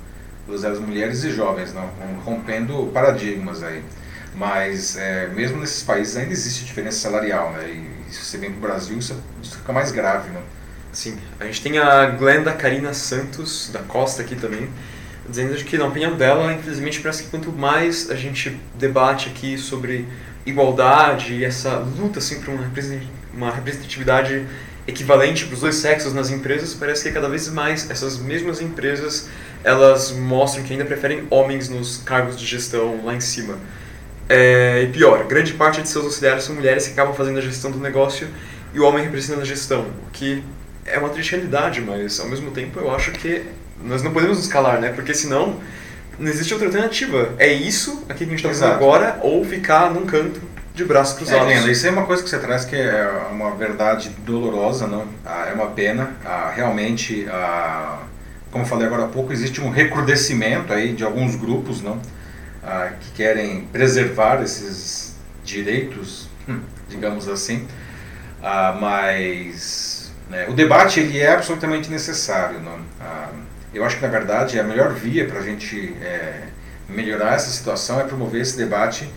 das 0.61 0.79
mulheres 0.79 1.25
e 1.25 1.31
jovens, 1.31 1.72
não, 1.72 1.88
rompendo 2.25 2.90
paradigmas 2.92 3.62
aí. 3.62 3.83
Mas 4.35 4.96
é, 4.96 5.29
mesmo 5.29 5.59
nesses 5.59 5.83
países 5.83 6.16
ainda 6.16 6.33
existe 6.33 6.64
diferença 6.64 6.98
salarial, 6.98 7.53
né? 7.53 7.68
E 7.68 8.12
se 8.12 8.25
você 8.25 8.38
vem 8.38 8.51
para 8.51 8.59
o 8.59 8.61
Brasil, 8.61 8.98
isso, 8.98 9.18
isso 9.42 9.59
fica 9.59 9.72
mais 9.72 9.92
grave. 9.92 10.31
Né? 10.31 10.40
Sim, 10.90 11.18
a 11.38 11.44
gente 11.44 11.62
tem 11.62 11.79
a 11.79 12.07
Glenda 12.07 12.53
Karina 12.53 12.94
Santos, 12.94 13.70
da 13.72 13.81
Costa 13.81 14.22
aqui 14.22 14.35
também, 14.35 14.68
dizendo 15.29 15.55
que, 15.64 15.79
na 15.79 15.87
opinião 15.87 16.16
dela, 16.16 16.53
infelizmente 16.53 17.01
parece 17.01 17.25
que 17.25 17.31
quanto 17.31 17.53
mais 17.53 18.11
a 18.11 18.14
gente 18.14 18.59
debate 18.79 19.29
aqui 19.29 19.57
sobre 19.59 20.09
igualdade 20.44 21.35
e 21.35 21.44
essa 21.44 21.77
luta 21.77 22.18
assim, 22.18 22.40
por 22.40 22.55
uma 23.35 23.51
representatividade 23.51 24.46
equivalente 24.86 25.44
para 25.46 25.54
os 25.54 25.60
dois 25.60 25.76
sexos 25.76 26.12
nas 26.12 26.30
empresas, 26.30 26.74
parece 26.74 27.04
que 27.04 27.12
cada 27.12 27.28
vez 27.28 27.48
mais 27.48 27.88
essas 27.90 28.18
mesmas 28.18 28.60
empresas 28.60 29.28
elas 29.62 30.10
mostram 30.10 30.64
que 30.64 30.72
ainda 30.72 30.84
preferem 30.84 31.24
homens 31.30 31.68
nos 31.68 31.98
cargos 31.98 32.38
de 32.38 32.44
gestão 32.44 33.04
lá 33.04 33.14
em 33.14 33.20
cima. 33.20 33.58
É, 34.28 34.82
e 34.82 34.86
pior, 34.88 35.24
grande 35.24 35.52
parte 35.52 35.82
de 35.82 35.88
seus 35.88 36.04
auxiliares 36.04 36.44
são 36.44 36.54
mulheres 36.54 36.86
que 36.86 36.92
acabam 36.92 37.14
fazendo 37.14 37.38
a 37.38 37.42
gestão 37.42 37.70
do 37.70 37.78
negócio 37.78 38.28
e 38.74 38.80
o 38.80 38.84
homem 38.84 39.04
representando 39.04 39.42
a 39.42 39.44
gestão, 39.44 39.86
o 40.06 40.10
que 40.10 40.42
é 40.84 40.98
uma 40.98 41.10
triste 41.10 41.32
realidade, 41.32 41.80
mas 41.80 42.18
ao 42.18 42.28
mesmo 42.28 42.50
tempo 42.50 42.80
eu 42.80 42.92
acho 42.92 43.12
que 43.12 43.42
nós 43.84 44.02
não 44.02 44.12
podemos 44.12 44.38
nos 44.38 44.48
calar, 44.48 44.80
né? 44.80 44.90
Porque 44.92 45.14
senão 45.14 45.60
não 46.18 46.28
existe 46.28 46.52
outra 46.52 46.68
alternativa. 46.68 47.34
É 47.38 47.52
isso 47.52 48.04
aqui 48.08 48.24
que 48.24 48.24
a 48.24 48.36
gente 48.36 48.36
está 48.36 48.48
fazendo 48.48 48.72
agora 48.72 49.18
ou 49.22 49.44
ficar 49.44 49.92
num 49.92 50.06
canto 50.06 50.40
de 50.74 50.85
braços 50.85 51.16
cruzados. 51.16 51.48
É, 51.48 51.70
isso 51.70 51.87
é 51.87 51.90
uma 51.90 52.06
coisa 52.06 52.22
que 52.22 52.28
você 52.28 52.38
traz 52.38 52.64
que 52.64 52.76
é 52.76 53.26
uma 53.30 53.54
verdade 53.54 54.11
dolorosa, 54.24 54.87
não? 54.87 55.06
Ah, 55.24 55.46
é 55.50 55.52
uma 55.52 55.66
pena. 55.66 56.12
Ah, 56.24 56.52
realmente, 56.54 57.26
ah, 57.30 58.00
como 58.50 58.64
eu 58.64 58.68
falei 58.68 58.87
agora 58.87 59.04
há 59.04 59.08
pouco, 59.08 59.32
existe 59.32 59.61
um 59.61 59.70
recrudescimento 59.70 60.72
aí 60.72 60.92
de 60.94 61.04
alguns 61.04 61.37
grupos, 61.37 61.82
não? 61.82 62.00
Ah, 62.62 62.90
que 63.00 63.11
querem 63.12 63.62
preservar 63.72 64.42
esses 64.42 65.14
direitos, 65.44 66.28
hum, 66.48 66.61
digamos 66.88 67.28
assim. 67.28 67.66
Ah, 68.42 68.76
mas 68.80 70.11
né, 70.30 70.46
o 70.48 70.54
debate 70.54 71.00
ele 71.00 71.18
é 71.18 71.32
absolutamente 71.32 71.90
necessário, 71.90 72.61
não? 72.61 72.78
Ah, 73.00 73.28
eu 73.74 73.85
acho 73.85 73.96
que 73.96 74.02
na 74.02 74.08
verdade 74.08 74.58
a 74.58 74.64
melhor 74.64 74.92
via 74.92 75.26
para 75.26 75.40
a 75.40 75.42
gente 75.42 75.94
é, 76.00 76.42
melhorar 76.88 77.35
essa 77.35 77.50
situação 77.50 78.00
é 78.00 78.04
promover 78.04 78.40
esse 78.40 78.56
debate 78.56 79.08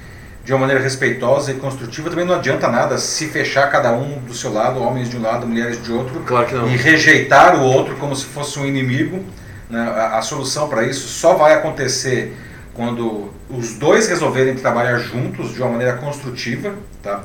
de 0.46 0.54
uma 0.54 0.60
maneira 0.60 0.82
respeitosa 0.82 1.52
e 1.52 1.56
construtiva, 1.56 2.08
também 2.08 2.24
não 2.24 2.36
adianta 2.36 2.68
nada 2.68 3.00
se 3.00 3.28
fechar 3.28 3.72
cada 3.72 3.92
um 3.94 4.20
do 4.20 4.34
seu 4.34 4.54
lado, 4.54 4.80
homens 4.80 5.10
de 5.10 5.18
um 5.18 5.22
lado, 5.22 5.48
mulheres 5.48 5.84
de 5.84 5.92
outro, 5.92 6.20
claro 6.20 6.68
e 6.68 6.78
rejeitar 6.78 7.60
o 7.60 7.64
outro 7.64 7.96
como 7.96 8.16
se 8.16 8.26
fosse 8.26 8.60
um 8.60 8.66
inimigo. 8.66 9.26
Né? 9.68 9.82
A, 9.82 10.20
a, 10.20 10.22
solução 10.22 10.70
para 10.70 10.84
isso 10.84 11.08
só 11.08 11.34
vai 11.34 11.56
acontecer 11.56 12.38
quando 12.76 13.34
os 13.50 13.74
dois 13.74 14.08
resolverem 14.08 14.54
trabalhar 14.54 15.00
juntos 15.00 15.52
de 15.52 15.62
uma 15.64 15.72
maneira 15.72 15.94
construtiva, 15.94 16.76
tá? 17.02 17.24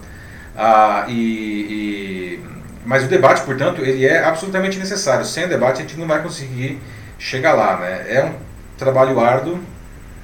Ah, 0.57 1.05
e, 1.07 1.13
e, 1.13 2.45
mas 2.87 3.05
o 3.05 3.07
debate, 3.07 3.43
portanto, 3.43 3.83
ele 3.83 4.07
é 4.07 4.25
absolutamente 4.25 4.79
necessário. 4.79 5.27
Sem 5.27 5.47
debate 5.47 5.79
a 5.79 5.83
gente 5.83 5.99
não 5.99 6.07
vai 6.07 6.23
conseguir 6.23 6.81
chegar 7.19 7.53
lá, 7.53 7.77
né? 7.77 8.07
É 8.09 8.25
um 8.25 8.33
trabalho 8.79 9.21
árduo, 9.21 9.61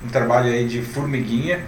um 0.03 0.09
trabalho 0.09 0.51
aí 0.51 0.67
de 0.67 0.81
formiguinha 0.81 1.61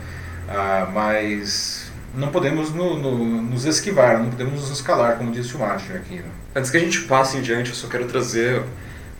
ah, 0.48 0.88
mas 0.92 1.90
não 2.14 2.28
podemos 2.28 2.72
no, 2.72 2.98
no, 2.98 3.42
nos 3.42 3.64
esquivar, 3.64 4.18
não 4.18 4.30
podemos 4.30 4.60
nos 4.60 4.70
escalar, 4.70 5.16
como 5.16 5.30
disse 5.30 5.54
o 5.54 5.58
Márcio 5.58 5.94
aqui. 5.94 6.16
Né? 6.16 6.30
Antes 6.54 6.70
que 6.70 6.76
a 6.76 6.80
gente 6.80 7.02
passe 7.02 7.36
em 7.36 7.42
diante, 7.42 7.70
eu 7.70 7.76
só 7.76 7.86
quero 7.86 8.06
trazer 8.06 8.62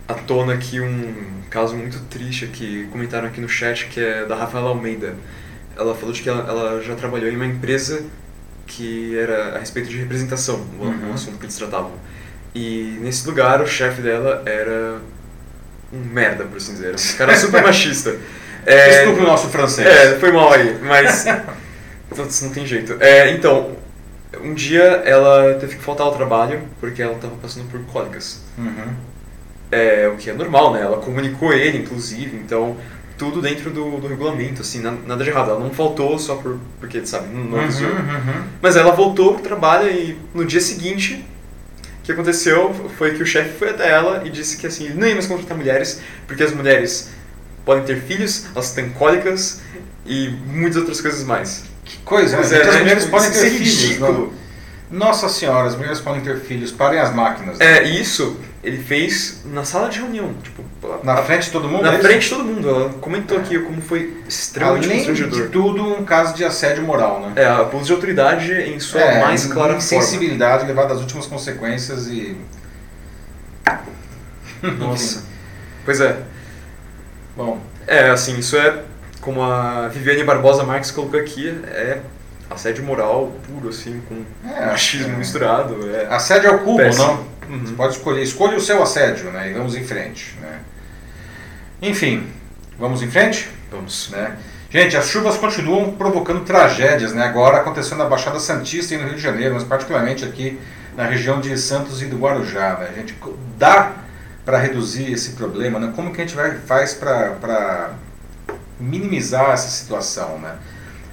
à 0.07 0.15
tona 0.15 0.55
aqui 0.55 0.81
um 0.81 1.43
caso 1.51 1.77
muito 1.77 2.01
triste 2.09 2.47
que 2.47 2.89
comentaram 2.91 3.29
aqui 3.29 3.41
no 3.41 3.49
chat, 3.49 3.87
que 3.87 4.01
é 4.01 4.25
da 4.25 4.35
Rafaela 4.35 4.71
Almeida. 4.71 5.15
Ela 5.77 5.95
falou 5.95 6.13
de 6.13 6.23
que 6.23 6.29
ela, 6.29 6.49
ela 6.49 6.83
já 6.83 6.95
trabalhou 6.95 7.31
em 7.31 7.37
uma 7.37 7.47
empresa 7.47 8.05
que 8.67 9.17
era 9.17 9.57
a 9.57 9.59
respeito 9.59 9.89
de 9.89 9.97
representação, 9.97 10.67
uhum. 10.79 11.11
um 11.11 11.13
assunto 11.15 11.39
que 11.39 11.45
eles 11.45 11.57
tratavam. 11.57 11.93
E 12.55 12.99
nesse 13.01 13.27
lugar, 13.27 13.63
o 13.63 13.67
chefe 13.67 14.03
dela 14.03 14.43
era 14.45 15.01
um 15.93 15.99
merda, 15.99 16.45
por 16.45 16.57
assim 16.57 16.73
dizer. 16.73 16.95
Um 16.95 17.17
cara 17.17 17.37
super 17.37 17.63
machista. 17.65 18.17
É, 18.67 18.89
Desculpe 18.89 19.21
o 19.21 19.27
nosso 19.27 19.49
francês. 19.49 19.87
É, 19.87 20.19
foi 20.19 20.33
mal 20.33 20.53
aí, 20.53 20.79
mas. 20.83 21.25
não 22.43 22.51
tem 22.51 22.67
jeito. 22.67 22.97
É, 23.01 23.31
então, 23.33 23.77
um 24.43 24.55
dia 24.55 24.83
ela 25.05 25.55
teve 25.55 25.77
que 25.77 25.83
faltar 25.83 26.07
ao 26.07 26.15
trabalho 26.15 26.63
porque 26.81 27.03
ela 27.03 27.15
estava 27.15 27.35
passando 27.37 27.71
por 27.71 27.81
cólicas. 27.87 28.43
Uhum. 28.57 28.95
É, 29.71 30.09
o 30.09 30.17
que 30.17 30.31
é 30.31 30.33
normal, 30.33 30.73
né? 30.73 30.81
Ela 30.83 30.99
comunicou 30.99 31.53
ele, 31.53 31.79
inclusive, 31.79 32.37
então 32.37 32.77
tudo 33.19 33.43
dentro 33.43 33.71
do, 33.71 33.99
do 33.99 34.07
regulamento, 34.07 34.63
assim, 34.63 34.81
nada 34.81 35.23
de 35.23 35.29
errado. 35.29 35.51
Ela 35.51 35.61
não 35.61 35.71
faltou 35.71 36.19
só 36.19 36.37
por, 36.37 36.59
porque, 36.79 37.05
sabe, 37.05 37.35
não, 37.35 37.45
não 37.45 37.59
uhum, 37.59 37.65
uhum. 37.65 38.45
Mas 38.63 38.77
ela 38.77 38.93
voltou 38.93 39.35
pro 39.35 39.43
trabalho 39.43 39.91
e 39.91 40.17
no 40.33 40.45
dia 40.45 40.61
seguinte, 40.61 41.27
o 42.01 42.05
que 42.05 42.13
aconteceu 42.13 42.73
foi 42.97 43.15
que 43.15 43.23
o 43.23 43.27
chefe 43.27 43.59
foi 43.59 43.71
até 43.71 43.91
ela 43.91 44.23
e 44.25 44.31
disse 44.31 44.57
que, 44.57 44.67
assim, 44.67 44.91
não 44.91 45.07
ia 45.07 45.15
mais 45.15 45.27
contratar 45.27 45.59
mulheres, 45.59 46.01
porque 46.29 46.45
as 46.45 46.55
mulheres 46.55 47.11
podem 47.69 47.85
ter 47.85 48.01
filhos, 48.01 48.47
elas 48.55 48.71
têm 48.73 48.89
cólicas 48.89 49.61
e 50.07 50.31
muitas 50.47 50.79
outras 50.79 51.03
coisas 51.03 51.23
mais. 51.23 51.65
Que 51.85 51.99
coisa, 51.99 52.39
Mas 52.39 52.51
é, 52.51 52.63
as 52.63 52.75
né? 52.75 52.81
mulheres 52.81 53.05
Tipo, 53.05 53.17
podem 53.17 53.31
ter 53.31 53.47
é 53.47 53.51
filhos. 53.51 53.99
Não? 53.99 54.33
Nossa 54.91 55.29
senhora, 55.29 55.69
as 55.69 55.77
mulheres 55.77 56.01
podem 56.01 56.23
ter 56.23 56.41
filhos, 56.41 56.73
parem 56.73 56.99
as 56.99 57.15
máquinas. 57.15 57.61
É, 57.61 57.83
isso 57.83 58.39
ele 58.65 58.79
fez 58.79 59.43
na 59.45 59.65
sala 59.65 59.91
de 59.91 59.99
reunião, 59.99 60.33
tipo, 60.43 60.65
Na 61.05 61.19
frente 61.19 61.45
de 61.45 61.51
todo 61.51 61.69
mundo? 61.69 61.83
na 61.83 61.93
é 61.93 61.99
frente 61.99 62.23
de 62.23 62.31
todo 62.31 62.43
mundo. 62.45 62.69
Ela 62.71 62.89
comentou 62.95 63.37
aqui 63.37 63.59
como 63.59 63.83
foi 63.83 64.17
extremamente 64.27 64.87
Além 64.87 65.01
de 65.03 65.07
constrangedor. 65.09 65.51
tudo, 65.51 65.85
um 65.95 66.05
caso 66.07 66.35
de 66.35 66.43
assédio 66.43 66.83
moral, 66.85 67.21
né? 67.21 67.33
É, 67.37 67.45
abuso 67.47 67.85
de 67.85 67.93
autoridade 67.93 68.51
em 68.51 68.81
sua 68.81 68.99
É, 69.03 69.21
mais 69.21 69.45
clara 69.45 69.75
forma. 69.75 69.77
insensibilidade 69.77 70.67
levada 70.67 70.95
às 70.95 71.01
últimas 71.01 71.27
consequências 71.27 72.07
e. 72.09 72.35
Nossa. 74.79 75.23
Pois 75.85 76.01
é. 76.01 76.17
Bom, 77.39 77.61
É, 77.87 78.11
assim, 78.11 78.37
isso 78.39 78.57
é, 78.57 78.83
como 79.21 79.41
a 79.43 79.87
Viviane 79.89 80.25
Barbosa 80.25 80.65
Marques 80.65 80.91
colocou 80.91 81.19
aqui, 81.21 81.49
é 81.69 82.01
assédio 82.51 82.83
moral 82.83 83.33
puro, 83.47 83.69
assim, 83.69 84.03
com 84.09 84.25
É, 84.47 84.67
machismo 84.67 85.15
é. 85.15 85.17
misturado. 85.17 85.89
É. 85.95 86.07
assédio 86.11 86.51
ao 86.51 86.59
cubo, 86.59 86.79
Péssimo. 86.79 87.07
não? 87.07 87.29
Uhum. 87.49 87.65
Você 87.65 87.73
pode 87.75 87.93
escolher, 87.95 88.23
escolha 88.23 88.57
o 88.57 88.61
seu 88.61 88.83
assédio, 88.83 89.31
né? 89.31 89.51
E 89.51 89.55
vamos 89.55 89.77
em 89.77 89.85
frente, 89.85 90.37
né? 90.43 90.59
Enfim, 91.81 92.27
vamos 92.79 93.03
em 93.03 93.11
frente? 93.11 93.49
Vamos. 93.71 94.11
né? 94.11 94.37
Gente, 94.69 94.97
as 94.97 95.07
chuvas 95.07 95.37
continuam 95.37 95.93
provocando 95.93 96.41
tragédias, 96.45 97.15
né? 97.15 97.25
Agora 97.25 97.59
acontecendo 97.59 97.99
na 97.99 98.05
Baixada 98.07 98.41
Santista 98.41 98.95
e 98.95 98.99
no 98.99 99.05
Rio 99.05 99.15
de 99.15 99.23
Janeiro, 99.23 99.55
mas 99.55 99.63
particularmente 99.65 100.25
aqui 100.25 100.59
na 100.97 101.05
região 101.07 101.41
de 101.41 101.57
Santos 101.57 102.03
e 102.03 102.07
do 102.07 102.19
Guarujá, 102.19 102.77
né? 102.81 102.89
A 102.91 102.99
gente 102.99 103.17
dá 103.57 103.93
para 104.49 104.57
reduzir 104.57 105.13
esse 105.13 105.33
problema, 105.33 105.79
né? 105.79 105.93
Como 105.95 106.11
que 106.11 106.23
a 106.23 106.25
gente 106.25 106.35
vai, 106.35 106.57
faz 106.57 106.95
para 106.95 107.91
minimizar 108.81 109.51
essa 109.51 109.69
situação, 109.69 110.39
né? 110.39 110.57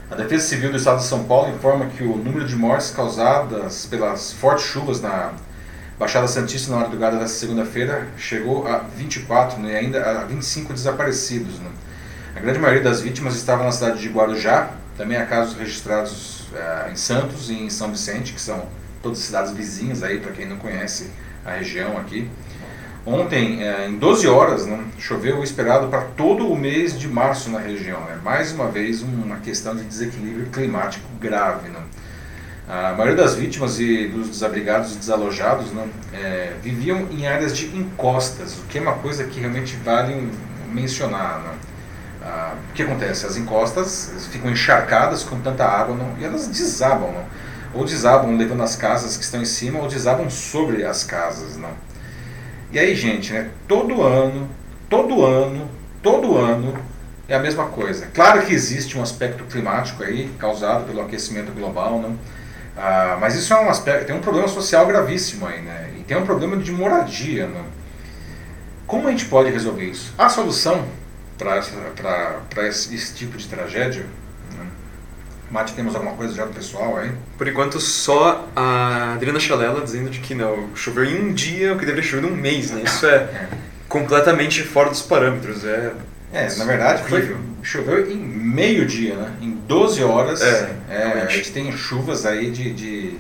A 0.10 0.16
Defesa 0.16 0.48
Civil 0.48 0.72
do 0.72 0.78
Estado 0.78 1.00
de 1.00 1.04
São 1.04 1.26
Paulo 1.26 1.54
informa 1.54 1.88
que 1.88 2.02
o 2.02 2.16
número 2.16 2.48
de 2.48 2.56
mortes 2.56 2.92
causadas 2.92 3.88
pelas 3.88 4.32
fortes 4.32 4.64
chuvas 4.64 5.02
na 5.02 5.34
Baixada 6.00 6.30
Santista 6.30 6.72
na 6.72 6.78
madrugada 6.78 7.18
desta 7.18 7.38
segunda-feira 7.38 8.08
chegou 8.16 8.66
a 8.70 8.78
24 8.78 9.60
né, 9.60 9.74
e 9.74 9.76
ainda 9.76 10.02
a 10.02 10.24
25 10.24 10.72
desaparecidos. 10.72 11.60
Né? 11.60 11.70
A 12.38 12.40
grande 12.40 12.60
maioria 12.60 12.84
das 12.84 13.02
vítimas 13.02 13.36
estava 13.36 13.66
na 13.66 13.72
cidade 13.74 14.00
de 14.00 14.08
Guarujá, 14.08 14.70
também 14.98 15.18
há 15.18 15.26
casos 15.26 15.58
registrados 15.58 16.48
eh, 16.56 16.90
em 16.90 16.96
Santos 16.96 17.50
e 17.50 17.56
em 17.56 17.70
São 17.70 17.92
Vicente, 17.92 18.32
que 18.32 18.40
são 18.40 18.66
todas 19.04 19.18
cidades 19.18 19.52
vizinhas 19.52 20.04
aí, 20.04 20.22
para 20.22 20.32
quem 20.32 20.46
não 20.46 20.56
conhece 20.56 21.12
a 21.46 21.52
região 21.52 21.98
aqui. 21.98 22.30
Ontem, 23.06 23.62
eh, 23.62 23.88
em 23.88 23.98
12 23.98 24.28
horas, 24.28 24.66
né, 24.66 24.84
choveu 24.98 25.38
o 25.38 25.44
esperado 25.44 25.88
para 25.90 26.02
todo 26.02 26.52
o 26.52 26.58
mês 26.58 26.98
de 26.98 27.08
março 27.08 27.52
na 27.52 27.60
região. 27.60 28.00
Né? 28.02 28.18
Mais 28.24 28.52
uma 28.52 28.68
vez, 28.68 29.04
uma 29.04 29.38
questão 29.38 29.76
de 29.76 29.84
desequilíbrio 29.84 30.48
climático 30.48 31.06
grave. 31.22 31.70
Né? 31.70 31.80
A 32.68 32.94
maioria 32.94 33.16
das 33.16 33.36
vítimas 33.36 33.80
e 33.80 34.08
dos 34.08 34.30
desabrigados 34.30 34.96
e 34.96 34.98
desalojados 34.98 35.72
né, 35.72 35.88
eh, 36.14 36.54
viviam 36.64 37.08
em 37.12 37.28
áreas 37.28 37.56
de 37.56 37.68
encostas, 37.78 38.58
o 38.58 38.64
que 38.64 38.80
é 38.80 38.82
uma 38.82 38.96
coisa 38.96 39.24
que 39.26 39.40
realmente 39.40 39.76
vale 39.86 40.28
mencionar. 40.74 41.42
Né? 41.42 41.52
Ah, 42.24 42.56
o 42.72 42.74
que 42.74 42.82
acontece? 42.82 43.28
As 43.28 43.38
encostas 43.38 44.28
ficam 44.32 44.50
encharcadas 44.50 45.24
com 45.24 45.40
tanta 45.42 45.64
água 45.64 45.96
e 46.20 46.26
elas 46.26 46.48
desabam. 46.48 47.14
Ou 47.72 47.86
desabam 47.86 48.36
levando 48.36 48.64
as 48.64 48.76
casas 48.76 49.16
que 49.16 49.24
estão 49.24 49.42
em 49.42 49.46
cima, 49.46 49.80
ou 49.80 49.88
desabam 49.88 50.28
sobre 50.28 50.84
as 50.84 51.04
casas. 51.04 51.56
Não? 51.56 51.70
E 52.76 52.80
aí, 52.80 52.94
gente, 52.94 53.32
né, 53.32 53.50
todo 53.70 54.02
ano, 54.02 54.50
todo 54.90 55.26
ano, 55.26 55.72
todo 56.04 56.38
ano 56.38 56.78
é 57.26 57.34
a 57.34 57.40
mesma 57.40 57.68
coisa. 57.68 58.08
Claro 58.08 58.46
que 58.46 58.54
existe 58.54 58.98
um 58.98 59.02
aspecto 59.02 59.46
climático 59.46 60.04
aí, 60.04 60.30
causado 60.38 60.86
pelo 60.86 61.00
aquecimento 61.02 61.54
global, 61.54 62.02
não? 62.02 62.20
Ah, 62.76 63.18
mas 63.18 63.34
isso 63.34 63.54
é 63.54 63.62
um 63.62 63.70
aspecto, 63.70 64.08
tem 64.08 64.14
um 64.14 64.20
problema 64.20 64.50
social 64.50 64.86
gravíssimo 64.86 65.48
aí, 65.48 65.62
né? 65.62 65.94
E 65.98 66.04
tem 66.04 66.18
um 66.18 66.26
problema 66.26 66.58
de 66.58 66.70
moradia, 66.74 67.48
não? 67.48 67.64
Como 68.86 69.08
a 69.08 69.12
gente 69.12 69.24
pode 69.28 69.50
resolver 69.50 69.86
isso? 69.86 70.14
A 70.18 70.28
solução 70.28 70.84
para 71.38 72.68
esse, 72.68 73.14
tipo 73.14 73.38
de 73.38 73.48
tragédia 73.48 74.02
né, 74.02 74.10
Mate, 75.50 75.74
temos 75.74 75.96
alguma 75.96 76.16
coisa 76.16 76.34
já 76.34 76.46
do 76.46 76.54
pessoal 76.54 76.98
aí? 76.98 77.12
Por 77.38 77.48
enquanto, 77.48 77.80
só 77.80 78.48
a 78.56 79.14
Adriana 79.14 79.40
Chalela 79.40 79.82
dizendo 79.82 80.10
de 80.10 80.20
que 80.20 80.34
não, 80.34 80.76
choveu 80.76 81.06
em 81.06 81.30
um 81.30 81.34
dia 81.34 81.74
o 81.74 81.78
que 81.78 81.86
deveria 81.86 82.10
chover 82.10 82.28
num 82.28 82.36
mês, 82.36 82.72
né? 82.72 82.82
Isso 82.84 83.06
é, 83.06 83.16
é. 83.30 83.48
completamente 83.88 84.64
fora 84.64 84.90
dos 84.90 85.02
parâmetros. 85.02 85.64
É, 85.64 85.94
é 86.34 86.56
na 86.56 86.66
verdade, 86.66 87.04
foi, 87.04 87.38
choveu 87.62 88.10
em 88.12 88.18
meio 88.18 88.86
dia, 88.86 89.16
né? 89.16 89.32
Em 89.40 89.52
12 89.52 90.04
horas. 90.04 90.42
É, 90.42 90.76
é 90.90 91.22
a 91.22 91.28
gente 91.28 91.52
tem 91.52 91.72
chuvas 91.72 92.26
aí 92.26 92.50
de, 92.50 92.74
de, 92.74 93.18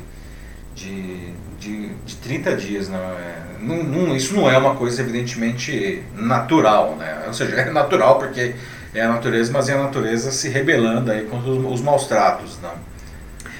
de, 0.75 1.33
de, 1.59 1.89
de 2.05 2.15
30 2.15 2.55
dias, 2.55 2.89
não, 2.89 2.99
é, 2.99 3.35
não, 3.59 3.83
não, 3.83 4.15
Isso 4.15 4.35
não 4.35 4.49
é 4.49 4.57
uma 4.57 4.75
coisa 4.75 5.01
evidentemente 5.01 6.03
natural, 6.15 6.95
né? 6.95 7.23
Ou 7.27 7.33
seja, 7.33 7.55
é 7.55 7.71
natural 7.71 8.17
porque 8.17 8.55
é 8.95 9.01
a 9.01 9.09
natureza, 9.09 9.51
mas 9.51 9.67
é 9.67 9.73
a 9.73 9.77
natureza 9.77 10.31
se 10.31 10.49
rebelando 10.49 11.11
aí 11.11 11.25
contra 11.25 11.51
os, 11.51 11.81
maus 11.81 12.07
tratos, 12.07 12.57
não. 12.61 12.73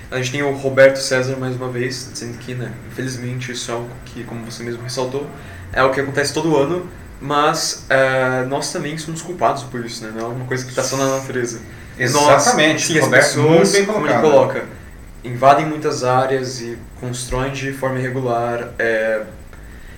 A 0.09 0.17
gente 0.17 0.31
tem 0.31 0.41
o 0.41 0.53
Roberto 0.53 0.97
César 0.97 1.35
mais 1.35 1.55
uma 1.55 1.67
vez 1.67 2.09
dizendo 2.11 2.37
que, 2.37 2.53
né, 2.53 2.71
infelizmente 2.89 3.51
isso 3.51 3.69
é 3.69 3.73
algo 3.73 3.89
que, 4.05 4.23
como 4.23 4.45
você 4.45 4.63
mesmo 4.63 4.81
ressaltou, 4.83 5.27
é 5.73 5.83
o 5.83 5.91
que 5.91 5.99
acontece 5.99 6.33
todo 6.33 6.55
ano, 6.55 6.89
mas 7.19 7.85
é, 7.89 8.45
nós 8.45 8.71
também 8.71 8.97
somos 8.97 9.21
culpados 9.21 9.63
por 9.63 9.85
isso, 9.85 10.05
né? 10.05 10.13
Não 10.15 10.25
é 10.25 10.29
uma 10.29 10.45
coisa 10.45 10.63
que 10.63 10.69
está 10.69 10.83
só 10.83 10.95
na 10.95 11.17
natureza. 11.17 11.59
Exatamente. 11.97 12.73
Nós, 12.73 12.83
sim, 12.83 12.97
as 12.97 13.03
Roberto, 13.03 13.23
pessoas, 13.23 13.71
bem 13.71 13.85
como 13.85 14.07
ele 14.07 14.19
coloca, 14.19 14.65
invadem 15.23 15.65
muitas 15.65 16.03
áreas 16.03 16.61
e 16.61 16.77
constroem 16.99 17.51
de 17.51 17.73
forma 17.73 17.99
irregular. 17.99 18.69
É 18.77 19.23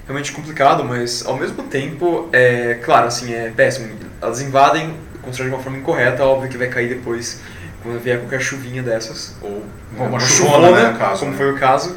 realmente 0.07 0.31
complicado, 0.31 0.83
mas 0.85 1.25
ao 1.25 1.37
mesmo 1.37 1.63
tempo, 1.63 2.29
é 2.31 2.75
claro, 2.75 3.07
assim, 3.07 3.33
é 3.33 3.51
péssimo. 3.55 3.93
Elas 4.21 4.41
invadem 4.41 4.95
constrói 5.27 5.49
de 5.49 5.55
uma 5.55 5.61
forma 5.61 5.77
incorreta, 5.77 6.23
óbvio 6.23 6.49
que 6.49 6.57
vai 6.57 6.67
cair 6.67 6.89
depois 6.89 7.39
quando 7.83 7.99
vier 7.99 8.19
qualquer 8.19 8.41
chuvinha 8.41 8.81
dessas, 8.81 9.35
ou 9.41 9.63
uma, 9.95 10.05
uma 10.05 10.19
chuvona, 10.19 10.71
né, 10.71 10.97
caso, 10.97 11.19
como 11.19 11.31
né? 11.31 11.37
foi 11.37 11.51
o 11.51 11.57
caso. 11.57 11.95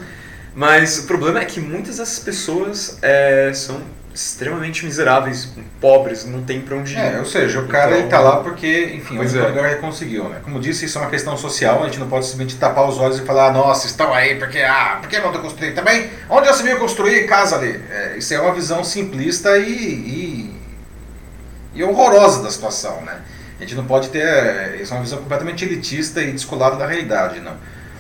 Mas 0.54 0.98
o 0.98 1.06
problema 1.06 1.40
é 1.40 1.44
que 1.44 1.60
muitas 1.60 1.96
dessas 1.96 2.18
pessoas 2.18 2.98
é, 3.02 3.52
são 3.54 3.80
extremamente 4.12 4.84
miseráveis, 4.84 5.48
pobres, 5.80 6.24
não 6.26 6.42
tem 6.42 6.60
para 6.60 6.76
onde 6.76 6.94
ir. 6.94 6.98
É, 6.98 7.18
ou 7.18 7.24
seja, 7.24 7.60
o 7.60 7.68
cara 7.68 7.98
então, 7.98 8.08
tá 8.08 8.20
lá 8.20 8.36
porque, 8.38 8.92
enfim, 8.94 9.16
o 9.16 9.22
é. 9.22 9.48
lugar 9.48 9.76
conseguiu, 9.78 10.28
né? 10.28 10.40
Como 10.42 10.58
disse, 10.58 10.84
isso 10.84 10.98
é 10.98 11.00
uma 11.00 11.10
questão 11.10 11.36
social, 11.36 11.82
a 11.82 11.86
gente 11.86 12.00
não 12.00 12.08
pode 12.08 12.26
simplesmente 12.26 12.58
tapar 12.58 12.88
os 12.88 12.98
olhos 12.98 13.18
e 13.18 13.22
falar, 13.22 13.52
nossa, 13.52 13.86
estão 13.86 14.12
aí 14.12 14.34
porque, 14.34 14.58
ah, 14.58 14.98
por 15.00 15.08
que 15.08 15.18
não 15.18 15.26
estão 15.26 15.40
construindo 15.40 15.74
também? 15.74 16.10
Onde 16.28 16.46
já 16.46 16.52
se 16.52 16.62
viu 16.64 16.76
construir 16.78 17.26
casa 17.26 17.56
ali? 17.56 17.80
É, 17.88 18.16
isso 18.18 18.34
é 18.34 18.40
uma 18.40 18.52
visão 18.52 18.82
simplista 18.82 19.56
e, 19.58 19.70
e 19.70 20.49
e 21.74 21.82
horrorosa 21.82 22.42
da 22.42 22.50
situação, 22.50 23.00
né? 23.02 23.20
A 23.58 23.62
gente 23.62 23.74
não 23.74 23.84
pode 23.84 24.08
ter 24.08 24.80
isso 24.80 24.92
é 24.92 24.96
uma 24.96 25.02
visão 25.02 25.18
completamente 25.18 25.64
elitista 25.64 26.22
e 26.22 26.32
descolada 26.32 26.76
da 26.76 26.86
realidade, 26.86 27.40
não. 27.40 27.52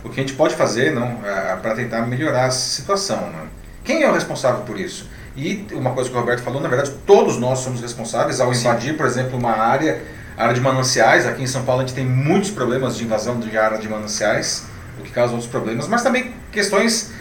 O 0.02 0.08
que 0.08 0.18
a 0.18 0.22
gente 0.22 0.34
pode 0.34 0.54
fazer, 0.54 0.92
não, 0.92 1.20
é, 1.24 1.56
para 1.56 1.74
tentar 1.74 2.02
melhorar 2.06 2.46
a 2.46 2.50
situação, 2.50 3.30
não. 3.30 3.46
Quem 3.84 4.02
é 4.02 4.08
o 4.08 4.14
responsável 4.14 4.62
por 4.62 4.80
isso? 4.80 5.08
E 5.36 5.66
uma 5.72 5.92
coisa 5.92 6.08
que 6.10 6.16
o 6.16 6.18
Roberto 6.18 6.42
falou, 6.42 6.60
na 6.60 6.68
verdade, 6.68 6.92
todos 7.06 7.38
nós 7.38 7.60
somos 7.60 7.80
responsáveis 7.80 8.40
ao 8.40 8.52
invadir, 8.52 8.96
por 8.96 9.06
exemplo, 9.06 9.38
uma 9.38 9.52
área, 9.52 10.02
área 10.36 10.54
de 10.54 10.60
mananciais. 10.60 11.26
Aqui 11.26 11.42
em 11.42 11.46
São 11.46 11.64
Paulo 11.64 11.82
a 11.82 11.84
gente 11.84 11.94
tem 11.94 12.04
muitos 12.04 12.50
problemas 12.50 12.96
de 12.96 13.04
invasão 13.04 13.38
de 13.38 13.56
área 13.56 13.78
de 13.78 13.88
mananciais, 13.88 14.64
o 14.98 15.02
que 15.02 15.10
causa 15.10 15.32
outros 15.32 15.50
problemas, 15.50 15.86
mas 15.86 16.02
também 16.02 16.34
questões 16.50 17.12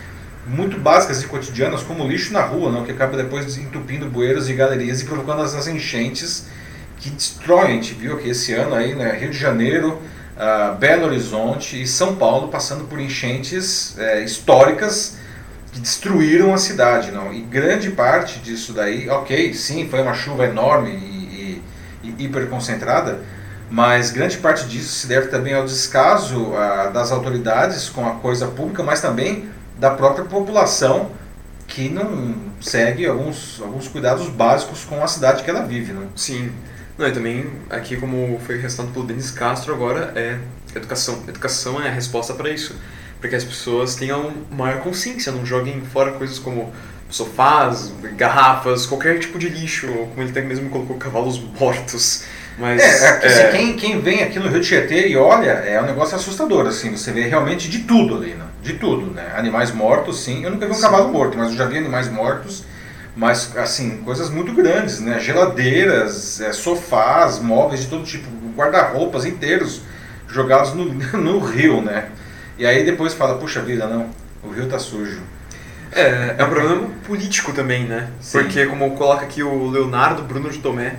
muito 0.50 0.80
básicas 0.80 1.22
e 1.22 1.28
cotidianas, 1.28 1.84
como 1.84 2.08
lixo 2.08 2.34
na 2.34 2.42
rua, 2.42 2.72
não, 2.72 2.84
que 2.84 2.92
acaba 2.92 3.16
depois 3.16 3.56
entupindo 3.58 4.08
bueiros 4.08 4.50
e 4.50 4.54
galerias 4.54 5.00
e 5.02 5.06
provocando 5.06 5.42
as 5.42 5.68
enchentes 5.68 6.48
que 6.98 7.10
destroem. 7.12 7.72
A 7.72 7.74
gente 7.76 7.94
viu 7.94 8.18
que 8.18 8.30
esse 8.30 8.54
ano 8.54 8.74
aí, 8.74 8.96
né, 8.96 9.16
Rio 9.20 9.30
de 9.30 9.38
Janeiro, 9.38 10.02
uh, 10.36 10.76
Belo 10.76 11.06
Horizonte 11.06 11.80
e 11.80 11.86
São 11.86 12.16
Paulo 12.16 12.48
passando 12.48 12.86
por 12.86 13.00
enchentes 13.00 13.96
é, 14.00 14.24
históricas 14.24 15.18
que 15.72 15.80
destruíram 15.80 16.52
a 16.52 16.58
cidade. 16.58 17.12
Não? 17.12 17.32
E 17.32 17.42
grande 17.42 17.92
parte 17.92 18.40
disso 18.40 18.74
daí, 18.74 19.08
ok, 19.08 19.54
sim, 19.54 19.88
foi 19.88 20.02
uma 20.02 20.16
chuva 20.16 20.46
enorme 20.46 20.90
e, 20.90 21.62
e, 22.04 22.10
e 22.10 22.26
hiper 22.26 22.48
concentrada, 22.48 23.20
mas 23.70 24.10
grande 24.10 24.38
parte 24.38 24.66
disso 24.66 24.94
se 24.94 25.06
deve 25.06 25.28
também 25.28 25.54
ao 25.54 25.64
descaso 25.64 26.54
uh, 26.54 26.92
das 26.92 27.12
autoridades 27.12 27.88
com 27.88 28.08
a 28.08 28.16
coisa 28.16 28.48
pública, 28.48 28.82
mas 28.82 29.00
também 29.00 29.48
da 29.80 29.92
própria 29.92 30.26
população 30.26 31.12
que 31.68 31.88
não 31.88 32.36
segue 32.60 33.06
alguns, 33.06 33.62
alguns 33.62 33.88
cuidados 33.88 34.28
básicos 34.28 34.84
com 34.84 35.02
a 35.04 35.08
cidade 35.08 35.44
que 35.44 35.50
ela 35.50 35.62
vive. 35.62 35.94
Né? 35.94 36.08
Sim. 36.16 36.52
Não, 36.98 37.08
e 37.08 37.12
também, 37.12 37.50
aqui 37.70 37.96
como 37.96 38.40
foi 38.46 38.58
ressaltado 38.58 38.94
pelo 38.94 39.06
Denis 39.06 39.32
Castro 39.32 39.74
agora, 39.74 40.12
é 40.16 40.38
educação. 40.76 41.24
Educação 41.28 41.82
é 41.82 41.88
a 41.88 41.92
resposta 41.92 42.34
para 42.34 42.50
isso. 42.50 42.76
Para 43.22 43.30
que 43.30 43.36
as 43.36 43.44
pessoas 43.44 43.96
tenham 43.96 44.34
maior 44.52 44.82
consciência, 44.82 45.32
não 45.32 45.46
joguem 45.46 45.82
fora 45.82 46.12
coisas 46.12 46.40
como 46.40 46.74
sofás, 47.10 47.92
garrafas, 48.16 48.86
qualquer 48.86 49.20
tipo 49.20 49.40
de 49.40 49.50
lixo, 49.50 49.88
como 49.88 50.22
ele 50.22 50.32
até 50.32 50.42
mesmo 50.42 50.70
colocou, 50.70 50.98
cavalos 50.98 51.40
mortos. 51.40 52.24
Mas, 52.58 52.82
é, 52.82 53.20
é, 53.24 53.42
é... 53.42 53.52
quem, 53.52 53.76
quem 53.76 54.02
vem 54.02 54.22
aqui 54.22 54.38
no 54.38 54.50
Rio 54.50 54.62
Tietê 54.62 55.08
e 55.08 55.16
olha, 55.16 55.52
é 55.52 55.82
um 55.82 55.86
negócio 55.86 56.16
assustador, 56.16 56.68
assim, 56.68 56.92
você 56.92 57.12
vê 57.12 57.28
realmente 57.28 57.70
de 57.70 57.80
tudo 57.80 58.18
ali, 58.18 58.36
né? 58.36 58.46
De 58.62 58.74
tudo, 58.74 59.12
né? 59.12 59.34
Animais 59.36 59.72
mortos, 59.72 60.22
sim. 60.24 60.44
Eu 60.44 60.52
nunca 60.52 60.66
vi 60.66 60.72
um 60.72 60.76
sim. 60.76 60.82
cavalo 60.82 61.10
morto, 61.10 61.38
mas 61.38 61.52
eu 61.52 61.58
já 61.58 61.66
vi 61.66 61.78
animais 61.78 62.10
mortos, 62.10 62.64
mas, 63.16 63.56
assim, 63.58 63.98
coisas 63.98 64.30
muito 64.30 64.54
grandes, 64.54 65.00
né? 65.00 65.20
Geladeiras, 65.20 66.42
é, 66.42 66.52
sofás, 66.52 67.40
móveis 67.40 67.82
de 67.82 67.88
todo 67.88 68.04
tipo, 68.04 68.28
guarda-roupas 68.56 69.26
inteiros 69.26 69.82
jogados 70.28 70.74
no, 70.74 70.86
no 71.18 71.40
rio, 71.40 71.82
né? 71.82 72.10
E 72.58 72.66
aí 72.66 72.84
depois 72.84 73.14
fala, 73.14 73.38
puxa 73.38 73.62
vida, 73.62 73.88
não, 73.88 74.10
o 74.44 74.50
rio 74.50 74.68
tá 74.68 74.78
sujo. 74.78 75.22
É, 75.92 76.36
é 76.38 76.44
um 76.44 76.50
problema 76.50 76.90
político 77.08 77.54
também, 77.54 77.86
né? 77.86 78.10
Sim. 78.20 78.40
Porque, 78.40 78.66
como 78.66 78.92
coloca 78.92 79.24
aqui 79.24 79.42
o 79.42 79.70
Leonardo 79.70 80.24
Bruno 80.24 80.50
de 80.50 80.60
Tomé, 80.60 80.96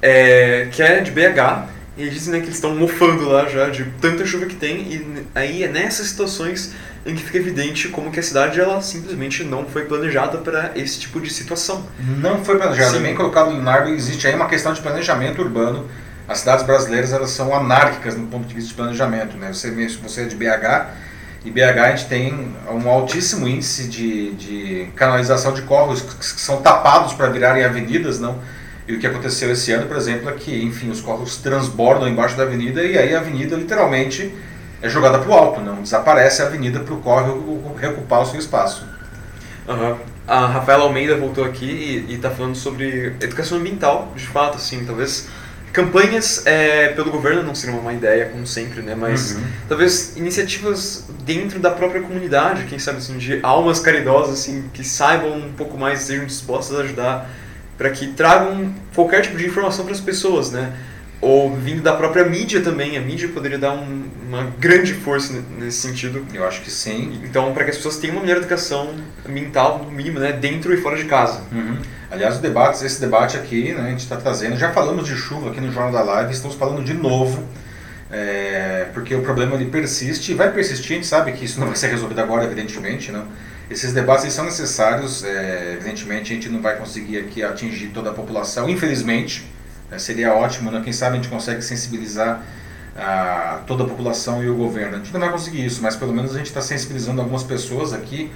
é, 0.00 0.68
que 0.72 0.82
é 0.82 1.00
de 1.00 1.10
BH, 1.10 1.75
e 1.96 2.02
eles 2.02 2.14
dizem 2.14 2.34
né, 2.34 2.40
que 2.40 2.46
eles 2.46 2.56
estão 2.56 2.74
mofando 2.74 3.28
lá 3.28 3.48
já 3.48 3.68
de 3.70 3.84
tanta 4.00 4.26
chuva 4.26 4.46
que 4.46 4.54
tem, 4.54 4.92
e 4.92 5.26
aí 5.34 5.62
é 5.64 5.68
nessas 5.68 6.08
situações 6.08 6.72
em 7.06 7.14
que 7.14 7.22
fica 7.22 7.38
evidente 7.38 7.88
como 7.88 8.10
que 8.10 8.20
a 8.20 8.22
cidade 8.22 8.60
ela 8.60 8.82
simplesmente 8.82 9.44
não 9.44 9.64
foi 9.64 9.84
planejada 9.84 10.38
para 10.38 10.72
esse 10.74 10.98
tipo 10.98 11.20
de 11.20 11.32
situação. 11.32 11.86
Não 12.18 12.44
foi 12.44 12.58
planejada, 12.58 12.98
bem 12.98 13.14
colocado 13.14 13.50
Leonardo, 13.50 13.90
existe 13.90 14.26
aí 14.26 14.34
uma 14.34 14.48
questão 14.48 14.72
de 14.72 14.80
planejamento 14.80 15.40
urbano. 15.40 15.88
As 16.28 16.38
cidades 16.38 16.66
brasileiras 16.66 17.12
elas 17.12 17.30
são 17.30 17.54
anárquicas 17.54 18.16
no 18.16 18.26
ponto 18.26 18.46
de 18.46 18.54
vista 18.54 18.70
de 18.70 18.74
planejamento, 18.74 19.36
né? 19.36 19.52
Você, 19.52 19.70
você 20.02 20.22
é 20.22 20.24
de 20.24 20.34
BH, 20.34 20.88
e 21.44 21.50
BH 21.50 21.78
a 21.78 21.90
gente 21.90 22.08
tem 22.08 22.56
um 22.68 22.88
altíssimo 22.88 23.46
índice 23.46 23.86
de, 23.86 24.32
de 24.32 24.88
canalização 24.96 25.54
de 25.54 25.62
córregos 25.62 26.02
que 26.02 26.40
são 26.40 26.60
tapados 26.60 27.12
para 27.12 27.28
virarem 27.28 27.64
avenidas, 27.64 28.18
não? 28.18 28.40
E 28.86 28.94
o 28.94 29.00
que 29.00 29.06
aconteceu 29.06 29.50
esse 29.50 29.72
ano, 29.72 29.86
por 29.86 29.96
exemplo, 29.96 30.28
é 30.28 30.32
que, 30.32 30.62
enfim, 30.62 30.90
os 30.90 31.00
córregos 31.00 31.38
transbordam 31.38 32.08
embaixo 32.08 32.36
da 32.36 32.44
avenida 32.44 32.82
e 32.82 32.96
aí 32.96 33.14
a 33.14 33.18
avenida 33.18 33.56
literalmente 33.56 34.32
é 34.80 34.88
jogada 34.88 35.18
para 35.18 35.28
o 35.28 35.34
alto, 35.34 35.60
não 35.60 35.82
desaparece 35.82 36.42
a 36.42 36.46
avenida 36.46 36.80
para 36.80 36.94
o 36.94 36.98
córrego 36.98 37.74
reocupar 37.78 38.22
o 38.22 38.26
seu 38.26 38.38
espaço. 38.38 38.86
Uhum. 39.66 39.96
A 40.26 40.46
Rafaela 40.46 40.84
Almeida 40.84 41.16
voltou 41.16 41.44
aqui 41.44 42.04
e 42.08 42.14
está 42.14 42.30
falando 42.30 42.54
sobre 42.54 43.14
educação 43.20 43.58
ambiental, 43.58 44.12
de 44.14 44.26
fato, 44.26 44.56
assim, 44.56 44.84
talvez 44.84 45.28
campanhas 45.72 46.46
é, 46.46 46.88
pelo 46.88 47.10
governo 47.10 47.42
não 47.42 47.54
seriam 47.54 47.78
uma 47.78 47.92
ideia, 47.92 48.26
como 48.26 48.46
sempre, 48.46 48.80
né? 48.82 48.94
Mas 48.94 49.32
uhum. 49.32 49.42
talvez 49.68 50.16
iniciativas 50.16 51.04
dentro 51.24 51.58
da 51.58 51.70
própria 51.70 52.00
comunidade, 52.00 52.64
quem 52.64 52.78
sabe 52.78 52.98
assim, 52.98 53.18
de 53.18 53.40
almas 53.42 53.78
caridosas, 53.78 54.40
assim, 54.40 54.70
que 54.72 54.82
saibam 54.82 55.36
um 55.36 55.52
pouco 55.52 55.76
mais, 55.76 56.00
sejam 56.00 56.24
dispostas 56.24 56.78
a 56.78 56.82
ajudar 56.82 57.30
para 57.76 57.90
que 57.90 58.08
tragam 58.08 58.72
qualquer 58.94 59.22
tipo 59.22 59.36
de 59.36 59.46
informação 59.46 59.84
para 59.84 59.94
as 59.94 60.00
pessoas, 60.00 60.50
né? 60.50 60.72
Ou 61.20 61.54
vindo 61.56 61.82
da 61.82 61.94
própria 61.94 62.24
mídia 62.24 62.60
também, 62.60 62.96
a 62.96 63.00
mídia 63.00 63.28
poderia 63.28 63.58
dar 63.58 63.72
um, 63.72 64.04
uma 64.28 64.44
grande 64.58 64.92
força 64.92 65.42
nesse 65.58 65.78
sentido. 65.78 66.24
Eu 66.32 66.46
acho 66.46 66.60
que 66.60 66.70
sim. 66.70 67.20
Então, 67.24 67.52
para 67.52 67.64
que 67.64 67.70
as 67.70 67.76
pessoas 67.76 67.96
tenham 67.96 68.16
uma 68.16 68.22
melhor 68.22 68.38
educação 68.38 68.94
mental, 69.26 69.84
no 69.84 69.90
mínimo, 69.90 70.18
né? 70.18 70.32
Dentro 70.32 70.72
e 70.74 70.76
fora 70.76 70.96
de 70.96 71.04
casa. 71.04 71.42
Uhum. 71.50 71.78
Aliás, 72.10 72.38
o 72.38 72.40
debate, 72.40 72.84
esse 72.84 73.00
debate 73.00 73.36
aqui, 73.36 73.72
né, 73.72 73.80
a 73.80 73.90
gente 73.90 74.00
está 74.00 74.16
trazendo, 74.16 74.56
já 74.56 74.70
falamos 74.70 75.06
de 75.06 75.16
chuva 75.16 75.50
aqui 75.50 75.60
no 75.60 75.72
Jornal 75.72 75.92
da 75.92 76.02
Live, 76.02 76.32
estamos 76.32 76.56
falando 76.56 76.84
de 76.84 76.94
novo, 76.94 77.42
é, 78.10 78.86
porque 78.94 79.14
o 79.14 79.22
problema 79.22 79.56
ele 79.56 79.66
persiste 79.66 80.30
e 80.30 80.34
vai 80.34 80.52
persistir, 80.52 80.92
a 80.92 80.94
gente 80.94 81.06
sabe 81.06 81.32
que 81.32 81.44
isso 81.44 81.58
não 81.58 81.66
vai 81.66 81.74
ser 81.74 81.88
resolvido 81.88 82.20
agora, 82.20 82.44
evidentemente, 82.44 83.10
não. 83.10 83.26
Esses 83.68 83.92
debates 83.92 84.32
são 84.32 84.44
necessários, 84.44 85.24
é, 85.24 85.72
evidentemente 85.74 86.32
a 86.32 86.36
gente 86.36 86.48
não 86.48 86.62
vai 86.62 86.76
conseguir 86.76 87.18
aqui 87.18 87.42
atingir 87.42 87.88
toda 87.88 88.10
a 88.10 88.12
população, 88.12 88.68
infelizmente, 88.68 89.44
é, 89.90 89.98
seria 89.98 90.32
ótimo, 90.34 90.70
né? 90.70 90.80
quem 90.82 90.92
sabe 90.92 91.14
a 91.14 91.16
gente 91.16 91.28
consegue 91.28 91.62
sensibilizar 91.62 92.42
a, 92.96 93.62
toda 93.66 93.84
a 93.84 93.86
população 93.86 94.42
e 94.42 94.48
o 94.48 94.54
governo. 94.54 94.94
A 94.94 94.98
gente 94.98 95.12
não 95.12 95.20
vai 95.20 95.30
conseguir 95.30 95.64
isso, 95.64 95.82
mas 95.82 95.96
pelo 95.96 96.12
menos 96.12 96.34
a 96.34 96.38
gente 96.38 96.46
está 96.46 96.60
sensibilizando 96.60 97.20
algumas 97.20 97.42
pessoas 97.42 97.92
aqui. 97.92 98.30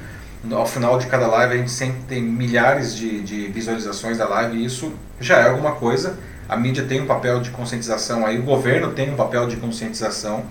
Ao 0.50 0.66
final 0.66 0.98
de 0.98 1.06
cada 1.06 1.26
live 1.26 1.54
a 1.54 1.56
gente 1.58 1.70
sempre 1.70 2.00
tem 2.08 2.22
milhares 2.22 2.96
de, 2.96 3.20
de 3.20 3.48
visualizações 3.48 4.18
da 4.18 4.26
live 4.26 4.56
e 4.56 4.64
isso 4.64 4.92
já 5.20 5.38
é 5.38 5.48
alguma 5.48 5.72
coisa. 5.72 6.18
A 6.48 6.56
mídia 6.56 6.84
tem 6.84 7.00
um 7.00 7.06
papel 7.06 7.40
de 7.40 7.50
conscientização 7.50 8.26
aí, 8.26 8.38
o 8.38 8.42
governo 8.42 8.92
tem 8.92 9.10
um 9.10 9.16
papel 9.16 9.46
de 9.46 9.56
conscientização 9.56 10.44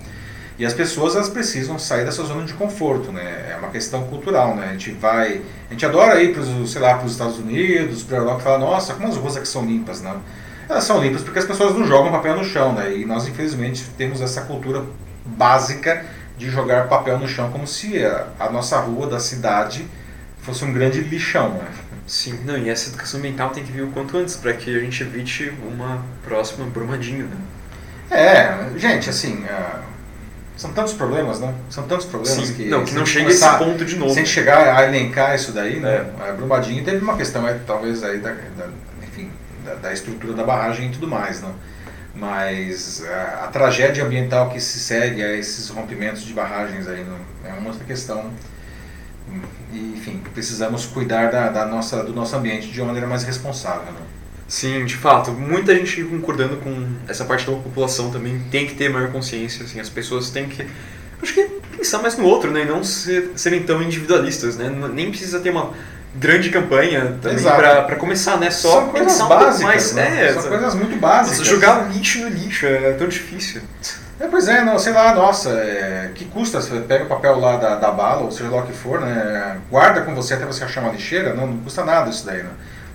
E 0.60 0.66
as 0.66 0.74
pessoas 0.74 1.14
elas 1.14 1.30
precisam 1.30 1.78
sair 1.78 2.04
dessa 2.04 2.22
zona 2.22 2.44
de 2.44 2.52
conforto, 2.52 3.10
né? 3.10 3.48
É 3.50 3.56
uma 3.56 3.70
questão 3.70 4.04
cultural, 4.04 4.54
né? 4.54 4.66
A 4.68 4.72
gente 4.72 4.90
vai, 4.90 5.40
a 5.70 5.72
gente 5.72 5.86
adora 5.86 6.22
ir 6.22 6.34
para 6.34 6.42
os, 6.42 6.70
sei 6.70 6.82
lá, 6.82 6.96
para 6.96 7.06
os 7.06 7.12
Estados 7.12 7.38
Unidos, 7.38 8.02
para 8.02 8.18
a 8.18 8.20
Europa, 8.20 8.40
falar, 8.40 8.58
nossa, 8.58 8.92
como 8.92 9.08
as 9.08 9.16
ruas 9.16 9.38
aqui 9.38 9.48
são 9.48 9.64
limpas, 9.64 10.02
não? 10.02 10.20
Elas 10.68 10.84
são 10.84 11.02
limpas 11.02 11.22
porque 11.22 11.38
as 11.38 11.46
pessoas 11.46 11.74
não 11.74 11.86
jogam 11.86 12.12
papel 12.12 12.36
no 12.36 12.44
chão, 12.44 12.74
né? 12.74 12.94
E 12.94 13.06
nós 13.06 13.26
infelizmente 13.26 13.86
temos 13.96 14.20
essa 14.20 14.42
cultura 14.42 14.84
básica 15.24 16.04
de 16.36 16.50
jogar 16.50 16.88
papel 16.88 17.18
no 17.18 17.26
chão 17.26 17.50
como 17.50 17.66
se 17.66 18.04
a, 18.04 18.26
a 18.38 18.50
nossa 18.50 18.78
rua 18.80 19.06
da 19.06 19.18
cidade 19.18 19.88
fosse 20.42 20.62
um 20.62 20.74
grande 20.74 21.00
lixão, 21.00 21.54
né? 21.54 21.68
Sim, 22.06 22.38
não, 22.44 22.58
e 22.58 22.68
essa 22.68 22.90
educação 22.90 23.18
ambiental 23.18 23.48
tem 23.48 23.64
que 23.64 23.72
vir 23.72 23.84
o 23.84 23.92
quanto 23.92 24.14
antes 24.14 24.36
para 24.36 24.52
que 24.52 24.76
a 24.76 24.80
gente 24.80 25.02
evite 25.02 25.54
uma 25.66 26.04
próxima 26.22 26.66
Brumadinho, 26.66 27.28
né? 27.28 27.36
É, 28.10 28.78
gente, 28.78 29.08
assim, 29.08 29.44
uh, 29.44 29.89
são 30.60 30.74
tantos 30.74 30.92
problemas, 30.92 31.40
né? 31.40 31.54
São 31.70 31.84
tantos 31.84 32.04
problemas 32.04 32.48
Sim, 32.48 32.54
que. 32.54 32.68
não, 32.68 32.84
que 32.84 32.94
não 32.94 33.06
chega 33.06 33.28
a 33.28 33.30
esse 33.30 33.48
ponto 33.56 33.82
de 33.82 33.96
novo. 33.96 34.12
Sem 34.12 34.26
chegar 34.26 34.76
a 34.76 34.86
elencar 34.86 35.34
isso 35.34 35.52
daí, 35.52 35.80
né? 35.80 36.04
A 36.20 36.32
Brumadinho 36.32 36.84
teve 36.84 37.02
uma 37.02 37.16
questão, 37.16 37.48
é, 37.48 37.58
talvez, 37.66 38.04
aí 38.04 38.18
da, 38.18 38.30
da- 38.32 38.68
enfim, 39.02 39.30
da, 39.64 39.76
da 39.76 39.90
estrutura 39.90 40.34
da 40.34 40.44
barragem 40.44 40.88
e 40.88 40.90
tudo 40.90 41.08
mais, 41.08 41.40
né? 41.40 41.48
Mas 42.14 43.02
a, 43.08 43.44
a 43.44 43.48
tragédia 43.48 44.04
ambiental 44.04 44.50
que 44.50 44.60
se 44.60 44.78
segue 44.80 45.22
a 45.22 45.32
esses 45.34 45.70
rompimentos 45.70 46.22
de 46.24 46.34
barragens 46.34 46.86
aí 46.86 47.04
né? 47.04 47.16
é 47.46 47.52
uma 47.54 47.70
outra 47.70 47.84
questão. 47.86 48.30
E, 49.72 49.94
enfim, 49.96 50.22
precisamos 50.34 50.84
cuidar 50.84 51.30
da, 51.30 51.48
da 51.48 51.64
nossa, 51.64 52.02
do 52.04 52.12
nosso 52.12 52.36
ambiente 52.36 52.68
de 52.68 52.80
uma 52.82 52.88
maneira 52.88 53.06
mais 53.08 53.22
responsável, 53.22 53.92
né? 53.92 54.00
Sim, 54.50 54.84
de 54.84 54.96
fato, 54.96 55.30
muita 55.30 55.72
gente 55.76 56.02
concordando 56.02 56.56
com 56.56 56.84
essa 57.06 57.24
parte 57.24 57.48
da 57.48 57.52
população 57.52 58.10
também 58.10 58.36
tem 58.50 58.66
que 58.66 58.74
ter 58.74 58.88
maior 58.88 59.12
consciência, 59.12 59.64
assim, 59.64 59.78
as 59.78 59.88
pessoas 59.88 60.28
têm 60.30 60.48
que, 60.48 60.66
acho 61.22 61.32
que 61.32 61.44
pensar 61.76 62.02
mais 62.02 62.16
no 62.18 62.24
outro, 62.24 62.50
né, 62.50 62.62
e 62.62 62.64
não 62.64 62.82
ser, 62.82 63.30
serem 63.36 63.62
tão 63.62 63.80
individualistas, 63.80 64.56
né, 64.56 64.68
nem 64.92 65.08
precisa 65.08 65.38
ter 65.38 65.50
uma 65.50 65.70
grande 66.16 66.50
campanha 66.50 67.16
também 67.22 67.44
pra 67.44 67.94
começar, 67.94 68.38
né, 68.38 68.50
só 68.50 68.80
São 68.80 68.88
coisas 68.88 69.12
pensar 69.12 69.26
um 69.26 69.28
básicas, 69.28 69.62
mais, 69.62 69.92
né? 69.92 70.26
é, 70.26 70.32
São 70.32 70.42
coisas 70.48 70.74
muito 70.74 70.96
básicas. 70.96 71.38
Nossa, 71.38 71.50
jogar 71.50 71.88
lixo 71.88 72.18
no 72.18 72.28
lixo 72.28 72.66
é 72.66 72.92
tão 72.94 73.06
difícil. 73.06 73.62
É, 74.18 74.26
pois 74.26 74.48
é, 74.48 74.64
não, 74.64 74.80
sei 74.80 74.92
lá, 74.92 75.14
nossa, 75.14 75.50
é, 75.50 76.10
que 76.12 76.24
custa? 76.24 76.60
Você 76.60 76.80
pega 76.80 77.04
o 77.04 77.06
papel 77.06 77.38
lá 77.38 77.56
da, 77.56 77.76
da 77.76 77.92
bala, 77.92 78.22
ou 78.22 78.32
seja 78.32 78.50
lá 78.50 78.62
o 78.62 78.66
que 78.66 78.72
for, 78.72 79.00
né? 79.00 79.58
Guarda 79.70 80.02
com 80.02 80.12
você 80.12 80.34
até 80.34 80.44
você 80.44 80.64
achar 80.64 80.82
uma 80.82 80.92
lixeira, 80.92 81.34
não, 81.34 81.46
não 81.46 81.58
custa 81.58 81.84
nada 81.84 82.10
isso 82.10 82.26
daí, 82.26 82.42
né? 82.42 82.50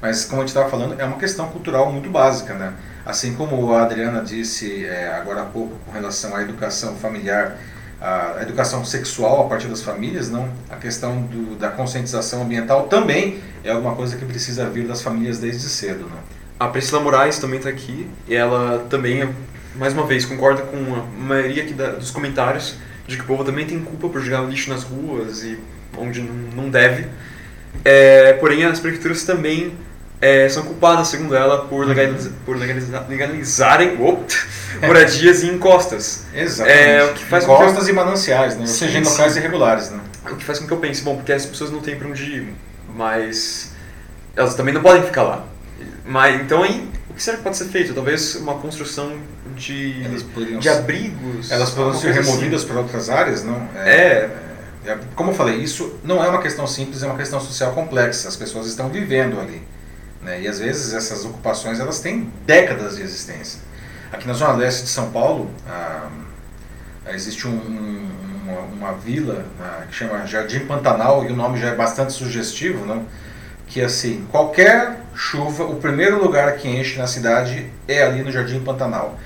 Mas 0.06 0.24
como 0.26 0.41
a 0.41 0.45
gente 0.45 0.49
estava 0.49 0.70
falando, 0.70 1.01
é 1.01 1.03
uma 1.03 1.18
questão 1.18 1.47
cultural 1.47 1.91
muito 1.91 2.12
básica, 2.12 2.53
né? 2.53 2.74
Assim 3.03 3.34
como 3.34 3.74
a 3.74 3.82
Adriana 3.82 4.22
disse 4.22 4.86
é, 4.86 5.12
agora 5.16 5.41
há 5.41 5.45
pouco 5.45 5.80
com 5.84 5.91
relação 5.91 6.36
à 6.36 6.43
educação 6.43 6.95
familiar, 6.95 7.58
a 7.99 8.38
educação 8.43 8.86
sexual 8.86 9.43
a 9.43 9.49
partir 9.49 9.68
das 9.68 9.82
famílias, 9.82 10.30
não? 10.30 10.47
A 10.70 10.76
questão 10.76 11.24
do, 11.24 11.56
da 11.56 11.70
conscientização 11.70 12.43
ambiental 12.43 12.84
também 12.84 13.39
é 13.64 13.72
alguma 13.72 13.95
coisa 13.95 14.16
que 14.16 14.24
precisa 14.26 14.70
vir 14.70 14.86
das 14.88 15.01
famílias 15.01 15.39
desde 15.39 15.68
cedo, 15.68 16.03
né? 16.06 16.20
A 16.60 16.68
Priscila 16.68 17.01
Moraes 17.01 17.39
também 17.39 17.58
está 17.58 17.70
aqui 17.72 18.08
e 18.28 18.36
ela 18.36 18.86
também, 18.88 19.28
mais 19.74 19.91
uma 19.91 20.06
vez, 20.06 20.24
concorda 20.24 20.62
com 20.62 20.78
a 20.78 21.01
maioria 21.20 21.64
aqui 21.64 21.74
da- 21.74 21.93
dos 21.93 22.12
comentários 22.12 22.76
de 23.08 23.16
que 23.18 23.24
o 23.24 23.26
povo 23.26 23.43
também 23.43 23.66
tem 23.66 23.80
culpa 23.80 24.08
por 24.08 24.22
jogar 24.22 24.41
lixo 24.41 24.70
nas 24.70 24.84
ruas 24.84 25.43
e 25.43 25.58
onde 25.97 26.22
não, 26.22 26.64
não 26.64 26.70
deve. 26.70 27.08
É, 27.84 28.34
porém, 28.34 28.66
as 28.66 28.80
prefeituras 28.80 29.24
também 29.24 29.74
é, 30.22 30.47
são 30.49 30.63
culpadas, 30.63 31.07
segundo 31.09 31.36
ela, 31.36 31.66
por, 31.66 31.86
legaliza, 31.86 32.32
por 32.45 32.57
legaliza- 32.57 33.05
legalizarem 33.09 33.95
moradias 34.86 35.43
em 35.43 35.49
encostas. 35.55 36.24
Exatamente. 36.34 36.80
É, 36.89 37.03
o 37.03 37.13
que 37.13 37.24
faz 37.26 37.43
que 37.45 37.49
eu- 37.51 37.89
e 37.89 37.93
mananciais, 37.93 38.55
né? 38.55 38.61
Ou 38.61 38.68
seja, 38.68 38.97
em 38.97 39.03
locais 39.03 39.36
irregulares, 39.38 39.89
né? 39.91 39.99
O 40.32 40.36
que 40.36 40.43
faz 40.43 40.59
com 40.59 40.66
que 40.68 40.74
eu 40.74 40.78
pense, 40.78 41.01
bom, 41.03 41.16
porque 41.18 41.32
as 41.34 41.45
pessoas 41.45 41.70
não 41.72 41.80
têm 41.82 41.95
para 41.97 42.07
onde 42.07 42.24
ir, 42.24 42.53
mas 42.95 43.72
elas 44.36 44.55
também 44.55 44.74
não 44.74 44.82
podem 44.82 45.03
ficar 45.03 45.24
lá. 45.24 45.45
Mas, 46.05 46.41
então 46.41 46.63
aí, 46.63 46.89
o 47.09 47.13
que 47.13 47.22
será 47.22 47.38
que 47.38 47.43
pode 47.43 47.57
ser 47.57 47.66
feito? 47.66 47.93
Talvez 47.93 48.36
uma 48.36 48.55
construção 48.55 49.18
de, 49.55 50.03
poderiam 50.34 50.59
de 50.59 50.70
abrigos. 50.70 51.51
Elas 51.51 51.70
alguma 51.78 51.93
ser 51.99 52.07
coisa 52.07 52.20
assim. 52.22 52.30
removidas 52.32 52.63
para 52.63 52.78
outras 52.80 53.09
áreas, 53.09 53.43
não? 53.43 53.68
É. 53.76 54.30
é- 54.86 54.97
Como 55.16 55.32
eu 55.32 55.36
falei, 55.36 55.57
isso 55.57 55.97
não 56.03 56.24
é 56.24 56.28
uma 56.30 56.41
questão 56.41 56.66
simples, 56.68 57.03
é 57.03 57.05
uma 57.07 57.16
questão 57.18 57.39
social 57.39 57.72
complexa. 57.74 58.28
As 58.28 58.36
pessoas 58.36 58.68
estão 58.68 58.89
vivendo 58.89 59.39
ali. 59.39 59.61
Né? 60.26 60.41
E 60.41 60.47
às 60.47 60.59
vezes 60.59 60.93
essas 60.93 61.23
ocupações 61.23 61.80
elas 61.80 61.99
têm 61.99 62.32
décadas 62.47 62.95
de 62.97 63.03
existência. 63.03 63.61
Aqui 64.11 64.28
na 64.28 64.34
Zona 64.34 64.53
Leste 64.53 64.84
de 64.84 64.89
São 64.89 65.11
Paulo, 65.11 65.51
ah, 65.69 66.07
existe 67.09 67.47
um- 67.47 67.51
um- 67.51 68.09
uma, 68.43 68.59
uma 68.89 68.93
vila 68.93 69.45
ah, 69.61 69.84
que 69.88 69.95
chama 69.95 70.26
Jardim 70.26 70.61
Pantanal, 70.61 71.26
e 71.26 71.32
o 71.32 71.36
nome 71.36 71.59
já 71.59 71.67
é 71.69 71.76
bastante 71.76 72.11
sugestivo, 72.11 72.86
não? 72.86 73.05
que 73.67 73.82
assim, 73.82 74.26
qualquer 74.32 74.97
chuva, 75.15 75.63
o 75.63 75.76
primeiro 75.78 76.21
lugar 76.21 76.55
que 76.57 76.67
enche 76.67 76.97
na 76.99 77.07
cidade 77.07 77.69
é 77.88 78.03
ali 78.03 78.21
no 78.23 78.32
Jardim 78.32 78.59
Pantanal. 78.63 79.19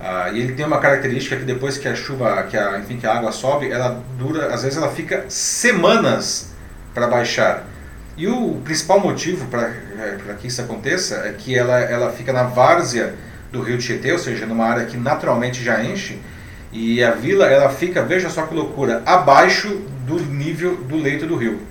Ah, 0.00 0.30
e 0.30 0.40
ele 0.40 0.52
tem 0.54 0.64
uma 0.64 0.78
característica 0.78 1.36
que 1.36 1.44
depois 1.44 1.76
que 1.76 1.88
a 1.88 1.94
chuva, 1.94 2.42
que 2.44 2.56
a, 2.56 2.78
enfim, 2.78 2.98
que 2.98 3.06
a 3.06 3.14
água 3.16 3.32
sobe, 3.32 3.70
ela 3.70 4.02
dura, 4.18 4.54
às 4.54 4.62
vezes 4.62 4.78
ela 4.78 4.90
fica 4.90 5.24
semanas 5.28 6.52
para 6.94 7.06
baixar. 7.06 7.64
E 8.18 8.26
o 8.26 8.60
principal 8.64 8.98
motivo 8.98 9.46
para 9.46 9.70
que 10.40 10.48
isso 10.48 10.60
aconteça 10.60 11.22
é 11.24 11.32
que 11.38 11.56
ela, 11.56 11.78
ela 11.78 12.10
fica 12.10 12.32
na 12.32 12.42
várzea 12.42 13.14
do 13.52 13.62
rio 13.62 13.78
Tietê, 13.78 14.10
ou 14.10 14.18
seja, 14.18 14.44
numa 14.44 14.66
área 14.66 14.86
que 14.86 14.96
naturalmente 14.96 15.62
já 15.62 15.84
enche, 15.84 16.18
e 16.72 17.02
a 17.02 17.12
vila 17.12 17.46
ela 17.46 17.70
fica, 17.70 18.02
veja 18.02 18.28
só 18.28 18.42
que 18.42 18.52
loucura, 18.52 19.04
abaixo 19.06 19.68
do 20.04 20.18
nível 20.18 20.76
do 20.76 20.96
leito 20.96 21.26
do 21.26 21.36
rio. 21.36 21.62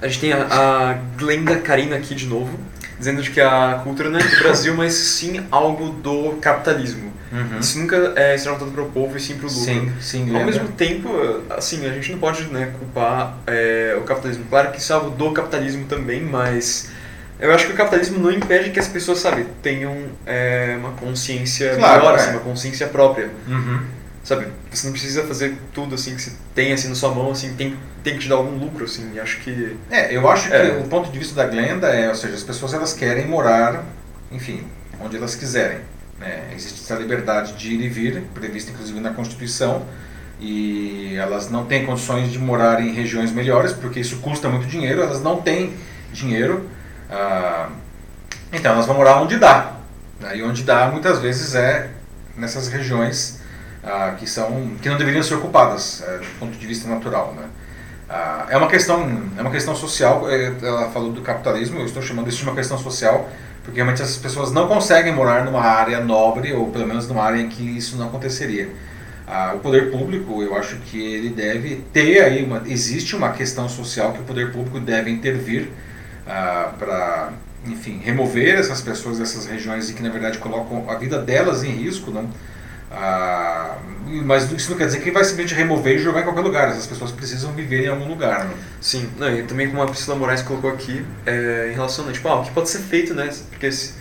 A 0.00 0.06
gente 0.06 0.20
tem 0.20 0.32
a, 0.32 0.46
a 0.48 0.92
Glenda 1.18 1.56
Karina 1.56 1.96
aqui 1.96 2.14
de 2.14 2.26
novo, 2.26 2.56
dizendo 2.98 3.22
que 3.22 3.40
a 3.40 3.80
cultura 3.84 4.10
não 4.10 4.18
é 4.18 4.22
do 4.22 4.38
Brasil, 4.38 4.74
mas 4.76 4.92
sim 4.94 5.44
algo 5.50 5.90
do 5.90 6.32
capitalismo. 6.40 7.12
Isso 7.60 7.78
nunca 7.78 8.14
é 8.16 8.36
será 8.38 8.52
voltado 8.52 8.70
para 8.70 8.82
o 8.82 8.90
povo 8.90 9.16
e 9.16 9.20
sim 9.20 9.34
para 9.36 9.46
o 9.46 9.50
lucro. 9.50 9.64
Sim, 9.64 9.92
sim, 10.00 10.20
Ao 10.20 10.26
lembra? 10.26 10.46
mesmo 10.46 10.68
tempo, 10.68 11.08
assim, 11.50 11.84
a 11.84 11.92
gente 11.92 12.12
não 12.12 12.18
pode 12.18 12.44
né, 12.44 12.72
culpar 12.78 13.36
é, 13.46 13.94
o 13.98 14.02
capitalismo. 14.02 14.44
Claro 14.48 14.70
que 14.70 14.78
isso 14.78 14.92
é 14.92 14.96
algo 14.96 15.10
do 15.10 15.32
capitalismo 15.32 15.84
também, 15.86 16.22
mas 16.22 16.88
eu 17.38 17.52
acho 17.52 17.66
que 17.66 17.72
o 17.72 17.76
capitalismo 17.76 18.18
não 18.18 18.30
impede 18.30 18.70
que 18.70 18.80
as 18.80 18.88
pessoas, 18.88 19.18
sabe, 19.18 19.46
tenham 19.62 19.94
é, 20.24 20.76
uma 20.78 20.92
consciência 20.92 21.74
Claro, 21.76 21.98
melhor, 22.00 22.14
é. 22.14 22.16
assim, 22.16 22.30
uma 22.30 22.40
consciência 22.40 22.86
própria. 22.86 23.28
Uhum. 23.46 23.80
Sabe, 24.26 24.48
você 24.72 24.88
não 24.88 24.92
precisa 24.92 25.22
fazer 25.22 25.56
tudo 25.72 25.94
assim 25.94 26.16
que 26.16 26.20
você 26.20 26.32
tem 26.52 26.72
assim 26.72 26.88
na 26.88 26.96
sua 26.96 27.14
mão, 27.14 27.30
assim, 27.30 27.54
tem, 27.54 27.76
tem 28.02 28.14
que 28.14 28.22
te 28.22 28.28
dar 28.28 28.34
algum 28.34 28.58
lucro, 28.58 28.84
assim, 28.84 29.16
acho 29.20 29.38
que... 29.38 29.76
É, 29.88 30.12
eu 30.12 30.28
acho 30.28 30.48
que 30.48 30.56
É. 30.56 30.78
o 30.78 30.88
ponto 30.88 31.12
de 31.12 31.16
vista 31.16 31.32
da 31.36 31.46
Glenda 31.46 31.86
é, 31.86 32.08
ou 32.08 32.14
seja, 32.16 32.34
as 32.34 32.42
pessoas 32.42 32.74
elas 32.74 32.92
querem 32.92 33.24
morar, 33.28 33.84
enfim, 34.32 34.66
onde 35.00 35.16
elas 35.16 35.36
quiserem. 35.36 35.78
né? 36.18 36.50
existe 36.52 36.82
essa 36.82 36.96
liberdade 36.96 37.52
de 37.52 37.72
ir 37.74 37.80
e 37.82 37.88
vir, 37.88 38.22
prevista 38.34 38.72
inclusive 38.72 38.98
na 38.98 39.10
Constituição, 39.10 39.84
e 40.40 41.14
elas 41.16 41.48
não 41.48 41.64
têm 41.64 41.86
condições 41.86 42.32
de 42.32 42.38
morar 42.40 42.82
em 42.82 42.92
regiões 42.92 43.30
melhores, 43.30 43.72
porque 43.72 44.00
isso 44.00 44.16
custa 44.16 44.48
muito 44.48 44.66
dinheiro, 44.66 45.02
elas 45.02 45.22
não 45.22 45.40
têm 45.40 45.72
dinheiro, 46.12 46.68
ah, 47.08 47.68
então 48.52 48.72
elas 48.72 48.86
vão 48.86 48.96
morar 48.96 49.22
onde 49.22 49.38
dá. 49.38 49.76
né? 50.18 50.36
E 50.36 50.42
onde 50.42 50.64
dá, 50.64 50.88
muitas 50.88 51.20
vezes, 51.20 51.54
é 51.54 51.90
nessas 52.36 52.66
regiões 52.66 53.38
ah, 53.86 54.16
que, 54.18 54.26
são, 54.28 54.72
que 54.82 54.88
não 54.88 54.98
deveriam 54.98 55.22
ser 55.22 55.34
ocupadas, 55.36 56.02
eh, 56.04 56.18
do 56.18 56.38
ponto 56.40 56.58
de 56.58 56.66
vista 56.66 56.88
natural. 56.88 57.32
Né? 57.36 57.46
Ah, 58.10 58.46
é 58.50 58.56
uma 58.56 58.66
questão 58.66 59.00
é 59.38 59.40
uma 59.40 59.50
questão 59.50 59.76
social 59.76 60.28
eh, 60.28 60.52
ela 60.60 60.90
falou 60.90 61.12
do 61.12 61.22
capitalismo 61.22 61.78
eu 61.78 61.86
estou 61.86 62.02
chamando 62.02 62.28
isso 62.28 62.38
de 62.38 62.44
uma 62.44 62.54
questão 62.54 62.76
social 62.78 63.28
porque 63.62 63.76
realmente 63.76 64.02
as 64.02 64.16
pessoas 64.16 64.52
não 64.52 64.68
conseguem 64.68 65.12
morar 65.12 65.44
numa 65.44 65.60
área 65.60 66.00
nobre 66.00 66.52
ou 66.52 66.70
pelo 66.70 66.86
menos 66.86 67.08
numa 67.08 67.22
área 67.22 67.40
em 67.40 67.48
que 67.48 67.62
isso 67.62 67.96
não 67.96 68.06
aconteceria 68.06 68.68
Ah, 69.26 69.54
o 69.56 69.58
poder 69.58 69.90
público 69.90 70.42
eu 70.42 70.56
acho 70.56 70.76
que 70.76 71.00
ele 71.00 71.30
deve 71.30 71.82
ter 71.92 72.22
aí 72.22 72.44
uma 72.44 72.62
existe 72.66 73.16
uma 73.16 73.32
questão 73.32 73.68
social 73.68 74.12
que 74.12 74.20
o 74.20 74.24
poder 74.24 74.52
público 74.52 74.78
deve 74.78 75.10
intervir 75.10 75.68
para 76.78 77.32
enfim 77.66 78.00
remover 78.04 78.54
essas 78.56 78.80
pessoas 78.80 79.18
dessas 79.18 79.46
regiões 79.46 79.90
e 79.90 79.94
que 79.94 80.02
na 80.02 80.10
verdade 80.10 80.38
colocam 80.38 80.88
a 80.88 80.94
vida 80.94 81.18
delas 81.20 81.64
em 81.64 81.70
risco 81.70 82.12
não 82.12 82.28
ah, 82.90 83.76
mas 84.24 84.50
isso 84.52 84.70
não 84.70 84.78
quer 84.78 84.86
dizer 84.86 85.00
que 85.00 85.10
vai 85.10 85.24
simplesmente 85.24 85.54
remover 85.54 85.96
e 85.96 85.98
jogar 85.98 86.20
em 86.20 86.24
qualquer 86.24 86.42
lugar. 86.42 86.68
Essas 86.68 86.86
pessoas 86.86 87.10
precisam 87.10 87.52
viver 87.52 87.84
em 87.84 87.88
algum 87.88 88.08
lugar. 88.08 88.44
Né? 88.44 88.54
Sim, 88.80 89.08
não, 89.18 89.32
e 89.32 89.42
também 89.42 89.68
como 89.68 89.82
a 89.82 89.86
Priscila 89.86 90.16
Moraes 90.16 90.42
colocou 90.42 90.70
aqui, 90.70 91.04
é, 91.24 91.70
em 91.70 91.74
relação 91.74 92.08
a, 92.08 92.12
tipo, 92.12 92.28
ah, 92.28 92.40
o 92.40 92.44
que 92.44 92.50
pode 92.52 92.68
ser 92.68 92.78
feito, 92.78 93.14
né, 93.14 93.28
porque 93.50 93.70
se, 93.72 93.94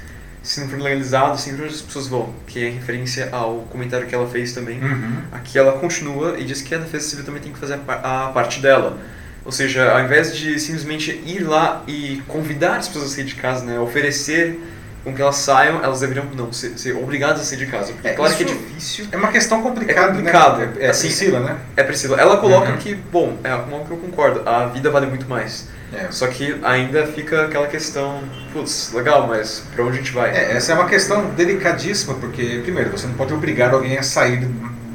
se 0.43 0.61
não 0.61 0.69
for 0.69 0.79
legalizado, 0.79 1.39
sempre 1.39 1.65
as 1.65 1.81
pessoas 1.81 2.07
vão, 2.07 2.33
que 2.45 2.63
é 2.63 2.69
referência 2.69 3.29
ao 3.31 3.61
comentário 3.71 4.07
que 4.07 4.13
ela 4.13 4.27
fez 4.27 4.53
também, 4.53 4.79
Uhum. 4.79 5.17
Aqui 5.31 5.57
ela 5.57 5.73
continua 5.79 6.36
e 6.38 6.43
diz 6.43 6.61
que 6.61 6.75
a 6.75 6.77
Defesa 6.77 7.09
Civil 7.09 7.25
também 7.25 7.41
tem 7.41 7.51
que 7.51 7.59
fazer 7.59 7.79
a, 7.88 8.27
a 8.27 8.29
parte 8.29 8.59
dela. 8.59 8.99
Ou 9.43 9.51
seja, 9.51 9.91
ao 9.91 10.03
invés 10.03 10.36
de 10.36 10.59
simplesmente 10.59 11.11
ir 11.23 11.43
lá 11.43 11.83
e 11.88 12.21
convidar 12.27 12.77
as 12.77 12.88
pessoas 12.88 13.11
a 13.11 13.15
sair 13.15 13.25
de 13.25 13.36
casa, 13.36 13.63
né, 13.63 13.79
oferecer 13.79 14.59
com 15.05 15.13
que 15.13 15.21
elas 15.21 15.37
saiam, 15.37 15.81
elas 15.81 16.01
deveriam 16.01 16.25
não 16.35 16.51
ser, 16.51 16.77
ser 16.77 16.93
obrigadas 16.97 17.39
a 17.41 17.43
sair 17.45 17.59
de 17.59 17.67
casa. 17.67 17.93
Porque 17.93 18.07
É, 18.09 18.13
claro 18.13 18.35
que 18.35 18.43
é 18.43 18.45
difícil. 18.47 19.07
É 19.11 19.15
uma 19.15 19.29
questão 19.31 19.61
complicada, 19.61 20.07
É 20.07 20.15
complicado, 20.15 20.57
né? 20.57 20.73
É, 20.79 20.87
é 20.87 20.89
assim, 20.89 21.07
Priscila, 21.07 21.39
né? 21.39 21.57
É 21.77 21.83
Priscila. 21.83 22.19
Ela 22.19 22.35
coloca 22.37 22.71
Uhum. 22.71 22.77
que, 22.77 22.93
bom, 22.95 23.37
é 23.43 23.53
uma 23.55 23.85
que 23.85 23.91
eu 23.91 23.97
concordo, 23.97 24.41
a 24.49 24.65
vida 24.65 24.89
vale 24.91 25.05
muito 25.05 25.25
mais. 25.29 25.69
É. 25.93 26.07
Só 26.11 26.27
que 26.27 26.59
ainda 26.63 27.05
fica 27.07 27.45
aquela 27.45 27.67
questão, 27.67 28.21
putz, 28.51 28.91
legal, 28.91 29.27
mas 29.27 29.63
pra 29.73 29.83
onde 29.85 29.93
a 29.93 30.01
gente 30.01 30.11
vai? 30.11 30.31
É, 30.35 30.51
essa 30.57 30.73
é 30.73 30.75
uma 30.75 30.89
questão 30.89 31.29
delicadíssima, 31.35 32.15
porque, 32.15 32.59
primeiro, 32.63 32.89
você 32.89 33.07
não 33.07 33.13
pode 33.13 33.33
obrigar 33.33 33.73
alguém 33.73 33.97
a 33.97 34.03
sair 34.03 34.37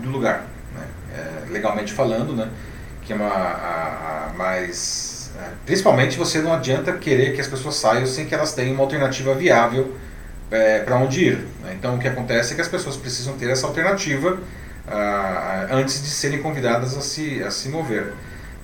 do 0.03 0.11
lugar, 0.11 0.45
né? 0.75 0.83
É, 1.17 1.53
legalmente 1.53 1.93
falando, 1.93 2.35
né? 2.35 2.49
Que 3.03 3.13
é 3.13 3.17
uma. 3.17 3.29
A, 3.29 4.29
a 4.31 4.33
mais. 4.37 5.20
É, 5.41 5.51
principalmente 5.65 6.19
você 6.19 6.41
não 6.41 6.53
adianta 6.53 6.93
querer 6.93 7.35
que 7.35 7.41
as 7.41 7.47
pessoas 7.47 7.77
saiam 7.77 8.07
sem 8.07 8.27
que 8.27 8.35
elas 8.35 8.53
tenham 8.53 8.75
uma 8.75 8.83
alternativa 8.83 9.35
viável 9.35 9.97
para 10.85 10.97
onde 10.97 11.25
ir. 11.25 11.37
né? 11.63 11.77
Então, 11.79 11.95
o 11.95 11.99
que 11.99 12.09
acontece 12.09 12.53
é 12.53 12.57
que 12.57 12.61
as 12.61 12.67
pessoas 12.67 12.97
precisam 12.97 13.35
ter 13.35 13.49
essa 13.49 13.69
alternativa 13.69 14.37
ah, 14.89 15.69
antes 15.71 16.03
de 16.03 16.09
serem 16.09 16.43
convidadas 16.43 16.97
a 16.97 17.01
se, 17.01 17.43
a 17.43 17.51
se 17.51 17.69
mover. 17.69 18.13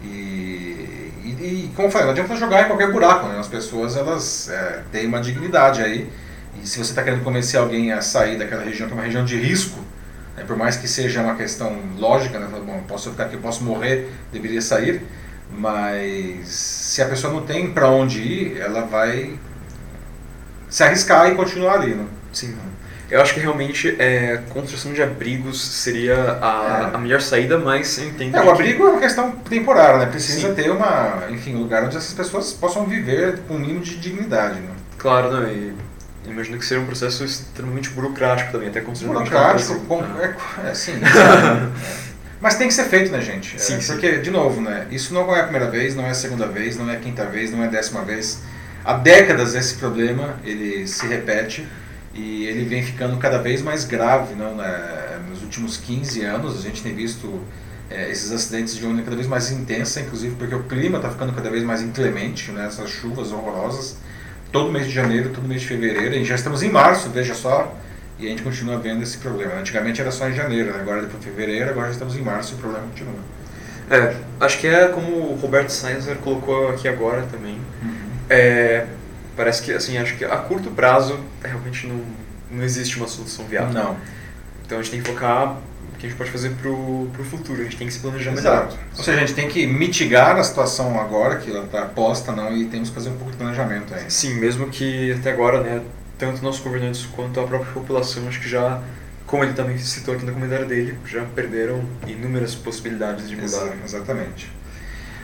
E, 0.03 1.12
e, 1.24 1.29
e, 1.29 1.72
como 1.74 1.87
eu 1.89 1.93
falei, 1.93 2.07
não 2.07 2.12
adianta 2.12 2.37
jogar 2.37 2.62
em 2.62 2.66
qualquer 2.66 2.91
buraco, 2.91 3.29
né? 3.29 3.39
As 3.39 3.47
pessoas, 3.47 3.97
elas 3.97 4.49
é, 4.49 4.83
têm 4.91 5.07
uma 5.07 5.20
dignidade 5.20 5.83
aí. 5.83 6.11
E 6.61 6.66
se 6.66 6.79
você 6.79 6.91
está 6.91 7.03
querendo 7.03 7.22
convencer 7.22 7.61
alguém 7.61 7.93
a 7.93 8.01
sair 8.01 8.39
daquela 8.39 8.64
região, 8.64 8.89
que 8.89 8.95
é 8.95 8.97
uma 8.97 9.05
região 9.05 9.24
de 9.24 9.37
risco, 9.37 9.79
né? 10.37 10.45
por 10.47 10.57
mais 10.57 10.77
que 10.77 10.89
seja 10.89 11.22
uma 11.22 11.37
questão 11.37 11.79
lógica, 11.97 12.39
né? 12.39 12.49
Bom, 12.51 12.83
posso 12.89 13.11
ficar 13.11 13.24
aqui, 13.24 13.37
posso 13.37 13.62
morrer, 13.62 14.11
deveria 14.33 14.61
sair. 14.61 15.03
Mas 15.51 16.49
se 16.49 17.03
a 17.03 17.07
pessoa 17.09 17.32
não 17.32 17.42
tem 17.42 17.70
para 17.70 17.88
onde 17.88 18.20
ir, 18.20 18.61
ela 18.61 18.82
vai 18.82 19.38
se 20.68 20.82
arriscar 20.82 21.28
e 21.30 21.34
continuar 21.34 21.74
ali, 21.74 21.94
né? 21.94 22.05
Sim. 22.32 22.57
Eu 23.09 23.22
acho 23.22 23.34
que 23.34 23.40
realmente 23.40 23.94
é, 24.01 24.42
construção 24.51 24.92
de 24.92 25.01
abrigos 25.01 25.61
seria 25.64 26.38
a, 26.42 26.90
É. 26.92 26.97
a 26.97 26.99
melhor 26.99 27.20
saída, 27.20 27.57
mas 27.57 27.97
eu 27.99 28.09
entendo 28.09 28.36
É, 28.36 28.40
o 28.40 28.42
que- 28.42 28.51
abrigo 28.51 28.84
é 28.86 28.90
uma 28.90 29.01
questão 29.01 29.30
temporária, 29.30 29.99
né? 29.99 30.07
Precisa 30.07 30.49
Sim. 30.49 30.55
ter 30.57 30.70
uma, 30.70 31.22
enfim, 31.30 31.55
um 31.55 31.61
lugar 31.61 31.84
onde 31.84 31.97
essas 31.97 32.12
pessoas 32.12 32.53
possam 32.53 32.84
viver 32.84 33.38
com 33.47 33.55
um 33.55 33.59
mínimo 33.61 33.80
de 33.80 33.97
dignidade, 33.97 34.59
né? 34.59 34.70
Claro, 34.99 35.30
não, 35.30 35.47
e 35.49 35.72
imagino 36.26 36.59
que 36.59 36.66
seria 36.66 36.82
um 36.82 36.86
processo 36.86 37.24
extremamente 37.24 37.90
burocrático 37.90 38.51
também, 38.51 38.68
até 38.68 38.80
construir 38.80 39.12
Burocrático, 39.12 39.78
com, 39.86 40.01
Ah. 40.03 40.32
é, 40.68 40.74
sim. 40.74 40.94
é. 41.01 42.16
Mas 42.41 42.57
tem 42.57 42.68
que 42.68 42.74
ser 42.74 42.84
feito, 42.84 43.11
né, 43.11 43.20
gente? 43.20 43.57
É, 43.57 43.59
Sim, 43.59 43.80
sim. 43.80 43.93
porque, 43.93 44.18
de 44.18 44.30
novo, 44.30 44.61
né? 44.61 44.87
Isso 44.91 45.14
não 45.14 45.34
é 45.34 45.41
a 45.41 45.45
primeira 45.45 45.70
vez, 45.70 45.95
não 45.95 46.05
é 46.05 46.11
a 46.11 46.14
segunda 46.14 46.47
vez, 46.47 46.76
não 46.76 46.91
é 46.91 46.97
a 46.97 47.01
quinta 47.01 47.24
vez, 47.24 47.51
não 47.51 47.62
é 47.62 47.66
a 47.66 47.70
décima 47.70 48.03
vez. 48.03 48.43
Há 48.84 48.95
décadas 48.95 49.55
esse 49.55 49.74
problema 49.76 50.37
ele 50.45 50.87
se 50.87 51.07
repete 51.07 51.66
e 52.14 52.45
ele 52.47 52.64
vem 52.64 52.82
ficando 52.82 53.16
cada 53.16 53.39
vez 53.39 53.62
mais 53.62 53.84
grave, 53.84 54.34
não? 54.34 54.55
né? 54.55 55.20
Nos 55.28 55.43
últimos 55.43 55.76
15 55.76 56.22
anos 56.22 56.59
a 56.59 56.62
gente 56.62 56.82
tem 56.82 56.95
visto 56.95 57.41
é, 57.91 58.11
esses 58.11 58.30
acidentes 58.30 58.76
de 58.76 58.87
onda 58.87 59.03
cada 59.03 59.16
vez 59.16 59.26
mais 59.26 59.51
intensa, 59.51 60.01
inclusive 60.01 60.37
porque 60.37 60.55
o 60.55 60.62
clima 60.64 60.99
está 60.99 61.11
ficando 61.11 61.32
cada 61.32 61.51
vez 61.51 61.64
mais 61.64 61.82
inclemente, 61.82 62.51
né? 62.53 62.66
Essas 62.66 62.91
chuvas 62.91 63.32
horrorosas. 63.32 63.97
Todo 64.53 64.70
mês 64.70 64.87
de 64.87 64.93
janeiro, 64.93 65.30
todo 65.30 65.49
mês 65.49 65.62
de 65.62 65.68
fevereiro, 65.68 66.14
e 66.14 66.24
já 66.24 66.34
estamos 66.34 66.62
em 66.62 66.70
março, 66.70 67.11
veja 67.11 67.34
só, 67.34 67.76
e 68.19 68.27
a 68.27 68.31
gente 68.31 68.43
continua 68.43 68.79
vendo 68.79 69.03
esse 69.03 69.19
problema. 69.19 69.55
Antigamente 69.55 70.01
era 70.01 70.11
só 70.11 70.29
em 70.29 70.35
janeiro, 70.35 70.73
né? 70.73 70.81
agora 70.81 71.03
depois 71.03 71.23
de 71.23 71.31
fevereiro, 71.31 71.71
agora 71.71 71.87
já 71.87 71.93
estamos 71.93 72.17
em 72.17 72.23
março 72.23 72.55
e 72.55 72.57
o 72.57 72.59
problema 72.59 72.87
continua. 72.87 73.14
É, 73.91 74.17
acho 74.41 74.59
que 74.59 74.67
é 74.67 74.89
como 74.89 75.33
o 75.33 75.37
Roberto 75.37 75.71
Sainzer 75.71 76.17
colocou 76.17 76.71
aqui 76.71 76.89
agora 76.89 77.23
também. 77.31 77.61
É, 78.29 78.87
parece 79.37 79.62
que, 79.62 79.73
assim, 79.73 79.97
acho 79.99 80.17
que 80.17 80.25
a 80.25 80.37
curto 80.39 80.71
prazo 80.71 81.21
realmente 81.43 81.87
não, 81.87 82.01
não 82.51 82.64
existe 82.64 82.97
uma 82.97 83.07
solução 83.07 83.45
viável. 83.45 83.73
Não. 83.73 83.97
Então 84.64 84.79
a 84.79 84.83
gente 84.83 84.91
tem 84.91 85.03
que 85.03 85.09
focar 85.09 85.59
o 85.97 85.99
que 85.99 86.07
a 86.07 86.09
gente 86.09 86.19
pode 86.19 86.31
fazer 86.31 86.51
pro, 86.61 87.09
pro 87.12 87.25
futuro, 87.25 87.61
a 87.61 87.64
gente 87.64 87.77
tem 87.77 87.87
que 87.87 87.93
se 87.93 88.01
planejar 88.01 88.33
melhor. 88.33 88.67
Exato. 88.67 88.79
Ou 88.99 89.05
seja, 89.05 89.17
a 89.17 89.21
gente 89.21 89.35
tem 89.35 89.49
que 89.49 89.67
mitigar 89.67 90.37
a 90.37 90.43
situação 90.43 91.01
agora, 91.01 91.37
que 91.37 91.51
ela 91.51 91.64
está 91.64 91.83
posta, 91.83 92.33
não, 92.33 92.55
e 92.55 92.67
temos 92.67 92.91
que 92.91 92.95
fazer 92.95 93.11
um 93.11 93.17
pouco 93.17 93.31
de 93.31 93.39
planejamento 93.39 93.95
aí. 93.95 94.05
Sim, 94.09 94.35
mesmo 94.35 94.69
que 94.69 95.12
até 95.12 95.33
agora, 95.33 95.62
né, 95.62 95.81
tanto 96.19 96.43
nossos 96.43 96.61
governantes 96.62 97.07
quanto 97.14 97.39
a 97.41 97.45
própria 97.45 97.73
população, 97.73 98.27
acho 98.29 98.41
que 98.41 98.49
já, 98.49 98.81
como 99.27 99.45
ele 99.45 99.53
também 99.53 99.77
citou 99.79 100.14
aqui 100.14 100.25
no 100.25 100.33
comentário 100.33 100.67
dele, 100.67 100.99
já 101.07 101.23
perderam 101.35 101.83
inúmeras 102.07 102.55
possibilidades 102.55 103.29
de 103.29 103.37
mudar. 103.37 103.47
Exa- 103.47 103.73
exatamente. 103.85 104.51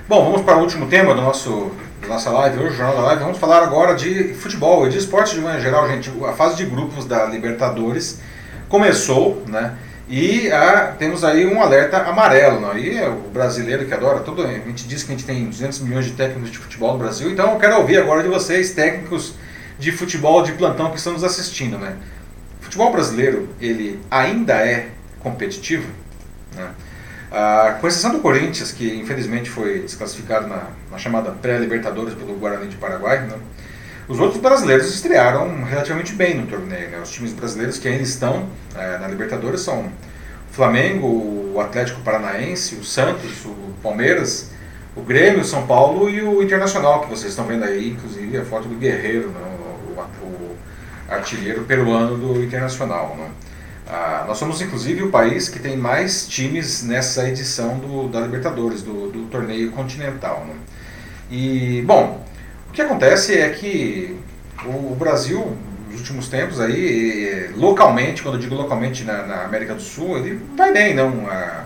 Bom, 0.08 0.24
vamos 0.24 0.42
para 0.42 0.58
o 0.58 0.60
último 0.60 0.86
tema 0.88 1.14
do 1.14 1.22
nosso, 1.22 1.72
da 2.02 2.08
nossa 2.08 2.30
live 2.30 2.58
hoje, 2.58 2.76
Jornal 2.76 2.96
da 2.96 3.02
Live. 3.02 3.22
Vamos 3.22 3.38
falar 3.38 3.62
agora 3.62 3.94
de 3.94 4.34
futebol 4.34 4.86
e 4.86 4.90
de 4.90 4.98
esporte 4.98 5.34
de 5.34 5.40
maneira 5.40 5.62
geral, 5.62 5.88
gente. 5.88 6.10
A 6.26 6.32
fase 6.32 6.56
de 6.56 6.66
grupos 6.66 7.04
da 7.06 7.24
Libertadores 7.26 8.20
começou, 8.68 9.42
né? 9.48 9.74
E 10.08 10.50
ah, 10.50 10.94
temos 10.98 11.22
aí 11.24 11.46
um 11.46 11.62
alerta 11.62 11.98
amarelo, 11.98 12.60
né? 12.60 12.78
E 12.80 12.98
é 12.98 13.08
o 13.08 13.14
brasileiro 13.32 13.86
que 13.86 13.94
adora 13.94 14.20
tudo, 14.20 14.42
a 14.42 14.46
gente 14.48 14.86
diz 14.86 15.04
que 15.04 15.12
a 15.12 15.16
gente 15.16 15.24
tem 15.24 15.46
200 15.46 15.78
milhões 15.80 16.04
de 16.04 16.12
técnicos 16.12 16.50
de 16.50 16.58
futebol 16.58 16.92
no 16.92 16.98
Brasil, 16.98 17.30
então 17.30 17.52
eu 17.52 17.58
quero 17.58 17.78
ouvir 17.78 17.98
agora 17.98 18.22
de 18.22 18.28
vocês, 18.28 18.72
técnicos 18.72 19.34
de 19.78 19.92
futebol 19.92 20.42
de 20.42 20.52
plantão 20.52 20.90
que 20.90 20.96
estão 20.96 21.12
nos 21.12 21.24
assistindo, 21.24 21.78
né? 21.78 21.96
O 22.60 22.64
futebol 22.64 22.92
brasileiro, 22.92 23.48
ele 23.60 24.00
ainda 24.10 24.54
é 24.54 24.88
competitivo, 25.20 25.88
né? 26.54 26.70
Ah, 27.34 27.78
com 27.80 27.88
exceção 27.88 28.12
do 28.12 28.18
Corinthians, 28.18 28.72
que 28.72 28.94
infelizmente 28.94 29.48
foi 29.48 29.80
desclassificado 29.80 30.46
na, 30.46 30.68
na 30.90 30.98
chamada 30.98 31.30
pré-Libertadores 31.30 32.12
pelo 32.12 32.34
Guarani 32.34 32.68
de 32.68 32.76
Paraguai, 32.76 33.26
né? 33.26 33.36
os 34.06 34.20
outros 34.20 34.38
brasileiros 34.38 34.92
estrearam 34.92 35.64
relativamente 35.64 36.12
bem 36.12 36.34
no 36.34 36.46
torneio. 36.46 36.90
Né? 36.90 37.00
Os 37.02 37.10
times 37.10 37.32
brasileiros 37.32 37.78
que 37.78 37.88
ainda 37.88 38.02
estão 38.02 38.48
eh, 38.76 38.98
na 38.98 39.08
Libertadores 39.08 39.62
são 39.62 39.86
o 39.86 39.92
Flamengo, 40.52 41.06
o 41.54 41.58
Atlético 41.58 42.02
Paranaense, 42.02 42.74
o 42.74 42.84
Santos, 42.84 43.46
o 43.46 43.72
Palmeiras, 43.82 44.50
o 44.94 45.00
Grêmio, 45.00 45.40
o 45.40 45.44
São 45.44 45.66
Paulo 45.66 46.10
e 46.10 46.20
o 46.20 46.42
Internacional, 46.42 47.00
que 47.00 47.08
vocês 47.08 47.32
estão 47.32 47.46
vendo 47.46 47.64
aí, 47.64 47.92
inclusive 47.92 48.36
a 48.36 48.44
foto 48.44 48.68
do 48.68 48.74
Guerreiro, 48.74 49.28
né? 49.28 49.51
Artilheiro 51.14 51.64
peruano 51.64 52.16
do 52.16 52.42
Internacional. 52.42 53.16
Né? 53.18 53.30
Ah, 53.86 54.24
nós 54.26 54.38
somos 54.38 54.60
inclusive 54.60 55.02
o 55.02 55.10
país 55.10 55.48
que 55.48 55.58
tem 55.58 55.76
mais 55.76 56.26
times 56.26 56.82
nessa 56.82 57.28
edição 57.28 57.78
do, 57.78 58.08
da 58.08 58.20
Libertadores, 58.20 58.82
do, 58.82 59.10
do 59.10 59.26
torneio 59.26 59.70
continental. 59.72 60.44
né? 60.46 60.54
E, 61.30 61.82
bom, 61.86 62.24
o 62.68 62.72
que 62.72 62.82
acontece 62.82 63.38
é 63.38 63.48
que 63.50 64.16
o, 64.64 64.92
o 64.92 64.96
Brasil, 64.98 65.56
nos 65.90 66.00
últimos 66.00 66.28
tempos, 66.28 66.60
aí, 66.60 67.50
localmente, 67.56 68.22
quando 68.22 68.36
eu 68.36 68.40
digo 68.40 68.54
localmente 68.54 69.04
na, 69.04 69.26
na 69.26 69.44
América 69.44 69.74
do 69.74 69.82
Sul, 69.82 70.18
ele 70.18 70.40
vai 70.56 70.72
bem, 70.72 70.94
não? 70.94 71.26
Ah, 71.28 71.64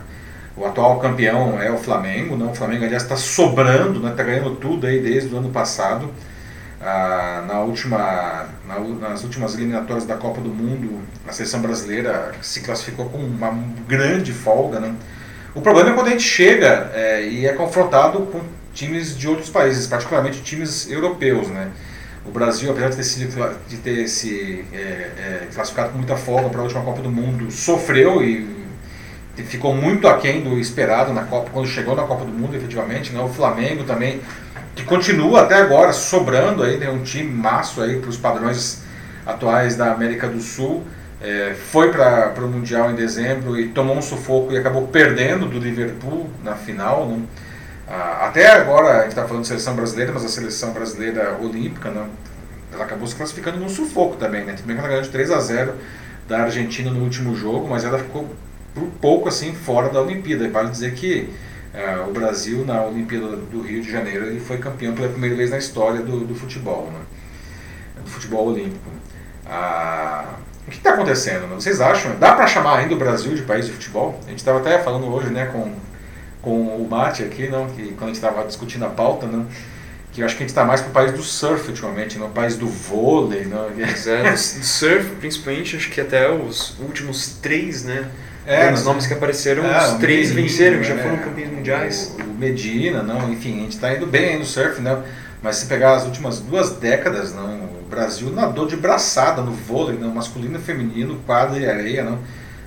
o 0.57 0.64
atual 0.64 0.99
campeão 0.99 1.61
é 1.61 1.70
o 1.70 1.76
Flamengo, 1.76 2.36
não? 2.36 2.53
O 2.53 2.55
Flamengo, 2.55 2.84
aliás, 2.84 3.03
está 3.03 3.16
sobrando, 3.16 4.07
está 4.09 4.22
ganhando 4.22 4.57
tudo 4.57 4.86
aí 4.86 5.01
desde 5.01 5.34
o 5.34 5.38
ano 5.38 5.51
passado. 5.51 6.11
Ah, 6.89 7.43
na 7.49 7.59
última, 7.62 8.47
na 8.64 8.78
nas 9.09 9.24
últimas 9.24 9.55
eliminatórias 9.55 10.07
da 10.07 10.14
Copa 10.14 10.41
do 10.41 10.51
Mundo, 10.51 11.01
a 11.26 11.32
seleção 11.32 11.61
brasileira 11.61 12.32
se 12.41 12.61
classificou 12.61 13.07
com 13.07 13.18
uma 13.18 13.51
grande 13.89 14.32
folga. 14.32 14.78
Né? 14.78 14.95
O 15.53 15.61
problema 15.61 15.91
é 15.91 15.95
quando 15.95 16.07
a 16.07 16.11
gente 16.11 16.22
chega 16.22 16.93
eh, 16.95 17.26
e 17.28 17.47
é 17.47 17.53
confrontado 17.55 18.20
com 18.26 18.41
times 18.72 19.18
de 19.18 19.26
outros 19.26 19.51
países, 19.51 19.89
particularmente 19.89 20.41
times 20.43 20.89
europeus. 20.89 21.49
Né? 21.49 21.72
O 22.24 22.30
Brasil, 22.30 22.70
apesar 22.70 22.91
de 22.91 22.97
ter, 22.97 23.03
sido, 23.03 23.59
de 23.66 23.76
ter 23.78 24.07
se 24.07 24.64
eh, 24.72 25.11
eh, 25.18 25.47
classificado 25.53 25.91
com 25.91 25.99
muita 25.99 26.16
folga 26.16 26.49
para 26.51 26.61
a 26.61 26.62
última 26.62 26.84
Copa 26.84 27.03
do 27.03 27.11
Mundo, 27.11 27.51
sofreu 27.51 28.22
e 28.22 28.47
ficou 29.39 29.74
muito 29.74 30.07
aquém 30.07 30.41
do 30.41 30.57
esperado 30.57 31.12
na 31.12 31.24
Copa, 31.24 31.51
quando 31.53 31.66
chegou 31.66 31.97
na 31.97 32.05
Copa 32.05 32.24
do 32.24 32.30
Mundo, 32.30 32.55
efetivamente. 32.55 33.12
Né? 33.12 33.20
O 33.20 33.28
Flamengo 33.28 33.82
também 33.82 34.20
que 34.77 34.85
continua 34.85 35.43
até 35.43 35.55
agora 35.55 35.93
sobrando 35.95 36.62
aí, 36.62 36.79
tem 36.79 36.91
um 36.91 37.03
time 37.03 37.33
maço 37.33 37.81
aí 37.81 37.99
para 37.99 38.11
os 38.11 38.18
padrões 38.18 38.83
atuais 39.24 39.74
da 39.74 39.91
América 39.91 40.29
do 40.29 40.39
Sul. 40.39 40.85
É, 41.18 41.55
foi 41.55 41.91
para 41.91 42.45
o 42.45 42.49
Mundial 42.49 42.91
em 42.91 42.95
dezembro 42.95 43.59
e 43.59 43.68
tomou 43.68 43.97
um 43.97 44.03
sufoco 44.03 44.53
e 44.53 44.59
acabou 44.59 44.87
perdendo 44.89 45.47
do 45.47 45.59
Liverpool 45.59 46.29
na 46.45 46.55
final. 46.55 47.07
Né? 47.07 47.22
Ah, 47.89 48.27
até 48.27 48.53
agora 48.53 48.99
a 48.99 49.01
gente 49.01 49.09
está 49.09 49.24
falando 49.24 49.43
de 49.43 49.49
seleção 49.49 49.74
brasileira, 49.74 50.12
mas 50.12 50.27
a 50.27 50.29
seleção 50.29 50.72
brasileira 50.72 51.39
olímpica, 51.41 51.91
né? 51.91 52.07
ela 52.70 52.85
acabou 52.85 53.09
se 53.09 53.14
classificando 53.14 53.59
num 53.59 53.70
sufoco 53.70 54.16
também. 54.16 54.45
Né? 54.45 54.53
Tudo 54.53 54.66
bem 54.66 54.77
ela 54.77 54.89
ganhou 54.89 55.03
de 55.03 55.09
3 55.09 55.31
a 55.31 55.41
0 55.41 55.72
da 56.29 56.43
Argentina 56.43 56.91
no 56.91 57.03
último 57.03 57.35
jogo, 57.35 57.66
mas 57.66 57.83
ela 57.83 57.99
ficou 57.99 58.29
por 58.74 58.85
pouco 59.01 59.29
assim 59.31 59.55
fora 59.55 59.89
da 59.89 60.03
Olimpíada. 60.03 60.45
E 60.45 60.49
vale 60.49 60.68
dizer 60.68 60.93
que 60.93 61.33
o 62.09 62.12
Brasil 62.12 62.64
na 62.64 62.83
Olimpíada 62.83 63.37
do 63.37 63.61
Rio 63.61 63.83
de 63.83 63.91
Janeiro 63.91 64.27
ele 64.27 64.41
foi 64.41 64.59
campeão 64.59 64.95
pela 64.95 65.09
primeira 65.09 65.37
vez 65.37 65.51
na 65.51 65.59
história 65.59 66.01
do, 66.01 66.20
do 66.20 66.35
futebol, 66.35 66.91
né? 66.93 67.01
do 68.03 68.11
futebol 68.11 68.49
olímpico. 68.49 68.91
Ah, 69.45 70.37
o 70.66 70.70
que 70.70 70.79
está 70.79 70.95
acontecendo? 70.95 71.47
Né? 71.47 71.55
Vocês 71.55 71.81
acham? 71.81 72.16
Dá 72.18 72.33
para 72.33 72.47
chamar 72.47 72.79
ainda 72.79 72.95
o 72.95 72.99
Brasil 72.99 73.35
de 73.35 73.43
país 73.43 73.66
de 73.66 73.72
futebol? 73.72 74.18
A 74.27 74.31
gente 74.31 74.39
estava 74.39 74.59
até 74.59 74.79
falando 74.79 75.07
hoje 75.07 75.29
né, 75.29 75.47
com, 75.47 75.72
com 76.43 76.77
o 76.77 76.89
Mate 76.89 77.22
aqui, 77.22 77.49
não? 77.49 77.66
que 77.68 77.89
quando 77.93 78.05
a 78.05 78.07
gente 78.07 78.16
estava 78.16 78.45
discutindo 78.45 78.85
a 78.85 78.89
pauta, 78.89 79.27
né? 79.27 79.45
que 80.12 80.22
acho 80.22 80.35
que 80.35 80.43
a 80.43 80.47
gente 80.47 80.51
está 80.51 80.64
mais 80.64 80.81
para 80.81 80.89
o 80.89 80.93
país 80.93 81.12
do 81.12 81.22
surf 81.22 81.68
ultimamente, 81.68 82.18
no 82.18 82.31
país 82.31 82.57
do 82.57 82.66
vôlei. 82.66 83.47
Pois 83.74 84.07
é, 84.07 84.33
do 84.33 84.37
surf 84.39 85.11
principalmente, 85.16 85.77
acho 85.77 85.91
que 85.91 86.01
até 86.01 86.31
os 86.33 86.79
últimos 86.81 87.37
três, 87.43 87.85
né? 87.85 88.09
É, 88.47 88.72
os 88.72 88.84
nomes 88.84 89.09
que 89.09 89.12
apareceram, 89.12 89.64
é, 89.66 89.76
os 89.76 89.94
três 89.94 90.30
Medina, 90.30 90.42
venceram, 90.42 90.82
já 90.84 90.97
foram 90.97 91.16
campeões 91.18 91.51
mundiais. 91.51 92.16
O, 92.20 92.38
Medina, 92.38 93.03
não, 93.03 93.32
enfim, 93.32 93.59
a 93.59 93.62
gente 93.62 93.72
está 93.72 93.92
indo 93.92 94.07
bem 94.07 94.30
aí 94.30 94.38
no 94.38 94.44
surf, 94.44 94.80
né? 94.80 95.03
Mas 95.42 95.57
se 95.57 95.66
pegar 95.66 95.94
as 95.94 96.05
últimas 96.05 96.38
duas 96.38 96.70
décadas, 96.70 97.34
não, 97.34 97.64
o 97.64 97.86
Brasil 97.90 98.30
nadou 98.30 98.66
de 98.66 98.76
braçada 98.76 99.42
no 99.42 99.51
vôlei, 99.51 99.99
não, 99.99 100.14
masculino 100.14 100.59
e 100.59 100.62
feminino, 100.62 101.20
quadra 101.26 101.59
e 101.59 101.68
areia, 101.68 102.05
não. 102.05 102.20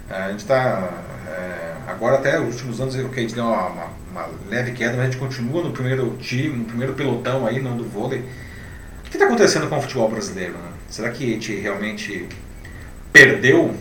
A 0.09 0.31
gente 0.31 0.39
está 0.39 0.89
é, 1.27 1.73
agora 1.87 2.15
até 2.15 2.39
os 2.39 2.55
últimos 2.55 2.81
anos, 2.81 2.95
ok, 2.95 3.09
a 3.15 3.21
gente 3.21 3.35
deu 3.35 3.45
uma, 3.45 3.67
uma, 3.67 3.87
uma, 4.11 4.29
leve 4.49 4.71
queda, 4.71 4.97
mas 4.97 5.01
a 5.01 5.05
gente 5.05 5.17
continua 5.17 5.63
no 5.63 5.71
primeiro 5.71 6.17
time, 6.19 6.57
no 6.57 6.65
primeiro 6.65 6.93
pelotão 6.93 7.47
aí, 7.47 7.61
não 7.61 7.77
do 7.77 7.85
vôlei. 7.85 8.19
O 8.19 9.09
que 9.09 9.15
está 9.15 9.25
acontecendo 9.25 9.67
com 9.69 9.77
o 9.77 9.81
futebol 9.81 10.09
brasileiro? 10.09 10.53
Né? 10.53 10.69
Será 10.89 11.09
que 11.09 11.23
a 11.23 11.33
gente 11.33 11.55
realmente 11.55 12.27
perdeu 13.13 13.75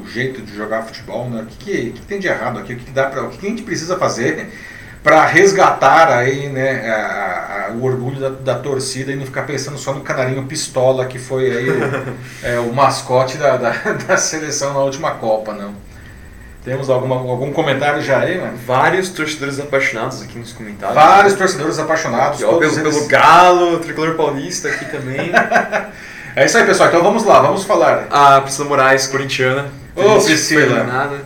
o 0.00 0.06
jeito 0.06 0.42
de 0.42 0.54
jogar 0.54 0.82
futebol? 0.82 1.28
Né? 1.28 1.42
O 1.42 1.46
que, 1.46 1.56
que, 1.56 1.90
que 1.92 2.00
tem 2.02 2.18
de 2.18 2.26
errado 2.26 2.58
aqui? 2.58 2.74
O 2.74 2.76
que, 2.76 2.90
dá 2.90 3.06
para, 3.06 3.24
o 3.24 3.30
que 3.30 3.46
a 3.46 3.50
gente 3.50 3.62
precisa 3.62 3.96
fazer 3.96 4.50
para 5.06 5.24
resgatar 5.24 6.10
aí, 6.10 6.48
né, 6.48 6.90
a, 6.90 7.68
a, 7.68 7.72
o 7.74 7.84
orgulho 7.84 8.18
da, 8.18 8.28
da, 8.28 8.54
torcida 8.58 9.12
e 9.12 9.14
não 9.14 9.24
ficar 9.24 9.44
pensando 9.44 9.78
só 9.78 9.92
no 9.92 10.00
canarinho 10.00 10.44
pistola 10.46 11.06
que 11.06 11.16
foi 11.16 11.48
aí 11.56 11.70
o, 11.70 11.80
é, 12.42 12.58
o 12.58 12.72
mascote 12.72 13.36
da, 13.36 13.56
da, 13.56 13.70
da, 14.04 14.16
seleção 14.16 14.74
na 14.74 14.80
última 14.80 15.12
Copa, 15.12 15.52
não? 15.52 15.76
Temos 16.64 16.90
alguma, 16.90 17.14
algum 17.14 17.52
comentário 17.52 18.02
já 18.02 18.18
aí, 18.18 18.40
mano? 18.40 18.58
Vários 18.66 19.10
torcedores 19.10 19.60
apaixonados 19.60 20.20
aqui 20.22 20.40
nos 20.40 20.52
comentários. 20.52 20.96
Vários 20.96 21.34
torcedores 21.34 21.78
apaixonados. 21.78 22.42
Ó, 22.42 22.58
pelo, 22.58 22.64
eles... 22.64 22.76
pelo 22.76 23.06
Galo, 23.06 23.78
Tricolor 23.78 24.16
Paulista 24.16 24.66
aqui 24.66 24.86
também. 24.86 25.30
é 26.34 26.44
isso 26.44 26.58
aí, 26.58 26.66
pessoal. 26.66 26.88
Então 26.88 27.04
vamos 27.04 27.22
lá, 27.22 27.38
vamos 27.38 27.62
falar. 27.62 28.08
A 28.10 28.40
Priscila 28.40 28.68
Moraes, 28.68 29.06
corintiana. 29.06 29.70
Ô, 29.96 30.22
Priscila. 30.22 30.84
Nada. 30.84 31.24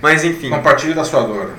Mas 0.00 0.24
enfim. 0.24 0.50
Compartilhe 0.50 0.94
da 0.94 1.04
sua 1.04 1.22
dor. 1.22 1.52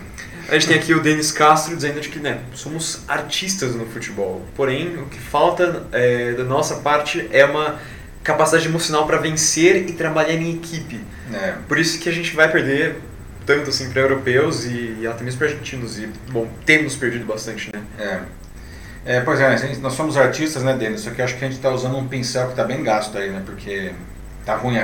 A 0.47 0.53
gente 0.53 0.67
tem 0.67 0.77
aqui 0.77 0.93
o 0.93 1.01
Denis 1.01 1.31
Castro 1.31 1.75
dizendo 1.75 1.99
que 1.99 2.17
né, 2.17 2.39
somos 2.55 3.03
artistas 3.07 3.75
no 3.75 3.85
futebol. 3.85 4.43
Porém, 4.55 4.97
o 4.97 5.05
que 5.05 5.19
falta 5.19 5.85
é, 5.91 6.33
da 6.33 6.43
nossa 6.43 6.77
parte 6.77 7.27
é 7.31 7.45
uma 7.45 7.79
capacidade 8.23 8.67
emocional 8.67 9.05
para 9.05 9.17
vencer 9.17 9.87
e 9.87 9.93
trabalhar 9.93 10.33
em 10.33 10.55
equipe. 10.55 10.99
É. 11.31 11.53
Por 11.67 11.77
isso 11.77 11.99
que 11.99 12.09
a 12.09 12.11
gente 12.11 12.35
vai 12.35 12.51
perder 12.51 12.95
tanto 13.45 13.69
assim 13.69 13.91
para 13.91 14.01
europeus 14.01 14.65
e, 14.65 14.97
e 15.01 15.07
até 15.07 15.23
mesmo 15.23 15.37
para 15.37 15.49
argentinos. 15.49 15.99
E, 15.99 16.07
bom, 16.31 16.47
temos 16.65 16.95
perdido 16.95 17.25
bastante, 17.25 17.69
né? 17.71 17.81
É. 19.05 19.17
é 19.17 19.21
pois 19.21 19.39
é, 19.39 19.75
nós 19.81 19.93
somos 19.93 20.17
artistas, 20.17 20.63
né, 20.63 20.73
Denis? 20.73 21.01
Só 21.01 21.11
que 21.11 21.21
acho 21.21 21.37
que 21.37 21.45
a 21.45 21.47
gente 21.47 21.57
está 21.57 21.69
usando 21.69 21.95
um 21.95 22.07
pincel 22.07 22.45
que 22.45 22.51
está 22.51 22.63
bem 22.63 22.81
gasto 22.83 23.15
aí, 23.17 23.29
né? 23.29 23.43
Porque 23.45 23.91
tá 24.49 24.57
ruim. 24.57 24.77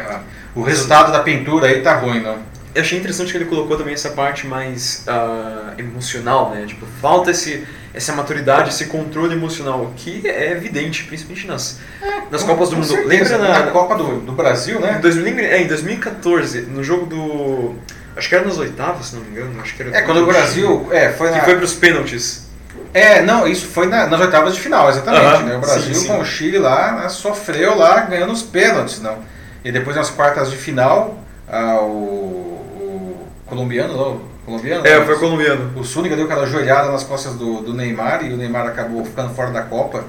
o 0.56 0.62
resultado 0.62 1.12
da 1.12 1.20
pintura 1.20 1.68
aí 1.68 1.82
tá 1.82 1.96
ruim, 1.96 2.22
não? 2.22 2.38
eu 2.76 2.82
achei 2.82 3.00
interessante 3.00 3.32
que 3.32 3.38
ele 3.38 3.46
colocou 3.46 3.78
também 3.78 3.94
essa 3.94 4.10
parte 4.10 4.46
mais 4.46 5.06
uh, 5.08 5.80
emocional, 5.80 6.50
né? 6.50 6.66
Tipo, 6.68 6.86
falta 7.02 7.32
esse, 7.32 7.66
essa 7.94 8.12
maturidade, 8.12 8.70
esse 8.70 8.88
controle 8.88 9.34
emocional, 9.34 9.94
que 9.96 10.28
é 10.28 10.52
evidente, 10.52 11.06
principalmente 11.06 11.48
nas, 11.48 11.80
é, 12.02 12.24
nas 12.30 12.44
com, 12.44 12.50
Copas 12.50 12.70
do 12.70 12.76
Mundo. 12.76 12.88
Certeza. 12.88 13.08
Lembra 13.08 13.38
na, 13.38 13.66
na 13.66 13.72
Copa 13.72 13.96
do, 13.96 14.20
do 14.20 14.34
Brasil, 14.34 14.82
né? 14.82 14.98
Em, 14.98 15.02
2000, 15.02 15.40
é, 15.40 15.62
em 15.62 15.68
2014, 15.68 16.62
no 16.64 16.84
jogo 16.84 17.06
do. 17.06 17.76
Acho 18.14 18.28
que 18.28 18.36
era 18.36 18.44
nas 18.44 18.58
oitavas, 18.58 19.08
se 19.08 19.16
não 19.16 19.24
me 19.24 19.30
engano. 19.30 19.62
Acho 19.62 19.74
que 19.74 19.82
era 19.82 19.96
é, 19.96 20.02
quando 20.02 20.24
o 20.24 20.26
Brasil. 20.26 20.90
É, 20.92 21.14
foi 21.14 21.32
na... 21.32 21.40
Que 21.40 21.46
foi 21.46 21.56
para 21.56 21.66
os 21.66 21.74
pênaltis. 21.74 22.46
É, 22.94 23.22
não, 23.22 23.48
isso 23.48 23.68
foi 23.68 23.88
na, 23.88 24.06
nas 24.08 24.20
oitavas 24.20 24.54
de 24.54 24.60
final, 24.60 24.90
exatamente. 24.90 25.24
Uh 25.24 25.40
-huh. 25.40 25.44
né? 25.44 25.56
O 25.56 25.60
Brasil 25.62 25.96
sim, 25.96 26.02
sim. 26.02 26.08
com 26.08 26.20
o 26.20 26.26
Chile 26.26 26.58
lá 26.58 26.92
né, 26.92 27.10
sofreu 27.10 27.78
lá 27.78 28.02
ganhando 28.02 28.34
os 28.34 28.44
pênaltis, 28.44 29.02
não. 29.02 29.18
E 29.66 29.72
depois 29.72 29.96
nas 29.96 30.12
quartas 30.12 30.52
de 30.52 30.58
final, 30.58 31.18
ah, 31.52 31.80
o 31.82 33.18
colombiano, 33.48 33.98
não? 33.98 34.22
Colombiano? 34.46 34.86
É, 34.86 35.04
foi 35.04 35.18
colombiano. 35.18 35.72
O 35.76 35.84
Súnica 35.84 36.16
deu 36.16 36.26
aquela 36.26 36.46
joelhada 36.46 36.92
nas 36.92 37.04
costas 37.04 37.34
do, 37.34 37.62
do 37.62 37.74
Neymar 37.74 38.24
e 38.24 38.32
o 38.32 38.38
Neymar 38.38 38.68
acabou 38.68 39.04
ficando 39.04 39.34
fora 39.34 39.50
da 39.50 39.64
Copa. 39.64 40.04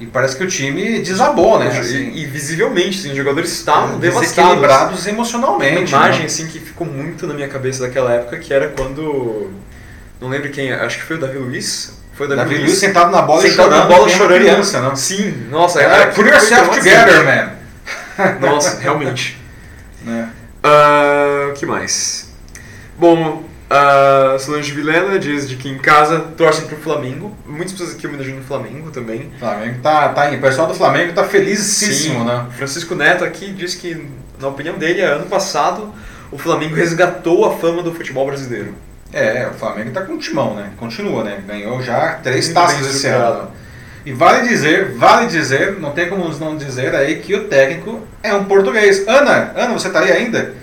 E 0.00 0.06
parece 0.06 0.36
que 0.36 0.42
o 0.42 0.48
time 0.48 0.98
desabou, 0.98 1.56
né? 1.56 1.68
Assim, 1.68 2.10
e, 2.10 2.24
e, 2.24 2.26
visivelmente, 2.26 2.98
assim, 2.98 3.10
os 3.10 3.16
jogadores 3.16 3.52
estavam 3.52 3.96
desequilibrados 4.00 5.06
emocionalmente. 5.06 5.94
Uma 5.94 6.06
imagem 6.06 6.20
né? 6.22 6.26
assim 6.26 6.48
que 6.48 6.58
ficou 6.58 6.84
muito 6.84 7.28
na 7.28 7.32
minha 7.32 7.48
cabeça 7.48 7.86
daquela 7.86 8.12
época, 8.12 8.38
que 8.38 8.52
era 8.52 8.68
quando. 8.68 9.52
Não 10.20 10.28
lembro 10.28 10.50
quem, 10.50 10.72
acho 10.72 10.98
que 10.98 11.04
foi 11.04 11.16
o 11.16 11.20
Davi 11.20 11.38
Luiz. 11.38 11.96
Foi 12.12 12.26
o 12.26 12.28
Davi, 12.28 12.42
Davi 12.42 12.54
Luiz, 12.56 12.70
Luiz 12.70 12.78
sentado 12.78 13.12
na 13.12 13.22
bola 13.22 13.40
sentado 13.40 13.70
chorando. 13.70 13.88
na 13.88 13.96
bola 13.96 14.08
chorando. 14.08 14.40
Criança, 14.40 14.80
não? 14.80 14.96
Sim, 14.96 15.46
nossa, 15.48 15.80
é, 15.80 15.84
era. 15.84 16.06
Put 16.08 16.28
yourself 16.28 16.76
together, 16.76 17.24
man. 17.24 17.55
Nossa, 18.40 18.78
realmente. 18.80 19.38
né? 20.02 20.30
Uh, 20.64 21.52
que 21.54 21.64
mais? 21.64 22.32
Bom, 22.98 23.44
a 23.68 24.36
Solange 24.38 24.72
Vilena 24.72 25.18
diz 25.18 25.48
de 25.48 25.56
que 25.56 25.68
em 25.68 25.78
casa 25.78 26.20
torcem 26.36 26.66
pro 26.66 26.76
Flamengo. 26.76 27.36
Muitas 27.46 27.72
pessoas 27.72 27.94
aqui 27.94 28.06
homenageiam 28.06 28.38
o 28.38 28.42
Flamengo 28.42 28.90
também. 28.90 29.30
O 29.36 29.38
Flamengo 29.38 29.80
tá, 29.82 30.08
tá 30.10 30.30
O 30.30 30.40
pessoal 30.40 30.68
do 30.68 30.74
Flamengo 30.74 31.12
tá 31.12 31.24
felicíssimo, 31.24 32.20
Sim. 32.20 32.24
né? 32.24 32.46
Francisco 32.56 32.94
Neto 32.94 33.24
aqui 33.24 33.52
diz 33.52 33.74
que, 33.74 34.08
na 34.40 34.48
opinião 34.48 34.78
dele, 34.78 35.02
ano 35.02 35.26
passado 35.26 35.92
o 36.30 36.38
Flamengo 36.38 36.74
resgatou 36.74 37.44
a 37.44 37.56
fama 37.56 37.82
do 37.82 37.92
futebol 37.92 38.26
brasileiro. 38.26 38.74
É, 39.12 39.48
o 39.48 39.54
Flamengo 39.54 39.90
tá 39.90 40.02
com 40.02 40.18
timão, 40.18 40.54
né? 40.54 40.72
Continua, 40.76 41.22
né? 41.22 41.42
Ganhou 41.46 41.80
já 41.82 42.14
três 42.22 42.48
taças 42.48 42.86
esse 42.86 43.06
ano. 43.06 43.50
E 44.06 44.12
vale 44.12 44.48
dizer, 44.48 44.92
vale 44.92 45.26
dizer, 45.26 45.80
não 45.80 45.90
tem 45.90 46.08
como 46.08 46.28
não 46.38 46.56
dizer 46.56 46.94
aí 46.94 47.16
que 47.16 47.34
o 47.34 47.48
técnico 47.48 48.06
é 48.22 48.32
um 48.32 48.44
português. 48.44 49.06
Ana, 49.08 49.52
Ana, 49.56 49.72
você 49.72 49.90
tá 49.90 49.98
aí 49.98 50.12
ainda? 50.12 50.54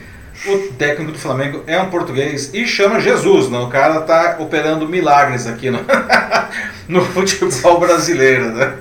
o 0.46 0.74
técnico 0.74 1.12
do 1.12 1.20
Flamengo 1.20 1.64
é 1.68 1.80
um 1.80 1.90
português 1.90 2.54
e 2.54 2.66
chama 2.66 3.00
Jesus, 3.00 3.50
não? 3.50 3.66
O 3.66 3.70
cara 3.70 4.02
tá 4.02 4.38
operando 4.40 4.88
milagres 4.88 5.46
aqui 5.46 5.70
no, 5.70 5.80
no 6.88 7.06
futebol 7.06 7.80
brasileiro, 7.80 8.52
né? 8.52 8.76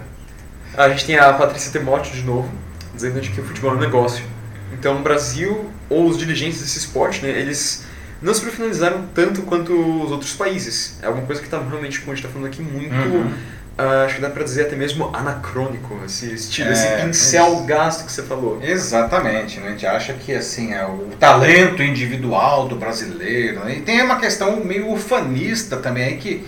A 0.76 0.88
gente 0.88 1.04
tem 1.06 1.18
a 1.18 1.32
Patrícia 1.32 1.70
Temóteo 1.72 2.14
de 2.14 2.22
novo, 2.22 2.50
dizendo 2.94 3.20
de 3.20 3.30
que 3.30 3.40
o 3.40 3.44
futebol 3.44 3.72
é 3.72 3.74
um 3.74 3.80
negócio. 3.80 4.24
Então 4.72 4.96
o 4.96 5.02
Brasil, 5.02 5.70
ou 5.90 6.06
os 6.06 6.16
dirigentes 6.16 6.60
desse 6.60 6.78
esporte, 6.78 7.22
né, 7.22 7.28
eles 7.30 7.84
não 8.20 8.32
se 8.32 8.40
profissionalizaram 8.40 9.06
tanto 9.14 9.42
quanto 9.42 9.72
os 9.72 10.10
outros 10.10 10.32
países. 10.32 10.98
É 11.02 11.06
alguma 11.06 11.26
coisa 11.26 11.40
que 11.40 11.46
está 11.46 11.60
realmente, 11.60 12.00
como 12.00 12.12
a 12.12 12.14
gente 12.14 12.24
está 12.24 12.32
falando 12.32 12.46
aqui, 12.46 12.62
muito 12.62 12.94
uhum. 12.94 13.32
Uh, 13.78 14.04
acho 14.04 14.16
que 14.16 14.20
dá 14.20 14.28
para 14.28 14.44
dizer 14.44 14.66
até 14.66 14.76
mesmo 14.76 15.10
anacrônico, 15.14 15.98
esse 16.04 16.34
estilo, 16.34 16.68
é, 16.68 16.72
esse 16.72 16.86
pincel 17.02 17.64
gasto 17.64 18.04
que 18.04 18.12
você 18.12 18.22
falou. 18.22 18.62
Exatamente, 18.62 19.58
né? 19.60 19.68
a 19.68 19.70
gente 19.70 19.86
acha 19.86 20.12
que 20.12 20.34
assim 20.34 20.74
é 20.74 20.84
o 20.84 21.08
talento 21.18 21.82
individual 21.82 22.68
do 22.68 22.76
brasileiro. 22.76 23.64
Né? 23.64 23.76
E 23.78 23.80
tem 23.80 24.02
uma 24.02 24.20
questão 24.20 24.62
meio 24.62 24.92
ufanista 24.92 25.78
também 25.78 26.04
aí 26.04 26.16
que 26.18 26.46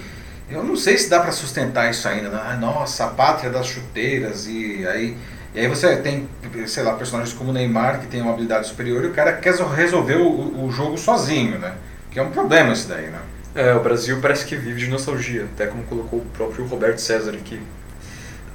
eu 0.50 0.62
não 0.62 0.76
sei 0.76 0.98
se 0.98 1.08
dá 1.08 1.20
para 1.20 1.32
sustentar 1.32 1.90
isso 1.90 2.06
ainda. 2.06 2.28
Né? 2.28 2.40
Ah, 2.44 2.56
nossa, 2.56 3.06
a 3.06 3.08
pátria 3.08 3.50
das 3.50 3.66
chuteiras 3.66 4.46
e 4.46 4.86
aí 4.86 5.16
e 5.54 5.60
aí 5.60 5.68
você 5.68 5.96
tem, 5.98 6.28
sei 6.66 6.82
lá, 6.82 6.94
personagens 6.94 7.32
como 7.32 7.50
o 7.50 7.52
Neymar 7.52 8.00
que 8.00 8.08
tem 8.08 8.20
uma 8.20 8.32
habilidade 8.32 8.66
superior 8.66 9.04
e 9.04 9.06
o 9.06 9.12
cara 9.12 9.32
quer 9.34 9.54
resolver 9.54 10.16
o, 10.16 10.64
o 10.64 10.70
jogo 10.72 10.98
sozinho, 10.98 11.58
né? 11.60 11.74
Que 12.10 12.18
é 12.18 12.22
um 12.22 12.30
problema 12.30 12.72
isso 12.72 12.88
daí, 12.88 13.06
né? 13.06 13.20
É, 13.54 13.74
o 13.74 13.80
Brasil 13.80 14.18
parece 14.20 14.44
que 14.44 14.56
vive 14.56 14.80
de 14.80 14.88
nostalgia, 14.88 15.44
até 15.44 15.66
como 15.66 15.84
colocou 15.84 16.18
o 16.18 16.24
próprio 16.36 16.66
Roberto 16.66 16.98
César 16.98 17.32
aqui. 17.32 17.60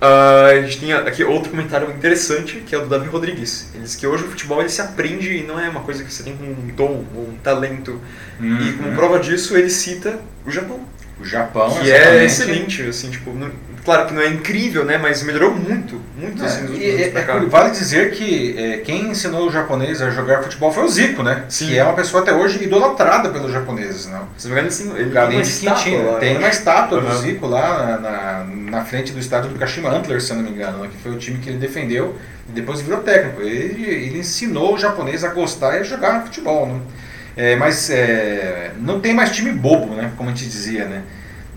Uh, 0.01 0.57
a 0.57 0.61
gente 0.61 0.79
tem 0.79 0.93
aqui 0.93 1.25
outro 1.25 1.49
comentário 1.49 1.89
interessante, 1.91 2.63
que 2.65 2.73
é 2.73 2.77
o 2.77 2.81
do 2.81 2.87
Davi 2.87 3.09
Rodrigues. 3.09 3.69
Ele 3.73 3.83
diz 3.83 3.95
que 3.97 4.07
hoje 4.07 4.23
o 4.23 4.27
futebol 4.29 4.61
ele 4.61 4.69
se 4.69 4.81
aprende 4.81 5.37
e 5.37 5.43
não 5.43 5.59
é 5.59 5.67
uma 5.67 5.81
coisa 5.81 6.05
que 6.05 6.13
você 6.13 6.23
tem 6.23 6.37
com 6.37 6.45
um 6.45 6.67
dom, 6.73 7.03
um 7.15 7.35
talento. 7.43 7.99
Uhum. 8.39 8.61
E 8.61 8.73
como 8.73 8.95
prova 8.95 9.19
disso, 9.19 9.57
ele 9.57 9.69
cita 9.69 10.19
o 10.45 10.51
Japão. 10.51 10.79
O 11.19 11.25
Japão, 11.25 11.69
Que 11.81 11.91
é 11.91 12.23
excelente, 12.23 12.81
assim, 12.83 13.11
tipo, 13.11 13.33
não, 13.33 13.51
claro 13.83 14.07
que 14.07 14.13
não 14.13 14.21
é 14.21 14.27
incrível, 14.27 14.83
né, 14.85 14.97
mas 14.97 15.23
melhorou 15.23 15.53
muito, 15.55 16.01
muito, 16.17 16.43
é, 16.43 16.45
assim, 16.45 16.73
e, 16.75 17.03
é, 17.03 17.39
Vale 17.47 17.71
dizer 17.71 18.11
que 18.11 18.55
é, 18.57 18.77
quem 18.77 19.09
ensinou 19.11 19.47
o 19.47 19.51
japonês 19.51 20.01
a 20.01 20.09
jogar 20.09 20.43
futebol 20.43 20.71
foi 20.71 20.83
o 20.83 20.87
Zico, 20.87 21.23
né? 21.23 21.45
Sim. 21.49 21.67
Que 21.67 21.77
é 21.77 21.83
uma 21.83 21.93
pessoa 21.93 22.21
até 22.21 22.33
hoje 22.33 22.63
idolatrada 22.63 23.29
pelos 23.29 23.51
japoneses, 23.51 24.07
não? 24.07 24.27
Se 24.37 24.47
não 24.47 24.55
me 24.55 24.61
engano, 24.61 24.67
assim, 24.67 24.91
ele 24.95 25.09
tem 25.11 25.29
uma, 25.31 25.41
estátua 25.41 26.11
lá, 26.11 26.19
tem 26.19 26.37
uma 26.37 26.49
estátua 26.49 26.99
uhum. 26.99 27.09
do 27.09 27.17
Zico 27.17 27.47
lá 27.47 27.97
na, 27.97 28.71
na, 28.71 28.85
frente 28.85 29.11
do 29.11 29.19
estádio 29.19 29.49
do 29.49 29.59
Kashima 29.59 29.89
Antlers, 29.89 30.23
se 30.23 30.33
não 30.33 30.43
me 30.43 30.51
engano, 30.51 30.79
né, 30.79 30.89
que 30.91 30.97
foi 31.01 31.11
o 31.11 31.17
time 31.17 31.39
que 31.39 31.49
ele 31.49 31.57
defendeu 31.57 32.15
e 32.47 32.51
depois 32.51 32.81
virou 32.81 33.01
técnico. 33.01 33.41
Ele, 33.41 33.85
ele 33.85 34.19
ensinou 34.19 34.75
o 34.75 34.77
japonês 34.77 35.23
a 35.23 35.29
gostar 35.29 35.77
e 35.77 35.79
a 35.79 35.83
jogar 35.83 36.23
futebol, 36.23 36.67
né? 36.67 36.79
É, 37.37 37.55
mas 37.55 37.89
é, 37.89 38.71
não 38.79 38.99
tem 38.99 39.13
mais 39.13 39.31
time 39.31 39.51
bobo, 39.51 39.95
né? 39.95 40.11
Como 40.17 40.29
a 40.29 40.33
gente 40.33 40.45
dizia, 40.45 40.85
né? 40.85 41.03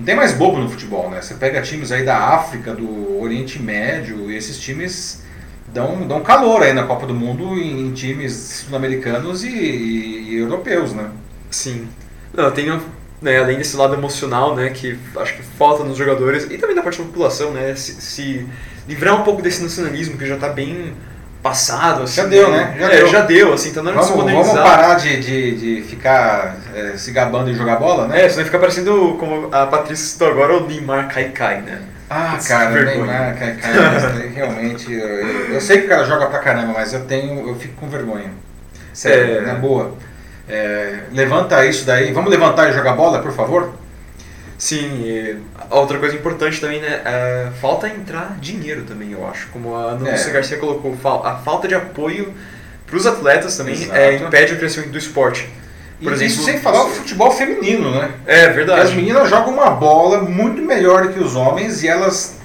Não 0.02 0.06
tem 0.06 0.16
mais 0.16 0.32
bobo 0.32 0.58
no 0.58 0.68
futebol, 0.68 1.08
né? 1.08 1.22
Você 1.22 1.34
pega 1.34 1.62
times 1.62 1.92
aí 1.92 2.04
da 2.04 2.18
África, 2.18 2.74
do 2.74 3.20
Oriente 3.20 3.62
Médio, 3.62 4.32
e 4.32 4.36
esses 4.36 4.58
times 4.58 5.22
dão, 5.68 6.08
dão 6.08 6.20
calor 6.22 6.60
aí 6.60 6.72
na 6.72 6.82
Copa 6.82 7.06
do 7.06 7.14
Mundo 7.14 7.56
em, 7.56 7.86
em 7.86 7.92
times 7.92 8.32
sul-americanos 8.32 9.44
e, 9.44 9.48
e, 9.48 10.30
e, 10.30 10.38
europeus, 10.38 10.92
né? 10.92 11.08
Sim. 11.52 11.86
Não, 12.34 12.50
tenho 12.50 12.82
né, 13.20 13.38
além 13.38 13.58
desse 13.58 13.76
lado 13.76 13.94
emocional, 13.94 14.56
né, 14.56 14.70
que 14.70 14.98
acho 15.18 15.36
que 15.36 15.42
falta 15.44 15.84
nos 15.84 15.96
jogadores 15.96 16.48
e 16.50 16.58
também 16.58 16.74
da 16.74 16.82
parte 16.82 16.98
da 16.98 17.04
população, 17.04 17.52
né, 17.52 17.76
se, 17.76 18.02
se 18.02 18.44
livrar 18.88 19.20
um 19.20 19.22
pouco 19.22 19.40
desse 19.40 19.62
nacionalismo 19.62 20.18
que 20.18 20.26
já 20.26 20.34
está 20.34 20.48
bem 20.48 20.94
passado, 21.42 22.04
assim. 22.04 22.16
Já 22.16 22.24
deu, 22.26 22.50
né? 22.50 22.76
Já, 22.78 22.86
é, 22.86 22.96
deu. 22.96 23.08
já 23.08 23.20
deu, 23.22 23.52
assim, 23.52 23.72
tá 23.72 23.80
hora 23.80 23.92
vamos. 23.92 24.32
Vamos 24.32 24.52
parar 24.52 24.94
de, 24.94 25.20
de, 25.20 25.56
de 25.56 25.82
ficar 25.82 26.56
é, 26.74 26.96
se 26.96 27.10
gabando 27.10 27.50
e 27.50 27.54
jogar 27.54 27.76
bola, 27.76 28.06
né? 28.06 28.24
É, 28.24 28.28
senão 28.28 28.44
fica 28.44 28.58
parecendo, 28.58 29.16
como 29.18 29.48
a 29.52 29.66
Patrícia 29.66 30.06
citou 30.06 30.28
agora, 30.28 30.56
o 30.56 30.66
Neymar 30.66 31.12
Cai-Cai, 31.12 31.62
né? 31.62 31.80
Ah, 32.08 32.38
cara, 32.46 32.84
Neymar 32.84 33.36
Cai-Cai, 33.36 34.28
realmente, 34.34 34.92
eu, 34.92 35.54
eu, 35.54 35.60
sei 35.60 35.80
que 35.80 35.86
o 35.86 35.88
cara 35.88 36.04
joga 36.04 36.26
pra 36.26 36.38
caramba, 36.38 36.74
mas 36.74 36.92
eu 36.92 37.04
tenho, 37.04 37.48
eu 37.48 37.56
fico 37.56 37.74
com 37.74 37.88
vergonha. 37.88 38.30
Sério, 38.92 39.38
é... 39.38 39.40
na 39.40 39.54
boa. 39.54 39.94
É, 40.48 41.00
levanta 41.12 41.64
isso 41.66 41.84
daí, 41.84 42.12
vamos 42.12 42.30
levantar 42.30 42.68
e 42.68 42.72
jogar 42.72 42.92
bola, 42.92 43.20
por 43.20 43.32
favor? 43.32 43.72
Sim, 44.62 45.42
outra 45.70 45.98
coisa 45.98 46.14
importante 46.14 46.60
também, 46.60 46.80
né? 46.80 47.02
É, 47.04 47.48
falta 47.60 47.88
entrar 47.88 48.38
dinheiro 48.38 48.84
também, 48.84 49.10
eu 49.10 49.26
acho. 49.26 49.48
Como 49.48 49.76
a 49.76 49.96
Núcia 49.96 50.30
é. 50.30 50.32
Garcia 50.32 50.56
colocou, 50.56 50.96
a 51.24 51.34
falta 51.38 51.66
de 51.66 51.74
apoio 51.74 52.32
para 52.86 52.96
os 52.96 53.04
atletas 53.04 53.56
também 53.56 53.90
é, 53.90 54.18
impede 54.18 54.52
o 54.54 54.58
crescimento 54.58 54.92
do 54.92 54.98
esporte. 54.98 55.48
Por 56.00 56.12
e 56.12 56.14
exemplo, 56.14 56.32
isso 56.32 56.44
sem 56.44 56.60
falar 56.60 56.84
o 56.84 56.90
futebol 56.90 57.32
feminino, 57.32 57.90
né? 57.90 58.12
É 58.24 58.50
verdade. 58.50 58.82
As 58.82 58.94
meninas 58.94 59.28
jogam 59.28 59.52
uma 59.52 59.68
bola 59.68 60.22
muito 60.22 60.62
melhor 60.62 61.08
do 61.08 61.12
que 61.12 61.18
os 61.18 61.34
homens 61.34 61.82
e 61.82 61.88
elas. 61.88 62.36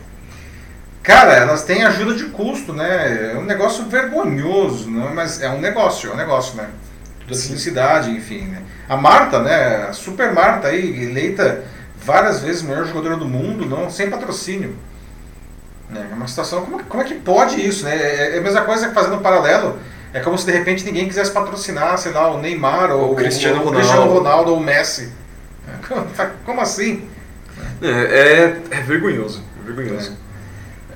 Cara, 1.03 1.34
elas 1.34 1.65
têm 1.65 1.84
ajuda 1.84 2.15
de 2.15 2.24
custo, 2.30 2.74
né? 2.74 3.34
É 3.36 3.38
um 3.38 3.45
negócio 3.45 3.86
vergonhoso, 3.86 4.89
né? 4.89 5.11
mas 5.13 5.39
é 5.39 5.51
um 5.51 5.61
negócio, 5.61 6.09
é 6.09 6.13
um 6.13 6.18
negócio, 6.18 6.57
né? 6.57 6.68
Da 7.30 7.36
felicidade, 7.36 8.09
enfim. 8.09 8.47
Né? 8.47 8.63
A 8.89 8.97
Marta, 8.97 9.38
né? 9.38 9.86
A 9.88 9.93
Super 9.93 10.34
Marta 10.34 10.70
aí, 10.70 11.03
eleita 11.03 11.76
várias 12.07 12.39
vezes 12.39 12.61
melhor 12.61 12.85
jogadora 12.85 13.17
do 13.17 13.25
mundo, 13.25 13.65
não 13.65 13.89
sem 13.89 14.09
patrocínio. 14.09 14.77
É 15.93 16.13
uma 16.13 16.27
situação. 16.27 16.61
Como, 16.61 16.81
como 16.85 17.03
é 17.03 17.05
que 17.05 17.15
pode 17.15 17.59
isso? 17.59 17.83
Né? 17.83 17.95
É, 17.95 18.35
é 18.35 18.37
a 18.39 18.41
mesma 18.41 18.61
coisa 18.61 18.87
que 18.87 18.93
fazendo 18.93 19.15
um 19.15 19.21
paralelo. 19.21 19.77
É 20.13 20.21
como 20.21 20.37
se 20.37 20.45
de 20.45 20.53
repente 20.53 20.85
ninguém 20.85 21.05
quisesse 21.05 21.31
patrocinar, 21.31 21.97
sei 21.97 22.13
lá, 22.13 22.31
o 22.31 22.39
Neymar 22.39 22.91
ou 22.91 23.11
o 23.11 23.15
Cristiano, 23.15 23.57
Ronaldo. 23.57 23.77
Cristiano 23.77 24.13
Ronaldo 24.13 24.51
ou 24.51 24.57
o 24.57 24.63
Messi. 24.63 25.11
Como 26.45 26.61
assim? 26.61 27.07
É, 27.81 27.89
é, 27.89 28.61
é 28.71 28.81
vergonhoso. 28.81 29.43
É 29.59 29.71
vergonhoso. 29.71 30.17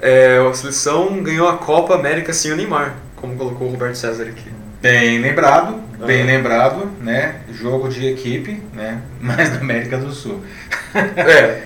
É. 0.01 0.37
a 0.49 0.53
seleção 0.53 1.21
ganhou 1.21 1.47
a 1.47 1.57
Copa 1.57 1.93
América 1.93 2.31
sem 2.31 2.51
o 2.51 2.55
Neymar, 2.55 2.95
como 3.17 3.35
colocou 3.35 3.67
o 3.67 3.71
Roberto 3.71 3.95
César 3.95 4.23
aqui. 4.23 4.60
Bem 4.81 5.19
lembrado, 5.19 5.79
bem 6.07 6.23
lembrado, 6.23 6.91
né? 6.99 7.41
Jogo 7.51 7.87
de 7.87 8.07
equipe, 8.07 8.63
né? 8.73 8.99
Mais 9.21 9.51
da 9.51 9.57
América 9.57 9.95
do 9.95 10.11
Sul. 10.11 10.43
É. 10.95 11.61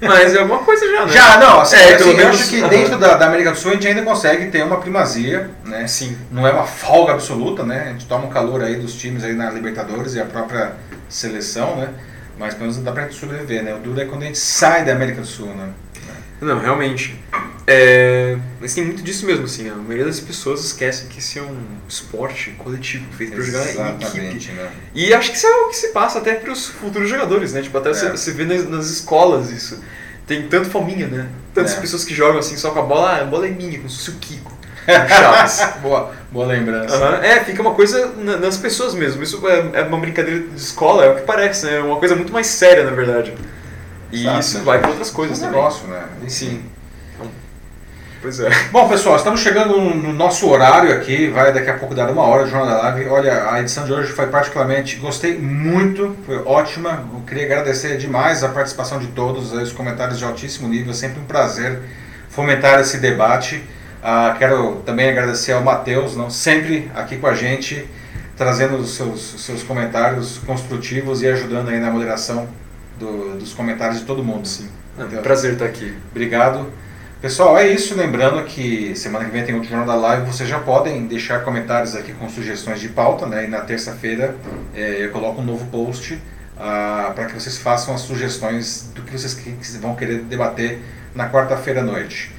Mas 0.00 0.34
é 0.34 0.38
alguma 0.38 0.60
coisa 0.60 0.86
já, 0.86 1.04
né? 1.04 1.12
Já, 1.12 1.38
não, 1.38 1.60
assim, 1.60 1.76
é, 1.76 1.94
assim, 1.94 2.16
eu 2.16 2.28
acho 2.28 2.48
que 2.48 2.62
dentro 2.68 2.96
da, 2.96 3.16
da, 3.16 3.26
América 3.26 3.50
do 3.50 3.58
Sul 3.58 3.72
a 3.72 3.74
gente 3.74 3.88
ainda 3.88 4.02
consegue 4.02 4.46
ter 4.46 4.62
uma 4.62 4.78
primazia, 4.78 5.50
né? 5.64 5.86
Sim. 5.88 6.16
Não 6.30 6.46
é 6.46 6.52
uma 6.52 6.64
folga 6.64 7.12
absoluta, 7.12 7.64
né? 7.64 7.88
A 7.88 7.92
gente 7.92 8.06
toma 8.06 8.26
um 8.26 8.30
calor 8.30 8.62
aí 8.62 8.76
dos 8.76 8.94
times 8.94 9.24
aí 9.24 9.34
na 9.34 9.50
Libertadores 9.50 10.14
e 10.14 10.20
a 10.20 10.24
própria 10.24 10.72
seleção, 11.08 11.76
né? 11.76 11.88
Mas 12.38 12.54
pelo 12.54 12.70
menos 12.70 12.82
dá 12.82 12.92
pra 12.92 13.02
gente 13.02 13.16
sobreviver, 13.16 13.64
né? 13.64 13.74
O 13.74 13.78
duro 13.78 14.00
é 14.00 14.04
quando 14.04 14.22
a 14.22 14.26
gente 14.26 14.38
sai 14.38 14.84
da 14.84 14.92
América 14.92 15.20
do 15.20 15.26
Sul, 15.26 15.48
né? 15.48 15.70
Não, 16.40 16.58
realmente. 16.58 17.18
É, 17.66 18.36
mas 18.60 18.74
tem 18.74 18.84
muito 18.84 19.02
disso 19.02 19.24
mesmo, 19.26 19.44
assim. 19.44 19.68
A 19.68 19.74
maioria 19.74 20.04
das 20.04 20.18
pessoas 20.18 20.64
esquecem 20.64 21.08
que 21.08 21.20
isso 21.20 21.38
é 21.38 21.42
um 21.42 21.56
esporte 21.88 22.50
coletivo, 22.58 23.04
feito 23.12 23.32
para 23.32 23.42
jogar 23.42 23.94
em 23.94 24.02
equipe. 24.02 24.52
Né? 24.52 24.72
E 24.94 25.14
acho 25.14 25.30
que 25.30 25.36
isso 25.36 25.46
é 25.46 25.50
o 25.50 25.68
que 25.68 25.76
se 25.76 25.88
passa 25.88 26.18
até 26.18 26.34
para 26.34 26.50
os 26.50 26.66
futuros 26.66 27.08
jogadores, 27.08 27.52
né? 27.52 27.62
Tipo, 27.62 27.78
até 27.78 27.90
é. 27.90 27.94
você, 27.94 28.10
você 28.10 28.32
vê 28.32 28.44
nas, 28.44 28.68
nas, 28.68 28.86
escolas 28.86 29.50
isso. 29.50 29.80
Tem 30.26 30.48
tanto 30.48 30.68
fominha, 30.68 31.06
né? 31.06 31.28
Tantas 31.54 31.76
é. 31.76 31.80
pessoas 31.80 32.04
que 32.04 32.14
jogam 32.14 32.38
assim 32.38 32.56
só 32.56 32.70
com 32.70 32.80
a 32.80 32.82
bola, 32.82 33.10
ah, 33.10 33.20
a 33.20 33.24
bola 33.24 33.46
é 33.46 33.50
minha, 33.50 33.78
como 33.78 33.88
se 33.88 33.98
fosse 33.98 34.10
o 34.10 34.14
Kiko. 34.14 34.58
boa, 35.82 36.12
boa 36.32 36.46
lembrança. 36.46 36.96
Uhum. 36.96 37.22
É, 37.22 37.44
fica 37.44 37.60
uma 37.62 37.74
coisa 37.74 38.12
nas 38.16 38.56
pessoas 38.56 38.94
mesmo. 38.94 39.22
Isso 39.22 39.46
é, 39.46 39.80
é 39.80 39.82
uma 39.82 39.98
brincadeira 39.98 40.40
de 40.40 40.60
escola, 40.60 41.04
é 41.04 41.10
o 41.10 41.16
que 41.16 41.22
parece, 41.22 41.66
né? 41.66 41.76
É 41.76 41.80
uma 41.80 41.98
coisa 41.98 42.16
muito 42.16 42.32
mais 42.32 42.46
séria, 42.46 42.84
na 42.84 42.90
verdade. 42.90 43.34
E 44.12 44.22
Exato, 44.22 44.40
isso 44.40 44.58
vai 44.60 44.78
para 44.78 44.90
outras 44.90 45.10
coisas 45.10 45.40
um 45.40 45.46
negócio, 45.46 45.86
né? 45.86 46.02
Sim. 46.28 46.62
Pois 48.22 48.38
é. 48.38 48.50
Bom, 48.70 48.86
pessoal, 48.86 49.16
estamos 49.16 49.40
chegando 49.40 49.80
no 49.80 50.12
nosso 50.12 50.46
horário 50.46 50.92
aqui, 50.92 51.28
vai 51.28 51.54
daqui 51.54 51.70
a 51.70 51.78
pouco 51.78 51.94
dar 51.94 52.10
uma 52.10 52.22
hora 52.22 52.44
de 52.44 52.50
Jornal 52.50 52.68
da 52.68 52.82
Live. 52.82 53.08
Olha, 53.08 53.50
a 53.50 53.60
edição 53.60 53.86
de 53.86 53.94
hoje 53.94 54.12
foi 54.12 54.26
particularmente, 54.26 54.96
gostei 54.96 55.38
muito, 55.38 56.14
foi 56.26 56.36
ótima. 56.44 57.02
Eu 57.14 57.20
queria 57.20 57.46
agradecer 57.46 57.96
demais 57.96 58.44
a 58.44 58.50
participação 58.50 58.98
de 58.98 59.06
todos, 59.06 59.52
os 59.52 59.72
comentários 59.72 60.18
de 60.18 60.24
altíssimo 60.26 60.68
nível, 60.68 60.92
sempre 60.92 61.18
um 61.18 61.24
prazer 61.24 61.80
fomentar 62.28 62.78
esse 62.80 62.98
debate. 62.98 63.64
Uh, 64.02 64.38
quero 64.38 64.82
também 64.84 65.08
agradecer 65.08 65.52
ao 65.52 65.62
Matheus, 65.62 66.14
não 66.14 66.28
sempre 66.28 66.90
aqui 66.94 67.16
com 67.16 67.26
a 67.26 67.34
gente, 67.34 67.88
trazendo 68.36 68.76
os 68.76 68.96
seus, 68.96 69.46
seus 69.46 69.62
comentários 69.62 70.38
construtivos 70.46 71.22
e 71.22 71.26
ajudando 71.26 71.70
aí 71.70 71.80
na 71.80 71.90
moderação 71.90 72.48
do, 73.00 73.38
dos 73.38 73.52
comentários 73.52 74.00
de 74.00 74.04
todo 74.06 74.22
mundo. 74.22 74.46
Sim. 74.46 74.68
É 74.98 75.04
um 75.04 75.22
prazer 75.22 75.54
estar 75.54 75.64
aqui. 75.64 75.96
Obrigado. 76.10 76.70
Pessoal, 77.20 77.58
é 77.58 77.68
isso. 77.68 77.94
Lembrando 77.96 78.44
que 78.44 78.94
semana 78.94 79.24
que 79.24 79.30
vem 79.30 79.44
tem 79.44 79.54
outro 79.54 79.68
Jornal 79.68 79.86
da 79.86 79.94
Live. 79.94 80.26
Vocês 80.26 80.48
já 80.48 80.58
podem 80.58 81.06
deixar 81.06 81.42
comentários 81.42 81.96
aqui 81.96 82.12
com 82.12 82.28
sugestões 82.28 82.78
de 82.80 82.88
pauta. 82.88 83.26
Né? 83.26 83.46
E 83.46 83.48
na 83.48 83.60
terça-feira 83.60 84.36
é, 84.74 85.04
eu 85.04 85.10
coloco 85.10 85.40
um 85.40 85.44
novo 85.44 85.66
post 85.66 86.20
ah, 86.58 87.12
para 87.14 87.26
que 87.26 87.34
vocês 87.34 87.56
façam 87.58 87.94
as 87.94 88.02
sugestões 88.02 88.90
do 88.94 89.02
que 89.02 89.12
vocês 89.12 89.34
vão 89.80 89.96
querer 89.96 90.22
debater 90.22 90.78
na 91.14 91.28
quarta-feira 91.28 91.80
à 91.80 91.82
noite. 91.82 92.32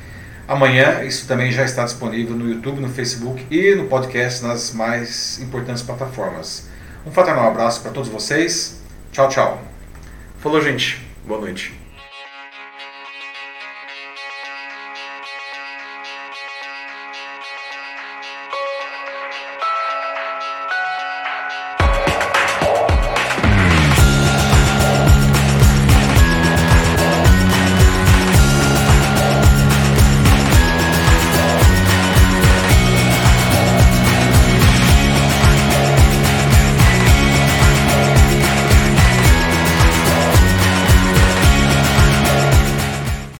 Amanhã 0.47 1.03
isso 1.03 1.27
também 1.27 1.51
já 1.51 1.63
está 1.63 1.83
disponível 1.85 2.35
no 2.35 2.49
YouTube, 2.49 2.81
no 2.81 2.89
Facebook 2.89 3.45
e 3.49 3.73
no 3.73 3.85
podcast 3.85 4.43
nas 4.43 4.73
mais 4.73 5.39
importantes 5.41 5.81
plataformas. 5.81 6.67
Um 7.05 7.11
fraternal 7.11 7.47
abraço 7.47 7.81
para 7.81 7.91
todos 7.91 8.09
vocês. 8.09 8.81
Tchau, 9.11 9.29
tchau. 9.29 9.70
Falou, 10.41 10.59
gente. 10.59 10.99
Boa 11.23 11.39
noite. 11.39 11.80